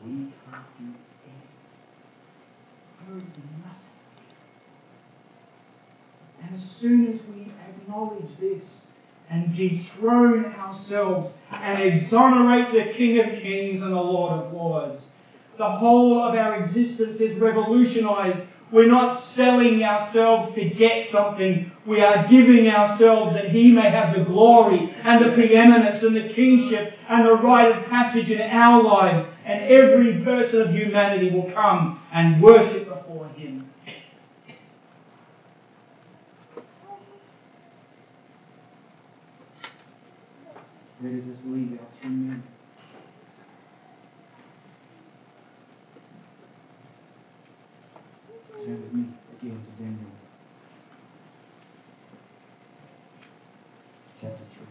We 0.03 0.09
can't 0.11 0.67
do 0.79 0.83
anything. 0.83 1.41
There 3.07 3.17
is 3.17 3.23
nothing. 3.63 3.83
And 6.41 6.49
as 6.59 6.65
soon 6.81 7.13
as 7.13 7.19
we 7.33 7.51
acknowledge 7.69 8.31
this 8.39 8.65
and 9.29 9.55
dethrone 9.55 10.45
ourselves 10.55 11.33
and 11.51 11.81
exonerate 11.83 12.73
the 12.73 12.93
King 12.93 13.19
of 13.19 13.41
Kings 13.41 13.81
and 13.81 13.93
the 13.93 14.01
Lord 14.01 14.33
of 14.43 14.53
Lords, 14.53 15.03
the 15.57 15.69
whole 15.69 16.23
of 16.23 16.35
our 16.35 16.55
existence 16.55 17.19
is 17.19 17.37
revolutionized. 17.37 18.41
We're 18.71 18.87
not 18.87 19.23
selling 19.35 19.83
ourselves 19.83 20.55
to 20.55 20.67
get 20.67 21.11
something. 21.11 21.71
We 21.85 22.01
are 22.01 22.27
giving 22.27 22.67
ourselves 22.67 23.35
that 23.35 23.51
He 23.51 23.71
may 23.71 23.91
have 23.91 24.17
the 24.17 24.23
glory 24.23 24.95
and 25.03 25.23
the 25.23 25.33
preeminence 25.33 26.03
and 26.03 26.15
the 26.15 26.33
kingship 26.33 26.93
and 27.07 27.25
the 27.25 27.33
right 27.33 27.71
of 27.71 27.85
passage 27.85 28.31
in 28.31 28.41
our 28.41 28.81
lives. 28.81 29.27
And 29.45 29.63
every 29.65 30.23
person 30.23 30.61
of 30.61 30.69
humanity 30.71 31.29
will 31.29 31.51
come 31.51 32.01
and 32.11 32.41
worship 32.41 32.87
before 32.87 33.27
Him. 33.35 33.69
Let 41.03 41.13
us 41.13 41.41
leave 41.45 41.79
our 41.79 42.01
two 42.01 42.09
men. 42.09 42.43
Me 48.65 48.69
again 48.69 49.61
to 49.61 49.83
Daniel. 49.83 50.07
Chapter 54.21 54.37
3. 54.55 54.67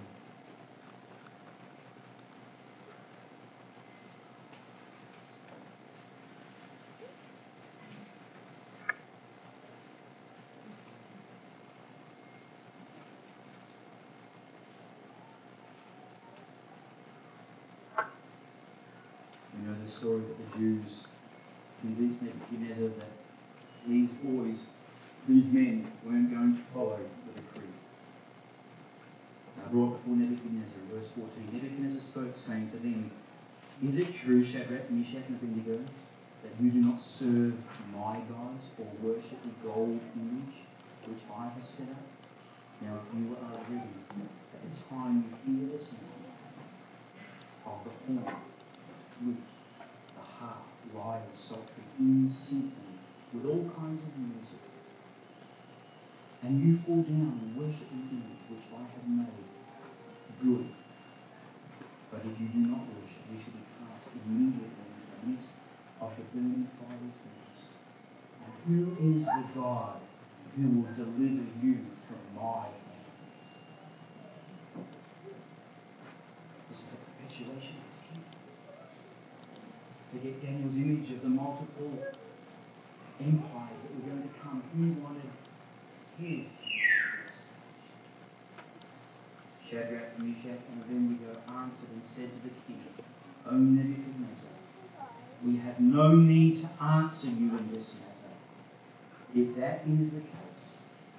You 19.61 19.69
know 19.69 19.77
the 19.85 19.91
story 19.91 20.21
that 20.23 20.39
the 20.39 20.59
Jews 20.59 20.93
convinced 21.83 22.23
Nebuchadnezzar 22.23 22.89
that 22.89 23.32
these 23.89 24.11
boys, 24.23 24.57
these 25.29 25.47
men, 25.47 25.91
weren't 26.05 26.31
going 26.31 26.57
to 26.57 26.63
follow 26.75 26.99
the 26.99 27.41
decree. 27.41 27.71
Now 29.59 29.71
brought 29.71 29.99
before 29.99 30.17
Nebuchadnezzar, 30.17 30.79
verse 30.93 31.09
14, 31.15 31.51
Nebuchadnezzar 31.53 32.03
spoke, 32.03 32.35
saying 32.47 32.71
to 32.71 32.79
them, 32.79 33.11
Is 33.83 33.99
it 33.99 34.15
true, 34.25 34.45
Shadrach, 34.45 34.91
Meshach, 34.91 35.27
and 35.29 35.37
Abednego, 35.37 35.85
that 36.43 36.53
you 36.61 36.71
do 36.71 36.81
not 36.81 37.01
serve 37.19 37.55
my 37.95 38.19
gods 38.29 38.67
or 38.79 38.87
worship 39.03 39.39
the 39.45 39.69
gold 39.69 40.01
image 40.17 40.55
which 41.07 41.23
I 41.35 41.45
have 41.45 41.67
set 41.67 41.89
up? 41.89 42.07
Now 42.81 42.99
if 42.99 43.15
you 43.19 43.37
are 43.37 43.59
ready, 43.71 43.91
at 44.55 44.63
the 44.63 44.95
time 44.95 45.25
you 45.47 45.59
hear 45.59 45.73
the 45.73 45.79
sound 45.79 46.03
of 47.67 47.79
the 47.85 47.91
horn, 48.07 48.25
the 48.25 48.95
flute, 49.19 49.37
the 49.79 50.21
harp, 50.21 50.67
lyre, 50.95 51.23
psaltery, 51.37 51.87
in 52.01 52.29
symphony, 52.29 52.92
with 53.33 53.47
all 53.49 53.65
kinds 53.73 54.03
of 54.05 54.13
music. 54.19 54.61
And 56.43 56.61
you 56.61 56.77
fall 56.85 57.03
down 57.03 57.39
and 57.41 57.57
worship 57.57 57.89
the 57.89 58.03
image 58.13 58.45
which 58.51 58.67
I 58.75 58.83
have 58.83 59.07
made. 59.09 59.49
Good. 60.43 60.69
But 62.11 62.21
if 62.29 62.35
you 62.37 62.49
do 62.53 62.63
not 62.69 62.85
worship, 62.93 63.25
you 63.33 63.39
shall 63.41 63.57
be 63.57 63.65
cast 63.81 64.11
immediately 64.13 64.69
into 64.69 65.07
the 65.09 65.21
midst 65.33 65.49
of 66.01 66.11
the 66.19 66.25
burning 66.35 66.69
fiery 66.77 67.15
furnace. 67.23 67.65
And 68.43 68.53
who 68.67 68.79
is 69.01 69.25
the 69.25 69.45
God 69.55 70.03
who 70.57 70.83
will 70.83 70.93
deliver 70.93 71.47
you 71.63 71.89
from 72.05 72.21
my 72.37 72.69
hands? 72.69 73.49
This 76.69 76.79
is 76.79 76.85
the 76.91 76.99
perpetuation 77.01 77.81
of 77.81 77.87
his 77.87 78.03
kingdom. 78.03 78.35
Forget 80.11 80.43
Daniel's 80.43 80.77
image 80.77 81.09
of 81.17 81.23
the 81.23 81.31
multiple 81.31 81.97
empires 83.25 83.79
that 83.83 83.95
were 83.95 84.11
going 84.11 84.23
to 84.23 84.35
come. 84.43 84.63
He 84.75 85.01
wanted 85.01 85.31
his 86.19 86.47
Shadrach, 89.73 90.19
Meshach, 90.19 90.61
and 90.71 90.83
Abednego 90.85 91.41
answered 91.49 91.89
and 91.95 92.03
said 92.05 92.29
to 92.29 92.43
the 92.45 92.55
king, 92.67 92.83
O 93.51 93.55
Nebuchadnezzar, 93.55 94.51
we 95.45 95.57
have 95.57 95.81
no 95.81 96.15
need 96.15 96.61
to 96.61 96.85
answer 96.85 97.29
you 97.29 97.57
in 97.57 97.71
this 97.73 97.95
matter. 97.95 98.35
If 99.35 99.57
that 99.57 99.83
is 99.89 100.13
the 100.13 100.21
case, 100.21 100.77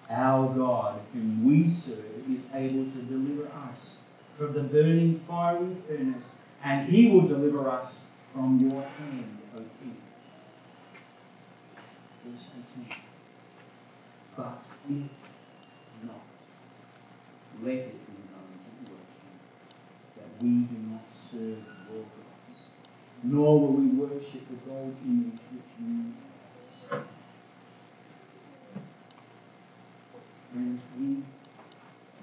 our 0.10 0.54
God, 0.54 1.02
whom 1.14 1.44
we 1.46 1.68
serve, 1.68 2.30
is 2.30 2.46
able 2.54 2.86
to 2.86 3.02
deliver 3.10 3.50
us 3.70 3.98
from 4.38 4.54
the 4.54 4.62
burning 4.62 5.20
fiery 5.28 5.76
furnace, 5.88 6.30
and 6.64 6.88
he 6.88 7.10
will 7.10 7.28
deliver 7.28 7.68
us 7.70 8.02
from 8.34 8.60
your 8.60 8.82
hand, 8.84 9.38
O 9.56 9.62
king. 9.82 9.98
18. 12.26 12.88
But 14.38 14.64
if 14.90 15.12
not, 16.08 16.24
let 17.62 17.74
it 17.74 18.08
be 18.08 18.14
known 18.32 18.52
to 18.64 18.72
your 18.88 19.04
king 19.12 19.38
that 20.16 20.30
we 20.42 20.50
do 20.72 20.78
not 20.90 21.06
serve 21.30 21.64
your 21.92 22.04
gods, 22.04 22.62
nor 23.24 23.60
will 23.60 23.74
we 23.74 23.88
worship 23.88 24.48
the 24.50 24.56
gold 24.70 24.96
image 25.06 25.40
which 25.52 25.72
you 25.80 26.14
have. 26.90 27.04
Friends, 30.52 30.82
we 30.98 31.08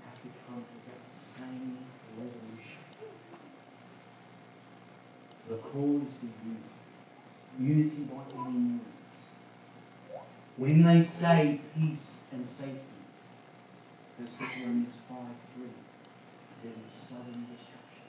have 0.04 0.18
to 0.22 0.28
come 0.46 0.62
to 0.64 0.76
that 0.88 1.02
same 1.36 1.78
resolution. 2.16 2.84
The 5.48 5.56
call 5.56 6.00
is 6.02 6.12
for 6.14 6.30
unity. 6.46 6.74
Unity 7.58 8.02
by 8.10 8.22
any 8.40 8.58
means. 8.58 8.99
When 10.56 10.84
they 10.84 11.02
say 11.20 11.60
peace 11.74 12.20
and 12.32 12.46
safety, 12.46 13.00
1 14.18 14.28
Thessalonians 14.36 14.94
5 15.08 15.18
3, 15.56 15.66
there 16.62 16.76
is 16.76 16.92
sudden 17.08 17.46
destruction. 17.48 18.06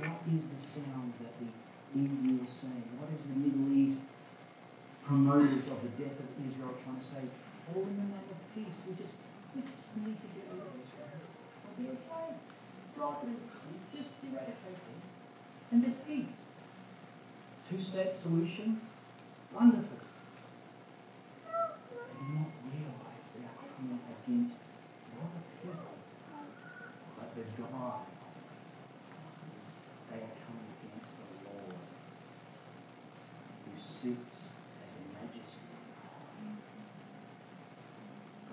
What 0.00 0.24
is 0.32 0.40
the 0.48 0.60
sound 0.80 1.12
that 1.20 1.34
the 1.36 1.50
Indian 1.92 2.40
was 2.40 2.54
saying? 2.56 2.88
What 2.96 3.12
is 3.12 3.28
the 3.28 3.36
Middle 3.36 3.68
East 3.76 4.00
promoters 5.04 5.68
of 5.68 5.84
the 5.84 5.92
death 6.00 6.16
of 6.16 6.28
Israel 6.40 6.72
trying 6.80 6.96
to 6.96 7.06
say? 7.12 7.22
All 7.74 7.84
in 7.84 7.96
the 8.00 8.08
name 8.08 8.28
of 8.32 8.40
peace. 8.56 8.76
We 8.88 8.96
just 8.96 9.12
we 9.52 9.60
just 9.60 9.92
need 10.00 10.16
to 10.16 10.28
get 10.32 10.48
rid 10.48 10.64
of 10.64 10.72
Israel. 10.72 11.12
It'll 11.12 11.76
be 11.76 11.86
okay. 11.92 12.32
God 12.96 13.20
will 13.20 13.36
just 13.92 14.16
eradicate 14.24 14.80
them. 14.80 14.98
And 15.72 15.84
there's 15.84 16.00
peace. 16.08 16.32
Two 17.68 17.80
state 17.84 18.16
solution, 18.22 18.80
wonderful. 19.52 20.01
Do 22.22 22.28
not 22.38 22.54
realize 22.70 23.26
they 23.34 23.42
are 23.42 23.58
coming 23.66 23.98
against 23.98 24.62
not 25.18 25.34
a 25.34 25.42
people, 25.58 25.98
but 27.18 27.34
the 27.34 27.42
God. 27.58 28.06
They 30.06 30.22
are 30.22 30.36
coming 30.46 30.70
against 30.78 31.18
the 31.18 31.26
Lord 31.50 31.82
who 33.66 33.74
sits 33.74 34.34
as 34.86 34.92
a 34.94 35.02
majesty. 35.18 35.66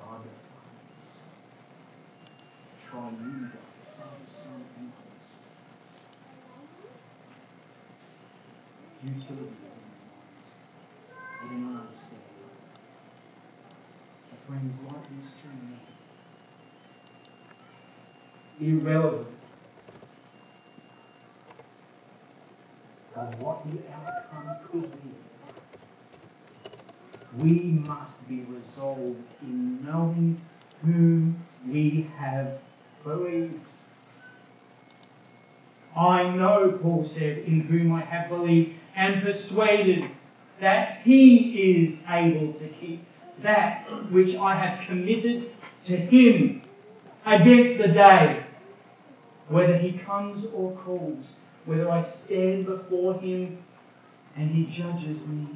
God 0.01 0.25
the 0.25 0.33
Father. 0.49 0.81
triune 2.89 3.51
God, 3.53 3.69
Father, 3.97 4.25
Son, 4.25 4.65
and 4.79 4.89
Holy 4.97 5.21
Spirit. 5.29 5.69
Utilities 9.05 9.61
in 9.61 9.69
our 9.69 9.77
minds. 10.09 10.49
We 11.43 11.49
do 11.49 11.55
not 11.61 11.85
understand. 11.85 12.23
But 14.29 14.39
friends, 14.47 14.75
like 14.85 15.05
these 15.09 15.31
three 15.41 15.51
men, 15.51 15.81
irrelevant 18.61 19.27
of 23.15 23.39
what 23.39 23.63
the 23.65 23.79
outcome 23.93 24.55
could 24.71 24.91
be, 25.03 25.09
we 27.37 27.59
must 27.87 28.27
be 28.27 28.45
resolved 28.49 29.17
in 29.41 29.83
knowing 29.83 30.39
whom 30.81 31.37
we 31.67 32.09
have 32.17 32.59
believed. 33.03 33.59
I 35.95 36.29
know, 36.29 36.79
Paul 36.81 37.05
said, 37.13 37.39
in 37.39 37.61
whom 37.61 37.93
I 37.93 38.01
have 38.01 38.29
believed 38.29 38.75
and 38.95 39.21
persuaded 39.21 40.09
that 40.61 41.01
he 41.03 41.37
is 41.73 41.99
able 42.09 42.53
to 42.53 42.67
keep 42.69 43.03
that 43.41 43.85
which 44.11 44.35
I 44.35 44.55
have 44.55 44.87
committed 44.87 45.51
to 45.87 45.97
him 45.97 46.61
against 47.25 47.81
the 47.81 47.87
day, 47.89 48.45
whether 49.49 49.77
he 49.77 49.93
comes 49.93 50.45
or 50.53 50.77
calls, 50.85 51.25
whether 51.65 51.89
I 51.89 52.03
stand 52.03 52.67
before 52.67 53.15
him 53.15 53.57
and 54.35 54.51
he 54.51 54.65
judges 54.65 55.19
me, 55.27 55.47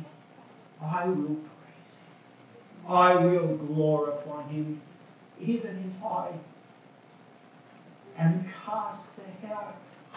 I 0.81 1.05
will 1.05 1.35
praise 1.35 1.93
him. 1.95 2.91
I 2.91 3.15
will 3.15 3.57
glorify 3.57 4.43
him, 4.47 4.81
even 5.39 5.93
if 5.95 6.05
I 6.05 6.31
am 8.17 8.51
cast 8.65 9.01
to 9.15 9.47
hell. 9.47 9.75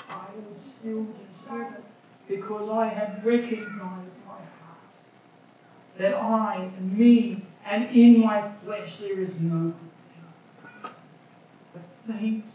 I 0.09 0.27
will 0.37 0.57
still 0.79 1.05
deserve 1.05 1.75
it 1.75 1.85
because 2.29 2.69
I 2.71 2.89
have 2.89 3.25
recognized 3.25 4.17
my 4.27 4.35
heart 4.35 4.79
that 5.99 6.15
I, 6.15 6.71
me, 6.81 7.45
and 7.65 7.85
in 7.91 8.21
my 8.21 8.53
flesh 8.65 8.99
there 9.01 9.21
is 9.21 9.31
no 9.41 9.73
good 9.73 9.91
thing. 10.13 10.93
But 11.73 11.83
thanks 12.07 12.49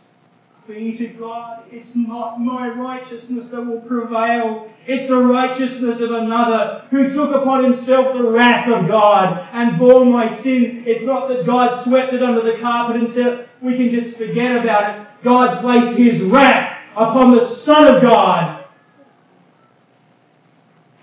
be 0.73 0.97
to 0.97 1.07
God, 1.07 1.63
it's 1.71 1.89
not 1.95 2.39
my 2.39 2.69
righteousness 2.69 3.49
that 3.51 3.61
will 3.61 3.81
prevail. 3.81 4.69
It's 4.87 5.09
the 5.09 5.17
righteousness 5.17 6.01
of 6.01 6.11
another 6.11 6.87
who 6.89 7.13
took 7.13 7.35
upon 7.35 7.71
himself 7.71 8.13
the 8.13 8.29
wrath 8.29 8.67
of 8.67 8.87
God 8.87 9.49
and 9.53 9.77
bore 9.77 10.05
my 10.05 10.41
sin. 10.41 10.83
It's 10.87 11.03
not 11.03 11.27
that 11.27 11.45
God 11.45 11.83
swept 11.83 12.13
it 12.13 12.23
under 12.23 12.41
the 12.41 12.59
carpet 12.61 13.01
and 13.01 13.13
said, 13.13 13.49
we 13.61 13.77
can 13.77 13.91
just 13.91 14.17
forget 14.17 14.55
about 14.57 14.99
it. 14.99 15.07
God 15.23 15.61
placed 15.61 15.97
his 15.97 16.21
wrath 16.23 16.77
upon 16.93 17.35
the 17.35 17.55
Son 17.57 17.95
of 17.95 18.01
God. 18.01 18.65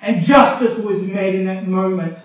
And 0.03 0.23
justice 0.23 0.79
was 0.79 1.03
made 1.03 1.35
in 1.35 1.47
that 1.47 1.69
moment. 1.69 2.19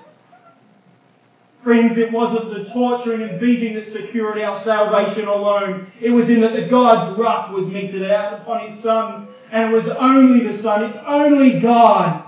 Friends, 1.64 1.98
it 1.98 2.12
wasn't 2.12 2.50
the 2.50 2.70
torturing 2.74 3.22
and 3.22 3.40
beating 3.40 3.76
that 3.76 3.94
secured 3.94 4.38
our 4.40 4.62
salvation 4.66 5.28
alone. 5.28 5.92
It 6.02 6.10
was 6.10 6.28
in 6.30 6.42
that 6.42 6.54
the 6.54 6.68
God's 6.70 7.18
wrath 7.18 7.52
was 7.52 7.68
meted 7.68 8.12
out 8.12 8.42
upon 8.42 8.70
His 8.70 8.84
Son. 8.84 9.30
And 9.52 9.72
it 9.72 9.76
was 9.76 9.88
only 9.98 10.52
the 10.52 10.62
Son, 10.62 10.84
it's 10.84 11.00
only 11.08 11.62
God 11.62 12.26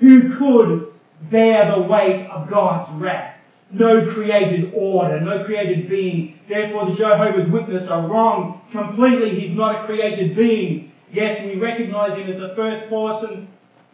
who 0.00 0.38
could 0.38 0.92
bear 1.30 1.74
the 1.74 1.82
weight 1.82 2.26
of 2.30 2.48
God's 2.48 2.90
wrath. 3.02 3.34
No 3.70 4.10
created 4.14 4.72
order, 4.74 5.20
no 5.20 5.44
created 5.44 5.90
being. 5.90 6.38
Therefore 6.48 6.90
the 6.90 6.96
Jehovah's 6.96 7.50
Witness 7.50 7.88
are 7.90 8.08
wrong 8.08 8.62
completely. 8.72 9.38
He's 9.38 9.54
not 9.54 9.84
a 9.84 9.86
created 9.86 10.34
being. 10.34 10.92
Yes, 11.12 11.44
we 11.44 11.56
recognize 11.56 12.16
him 12.16 12.30
as 12.30 12.38
the 12.38 12.54
first 12.56 12.88
person, 12.88 13.48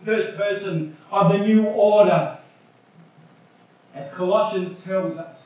first 0.05 0.37
person 0.37 0.97
of 1.11 1.33
the 1.33 1.39
new 1.39 1.65
order 1.65 2.39
Colossians 4.17 4.77
tells 4.85 5.17
us. 5.19 5.39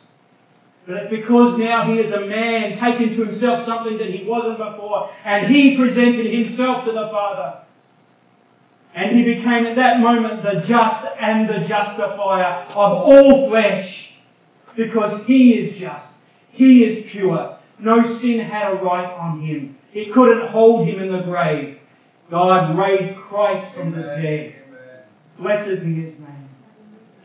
But 0.87 0.97
it's 0.97 1.11
because 1.11 1.59
now 1.59 1.93
he 1.93 1.99
is 1.99 2.13
a 2.13 2.21
man 2.21 2.79
taken 2.79 3.17
to 3.17 3.27
himself 3.27 3.67
something 3.67 3.99
that 3.99 4.09
he 4.09 4.25
wasn't 4.25 4.57
before, 4.57 5.11
and 5.25 5.55
he 5.55 5.77
presented 5.77 6.27
himself 6.33 6.87
to 6.87 6.93
the 6.93 7.09
Father. 7.11 7.63
And 8.95 9.17
he 9.17 9.23
became 9.23 9.67
at 9.67 9.77
that 9.77 10.01
moment 10.01 10.43
the 10.43 10.67
just 10.67 11.05
and 11.21 11.49
the 11.49 11.69
justifier 11.69 12.65
of 12.71 12.93
all 13.05 13.49
flesh. 13.51 14.13
Because 14.77 15.27
he 15.27 15.55
is 15.55 15.79
just. 15.79 16.07
He 16.53 16.85
is 16.85 17.11
pure. 17.11 17.59
No 17.79 18.19
sin 18.21 18.41
had 18.41 18.73
a 18.73 18.77
right 18.77 19.13
on 19.13 19.41
him. 19.41 19.77
It 19.93 20.13
couldn't 20.13 20.49
hold 20.49 20.89
him 20.89 21.01
in 21.01 21.13
the 21.13 21.23
grave. 21.23 21.79
God 22.31 22.79
raised 22.79 23.17
Christ 23.21 23.75
from 23.75 23.93
the 23.93 24.03
dead. 24.03 24.55
Blessed 25.39 25.85
be 25.85 25.95
his 25.95 26.19
name. 26.19 26.38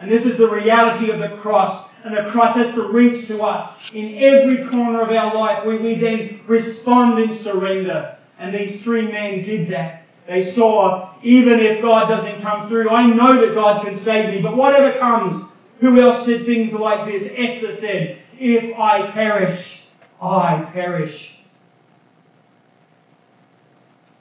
And 0.04 0.12
this 0.12 0.26
is 0.26 0.38
the 0.38 0.50
reality 0.50 1.10
of 1.12 1.20
the 1.20 1.38
cross. 1.38 1.90
And 2.04 2.14
the 2.14 2.30
cross 2.30 2.58
has 2.58 2.76
to 2.76 2.90
reach 2.90 3.26
to 3.28 3.42
us 3.42 3.74
in 3.94 4.18
every 4.18 4.70
corner 4.70 5.02
of 5.02 5.10
our 5.10 5.34
life 5.34 5.66
where 5.66 5.82
we 5.82 5.98
then 5.98 6.42
respond 6.46 7.20
in 7.20 7.42
surrender. 7.42 8.18
And 8.38 8.54
these 8.54 8.82
three 8.84 9.10
men 9.10 9.46
did 9.46 9.72
that. 9.72 10.04
They 10.28 10.54
saw, 10.56 11.16
even 11.24 11.62
if 11.62 11.82
God 11.82 12.10
doesn't 12.10 12.42
come 12.42 12.68
through, 12.68 12.90
I 12.90 13.08
know 13.08 13.40
that 13.40 13.56
God 13.56 13.86
can 13.86 13.98
save 14.04 14.34
me, 14.34 14.42
but 14.42 14.58
whatever 14.58 15.00
comes, 15.00 15.50
who 15.80 16.02
else 16.02 16.26
said 16.26 16.46
things 16.46 16.74
like 16.74 17.08
this? 17.08 17.24
Esther 17.38 17.78
said, 17.80 18.20
if 18.38 18.78
I 18.78 19.10
perish, 19.12 19.84
I 20.22 20.70
perish. 20.74 21.32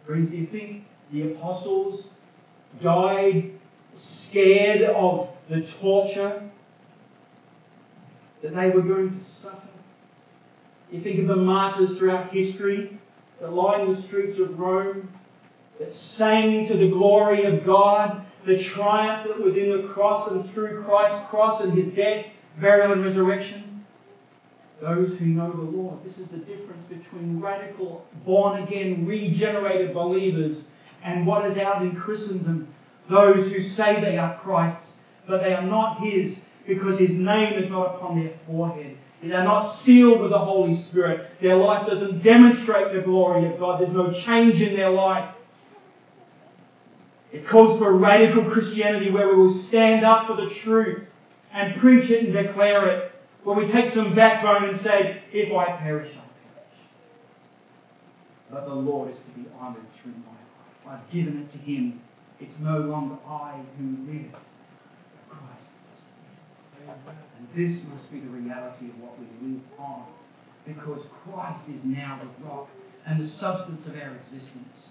Friends, 0.07 0.30
do 0.30 0.37
you 0.37 0.47
think 0.47 0.85
the 1.12 1.33
apostles 1.33 2.05
died 2.80 3.51
scared 4.28 4.83
of 4.83 5.28
the 5.53 5.67
torture 5.81 6.51
that 8.43 8.55
they 8.55 8.71
were 8.71 8.83
going 8.83 9.19
to 9.19 9.25
suffer. 9.25 9.69
You 10.91 11.03
think 11.03 11.21
of 11.21 11.29
the 11.29 11.37
martyrs 11.37 11.97
throughout 11.99 12.33
history 12.33 12.99
that 13.41 13.53
lined 13.53 13.97
the 13.97 14.03
streets 14.03 14.39
of 14.39 14.59
Rome, 14.59 15.09
that 15.79 15.95
sang 15.95 16.69
to 16.69 16.77
the 16.77 16.89
glory 16.89 17.45
of 17.45 17.65
God, 17.67 18.25
the 18.47 18.63
triumph 18.63 19.29
that 19.29 19.43
was 19.43 19.57
in 19.57 19.71
the 19.71 19.93
cross 19.93 20.31
and 20.31 20.53
through 20.53 20.83
Christ's 20.85 21.29
cross 21.31 21.63
and 21.63 21.77
his 21.77 21.95
death, 21.95 22.27
burial, 22.61 22.93
and 22.93 23.05
resurrection. 23.05 23.85
Those 24.81 25.17
who 25.19 25.27
know 25.27 25.53
the 25.53 25.63
Lord. 25.63 26.05
This 26.05 26.19
is 26.19 26.29
the 26.29 26.39
difference 26.39 26.85
between 26.89 27.41
radical, 27.41 28.05
born 28.27 28.63
again, 28.63 29.07
regenerated 29.07 29.95
believers 29.95 30.65
and 31.05 31.27
what 31.27 31.49
is 31.49 31.57
out 31.57 31.83
in 31.83 31.95
Christendom. 31.95 32.69
Those 33.09 33.51
who 33.53 33.63
say 33.63 34.01
they 34.01 34.19
are 34.19 34.41
Christ's 34.41 34.82
but 35.33 35.41
they 35.41 35.55
are 35.55 35.62
not 35.62 36.03
His 36.03 36.39
because 36.66 36.99
His 36.99 37.12
name 37.12 37.55
is 37.55 37.70
not 37.70 37.97
upon 37.97 38.22
their 38.22 38.35
forehead. 38.47 38.99
They 39.22 39.33
are 39.33 39.45
not 39.45 39.78
sealed 39.83 40.20
with 40.20 40.30
the 40.30 40.39
Holy 40.39 40.74
Spirit. 40.74 41.30
Their 41.41 41.57
life 41.57 41.89
doesn't 41.89 42.22
demonstrate 42.22 42.93
the 42.93 43.01
glory 43.01 43.51
of 43.51 43.59
God. 43.59 43.80
There's 43.80 43.95
no 43.95 44.12
change 44.12 44.61
in 44.61 44.74
their 44.74 44.91
life. 44.91 45.35
It 47.33 47.49
calls 47.49 47.78
for 47.78 47.97
radical 47.97 48.51
Christianity 48.51 49.11
where 49.11 49.28
we 49.28 49.37
will 49.37 49.59
stand 49.68 50.05
up 50.05 50.26
for 50.26 50.37
the 50.37 50.51
truth 50.57 51.05
and 51.55 51.80
preach 51.80 52.11
it 52.11 52.24
and 52.24 52.33
declare 52.35 52.87
it. 52.89 53.12
Where 53.43 53.57
we 53.57 53.72
take 53.72 53.95
some 53.95 54.14
backbone 54.14 54.68
and 54.68 54.80
say, 54.80 55.22
if 55.33 55.51
I 55.57 55.78
perish, 55.78 56.11
I 56.11 56.20
perish. 56.20 56.78
But 58.51 58.66
the 58.66 58.74
Lord 58.74 59.11
is 59.11 59.16
to 59.16 59.41
be 59.41 59.47
honoured 59.59 59.87
through 60.03 60.12
my 60.12 60.91
life. 60.91 61.01
I've 61.01 61.11
given 61.11 61.39
it 61.39 61.53
to 61.53 61.59
Him. 61.59 62.03
It's 62.39 62.59
no 62.61 62.80
longer 62.80 63.16
I 63.26 63.62
who 63.78 63.97
live, 64.12 64.35
and 67.07 67.49
this 67.55 67.82
must 67.93 68.11
be 68.12 68.20
the 68.20 68.28
reality 68.28 68.86
of 68.86 68.99
what 69.01 69.18
we 69.18 69.26
live 69.47 69.62
on. 69.78 70.07
Because 70.66 71.03
Christ 71.24 71.62
is 71.68 71.80
now 71.84 72.20
the 72.22 72.45
rock 72.47 72.68
and 73.07 73.20
the 73.20 73.28
substance 73.28 73.86
of 73.86 73.95
our 73.95 74.14
existence. 74.14 74.88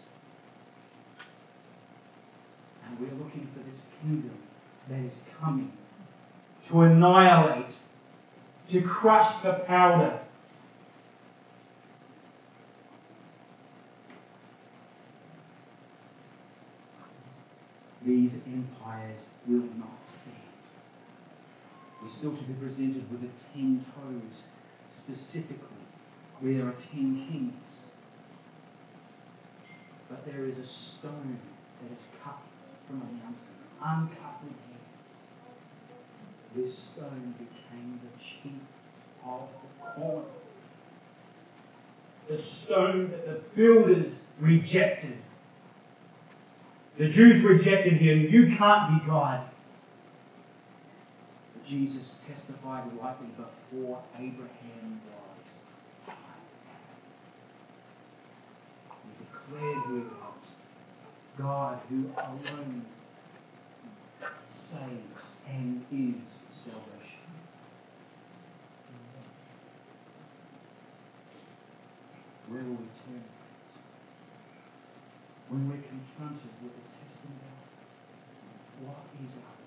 And 2.85 2.99
we're 2.99 3.23
looking 3.23 3.47
for 3.53 3.59
this 3.59 3.81
kingdom 4.01 4.37
that 4.89 4.99
is 4.99 5.19
coming 5.39 5.71
to 6.69 6.81
annihilate, 6.81 7.73
to 8.71 8.81
crush 8.81 9.41
the 9.43 9.53
powder. 9.65 10.19
These 18.05 18.31
empires 18.47 19.21
will 19.47 19.69
not. 19.77 20.11
We're 22.03 22.09
still 22.17 22.35
to 22.35 22.43
be 22.43 22.53
presented 22.53 23.09
with 23.11 23.21
the 23.21 23.29
ten 23.53 23.85
toes, 23.95 24.43
specifically, 24.97 25.85
where 26.39 26.53
there 26.55 26.67
are 26.67 26.75
ten 26.91 27.27
kings. 27.29 27.81
But 30.09 30.25
there 30.25 30.45
is 30.45 30.57
a 30.57 30.67
stone 30.67 31.39
that 31.81 31.91
is 31.93 32.03
cut 32.23 32.39
from 32.87 33.01
a 33.01 33.05
mountain, 33.05 33.37
uncut 33.81 34.43
with 34.43 34.53
hands. 34.53 34.81
This 36.55 36.77
stone 36.93 37.35
became 37.37 37.99
the 38.03 38.23
chief 38.23 38.61
of 39.25 39.47
the 39.63 40.01
corner. 40.01 40.25
the 42.29 42.41
stone 42.63 43.11
that 43.11 43.25
the 43.25 43.41
builders 43.55 44.13
rejected. 44.39 45.17
The 46.97 47.07
Jews 47.07 47.43
rejected 47.43 47.93
him. 47.93 48.27
You 48.29 48.55
can't 48.57 49.01
be 49.01 49.07
God. 49.07 49.50
Jesus 51.68 52.16
testified 52.28 52.84
rightly 53.01 53.28
before 53.38 54.01
Abraham 54.16 55.01
was. 55.07 56.16
He 59.03 59.26
declared 59.26 59.78
who 59.86 59.95
he 59.95 60.03
was. 60.03 60.43
God 61.38 61.80
who 61.89 62.05
alone 62.18 62.86
saves 64.70 65.24
and 65.47 65.86
is 65.91 66.28
salvation. 66.64 66.91
Where 72.47 72.64
will 72.64 72.72
we 72.72 72.89
turn? 73.07 73.24
When 75.49 75.70
we're 75.70 75.84
confronted 75.88 76.51
with 76.64 76.74
the 76.76 76.84
testing 76.99 77.36
God, 77.39 78.88
what 78.88 79.05
is 79.26 79.36
our? 79.36 79.61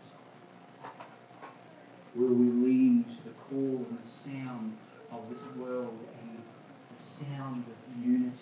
Will 2.17 2.29
we 2.29 2.47
lean 2.47 3.05
to 3.09 3.29
the 3.29 3.35
call 3.51 3.87
and 3.91 3.99
the 3.99 4.09
sound 4.09 4.77
of 5.11 5.29
this 5.29 5.43
world 5.57 5.99
and 6.21 6.39
the 6.39 7.03
sound 7.03 7.65
of 7.67 7.75
unity? 8.01 8.39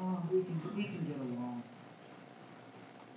Oh, 0.00 0.22
we 0.32 0.42
can, 0.44 0.60
we 0.74 0.84
can 0.84 1.04
get 1.06 1.18
along. 1.18 1.62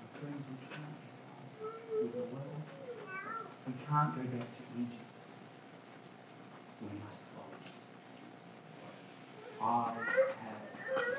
But 0.02 0.20
friends, 0.20 0.44
we 0.52 0.58
can't 0.68 0.96
get 1.00 1.16
along 1.24 2.04
with 2.04 2.12
the 2.14 2.26
world. 2.36 2.64
We 3.68 3.74
can't 3.88 4.16
go 4.16 4.22
back 4.38 4.48
to 4.48 4.64
Egypt. 4.76 5.08
We 6.82 6.88
must 7.00 7.22
follow. 7.32 7.58
I 9.62 9.96
have 10.44 10.64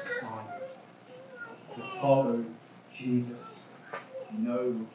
decided 0.05 0.69
to 1.77 2.01
follow 2.01 2.45
Jesus. 2.95 3.49
No. 4.37 4.87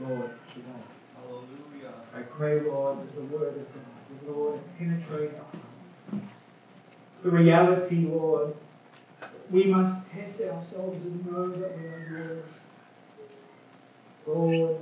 Lord, 0.00 0.30
today. 0.54 0.66
Hallelujah. 1.16 1.94
I 2.14 2.22
pray, 2.22 2.60
Lord, 2.60 2.98
that 2.98 3.14
the 3.16 3.22
word 3.36 3.56
of 3.56 3.66
God 3.74 4.26
would, 4.26 4.36
Lord, 4.36 4.60
penetrate 4.78 5.32
our 5.34 5.44
hearts. 5.44 6.24
The 7.24 7.30
reality, 7.30 8.06
Lord, 8.08 8.54
we 9.50 9.64
must 9.64 10.08
test 10.12 10.40
ourselves 10.40 11.04
and 11.04 11.26
know 11.26 11.50
that 11.50 11.76
we 11.78 11.86
are 11.86 12.08
yours. 12.10 12.44
Lord, 14.26 14.76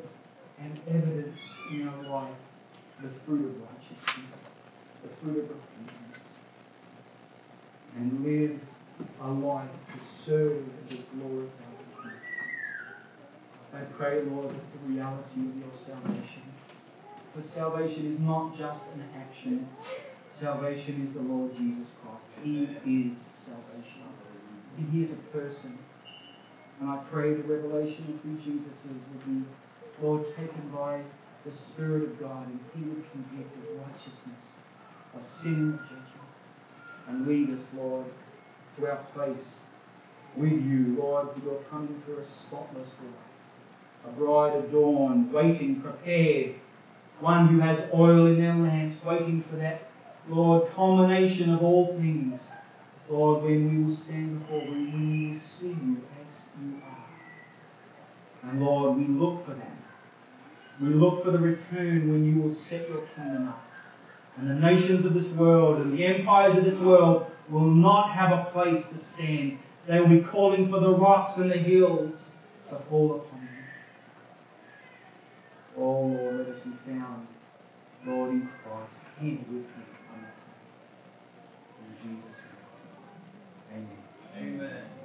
and 0.60 0.80
evidence 0.88 1.38
in 1.70 1.88
our 1.88 2.02
life 2.08 2.36
the 3.02 3.08
fruit 3.24 3.46
of 3.46 3.54
righteousness, 3.60 4.40
the 5.02 5.08
fruit 5.20 5.38
of 5.38 5.50
repentance, 5.50 6.24
and 7.96 8.24
live 8.24 8.60
a 9.22 9.30
life 9.30 9.70
to 9.92 10.24
serve 10.26 10.62
and 10.62 10.90
to 10.90 10.96
glorify. 11.14 11.65
I 13.76 13.84
pray, 13.98 14.22
Lord, 14.22 14.48
that 14.48 14.72
the 14.72 14.88
reality 14.88 15.40
of 15.44 15.56
your 15.56 15.76
salvation. 15.84 16.42
For 17.34 17.42
salvation 17.42 18.14
is 18.14 18.20
not 18.20 18.56
just 18.56 18.80
an 18.94 19.04
action, 19.14 19.68
salvation 20.40 21.06
is 21.06 21.12
the 21.12 21.20
Lord 21.20 21.52
Jesus 21.58 21.88
Christ. 22.00 22.24
He 22.42 22.62
is 22.64 23.18
salvation. 23.44 24.00
He 24.90 25.02
is 25.02 25.10
a 25.10 25.20
person. 25.36 25.78
And 26.80 26.88
I 26.88 27.02
pray 27.12 27.34
the 27.34 27.42
revelation 27.42 28.16
of 28.16 28.20
who 28.24 28.38
Jesus 28.38 28.78
is 28.84 28.96
would 29.12 29.24
be, 29.26 29.44
Lord, 30.00 30.24
taken 30.36 30.70
by 30.74 31.02
the 31.44 31.52
Spirit 31.54 32.04
of 32.04 32.18
God 32.18 32.48
and 32.48 32.60
He 32.74 32.80
would 32.80 33.04
convict 33.12 33.56
of 33.56 33.78
righteousness, 33.78 34.42
of 35.14 35.20
sin 35.42 35.52
and 35.52 35.78
judgment. 35.80 36.32
And 37.08 37.26
lead 37.26 37.50
us, 37.50 37.64
Lord, 37.76 38.06
to 38.78 38.86
our 38.86 39.04
place 39.14 39.56
with 40.34 40.52
you, 40.52 40.96
Lord, 40.98 41.28
for 41.34 41.44
your 41.44 41.60
coming 41.70 42.02
for 42.06 42.20
a 42.20 42.26
spotless 42.26 42.88
bride. 43.00 43.35
A 44.06 44.10
bride 44.10 44.64
adorned, 44.64 45.32
waiting, 45.32 45.80
prepared. 45.80 46.54
One 47.20 47.48
who 47.48 47.60
has 47.60 47.80
oil 47.92 48.26
in 48.26 48.40
their 48.40 48.54
lamps, 48.54 49.04
waiting 49.04 49.42
for 49.50 49.56
that, 49.56 49.90
Lord, 50.28 50.70
culmination 50.74 51.52
of 51.52 51.62
all 51.62 51.96
things. 51.96 52.40
Lord, 53.08 53.42
when 53.42 53.70
we 53.70 53.84
will 53.84 53.96
stand 53.96 54.40
before 54.40 54.62
you, 54.62 54.70
when 54.70 55.10
we 55.10 55.30
will 55.32 55.40
see 55.40 55.68
you 55.68 56.02
as 56.20 56.32
you 56.60 56.76
are. 56.84 58.50
And 58.50 58.60
Lord, 58.60 58.96
we 58.96 59.06
look 59.06 59.44
for 59.46 59.54
that. 59.54 59.76
We 60.80 60.88
look 60.88 61.24
for 61.24 61.30
the 61.30 61.38
return 61.38 62.12
when 62.12 62.24
you 62.24 62.42
will 62.42 62.54
set 62.54 62.88
your 62.88 63.06
kingdom 63.14 63.48
up. 63.48 63.62
And 64.36 64.50
the 64.50 64.54
nations 64.54 65.06
of 65.06 65.14
this 65.14 65.32
world 65.32 65.80
and 65.80 65.98
the 65.98 66.04
empires 66.04 66.58
of 66.58 66.64
this 66.64 66.78
world 66.78 67.26
will 67.48 67.70
not 67.70 68.14
have 68.14 68.32
a 68.32 68.50
place 68.50 68.84
to 68.92 69.04
stand. 69.04 69.58
They 69.88 69.98
will 69.98 70.08
be 70.08 70.20
calling 70.20 70.68
for 70.70 70.80
the 70.80 70.90
rocks 70.90 71.38
and 71.38 71.50
the 71.50 71.56
hills 71.56 72.14
to 72.68 72.78
fall 72.90 73.16
upon 73.16 73.45
you. 75.76 75.82
Oh 75.82 76.02
Lord, 76.02 76.36
let 76.38 76.56
us 76.56 76.62
be 76.62 76.72
found, 76.86 77.26
Lord, 78.06 78.30
in 78.30 78.48
Christ, 78.62 78.94
hid 79.20 79.38
with 79.48 79.66
him. 79.66 79.86
In 81.80 81.94
Jesus' 82.02 82.42
name. 83.72 83.86
Amen. 84.38 84.60
Amen. 84.60 84.95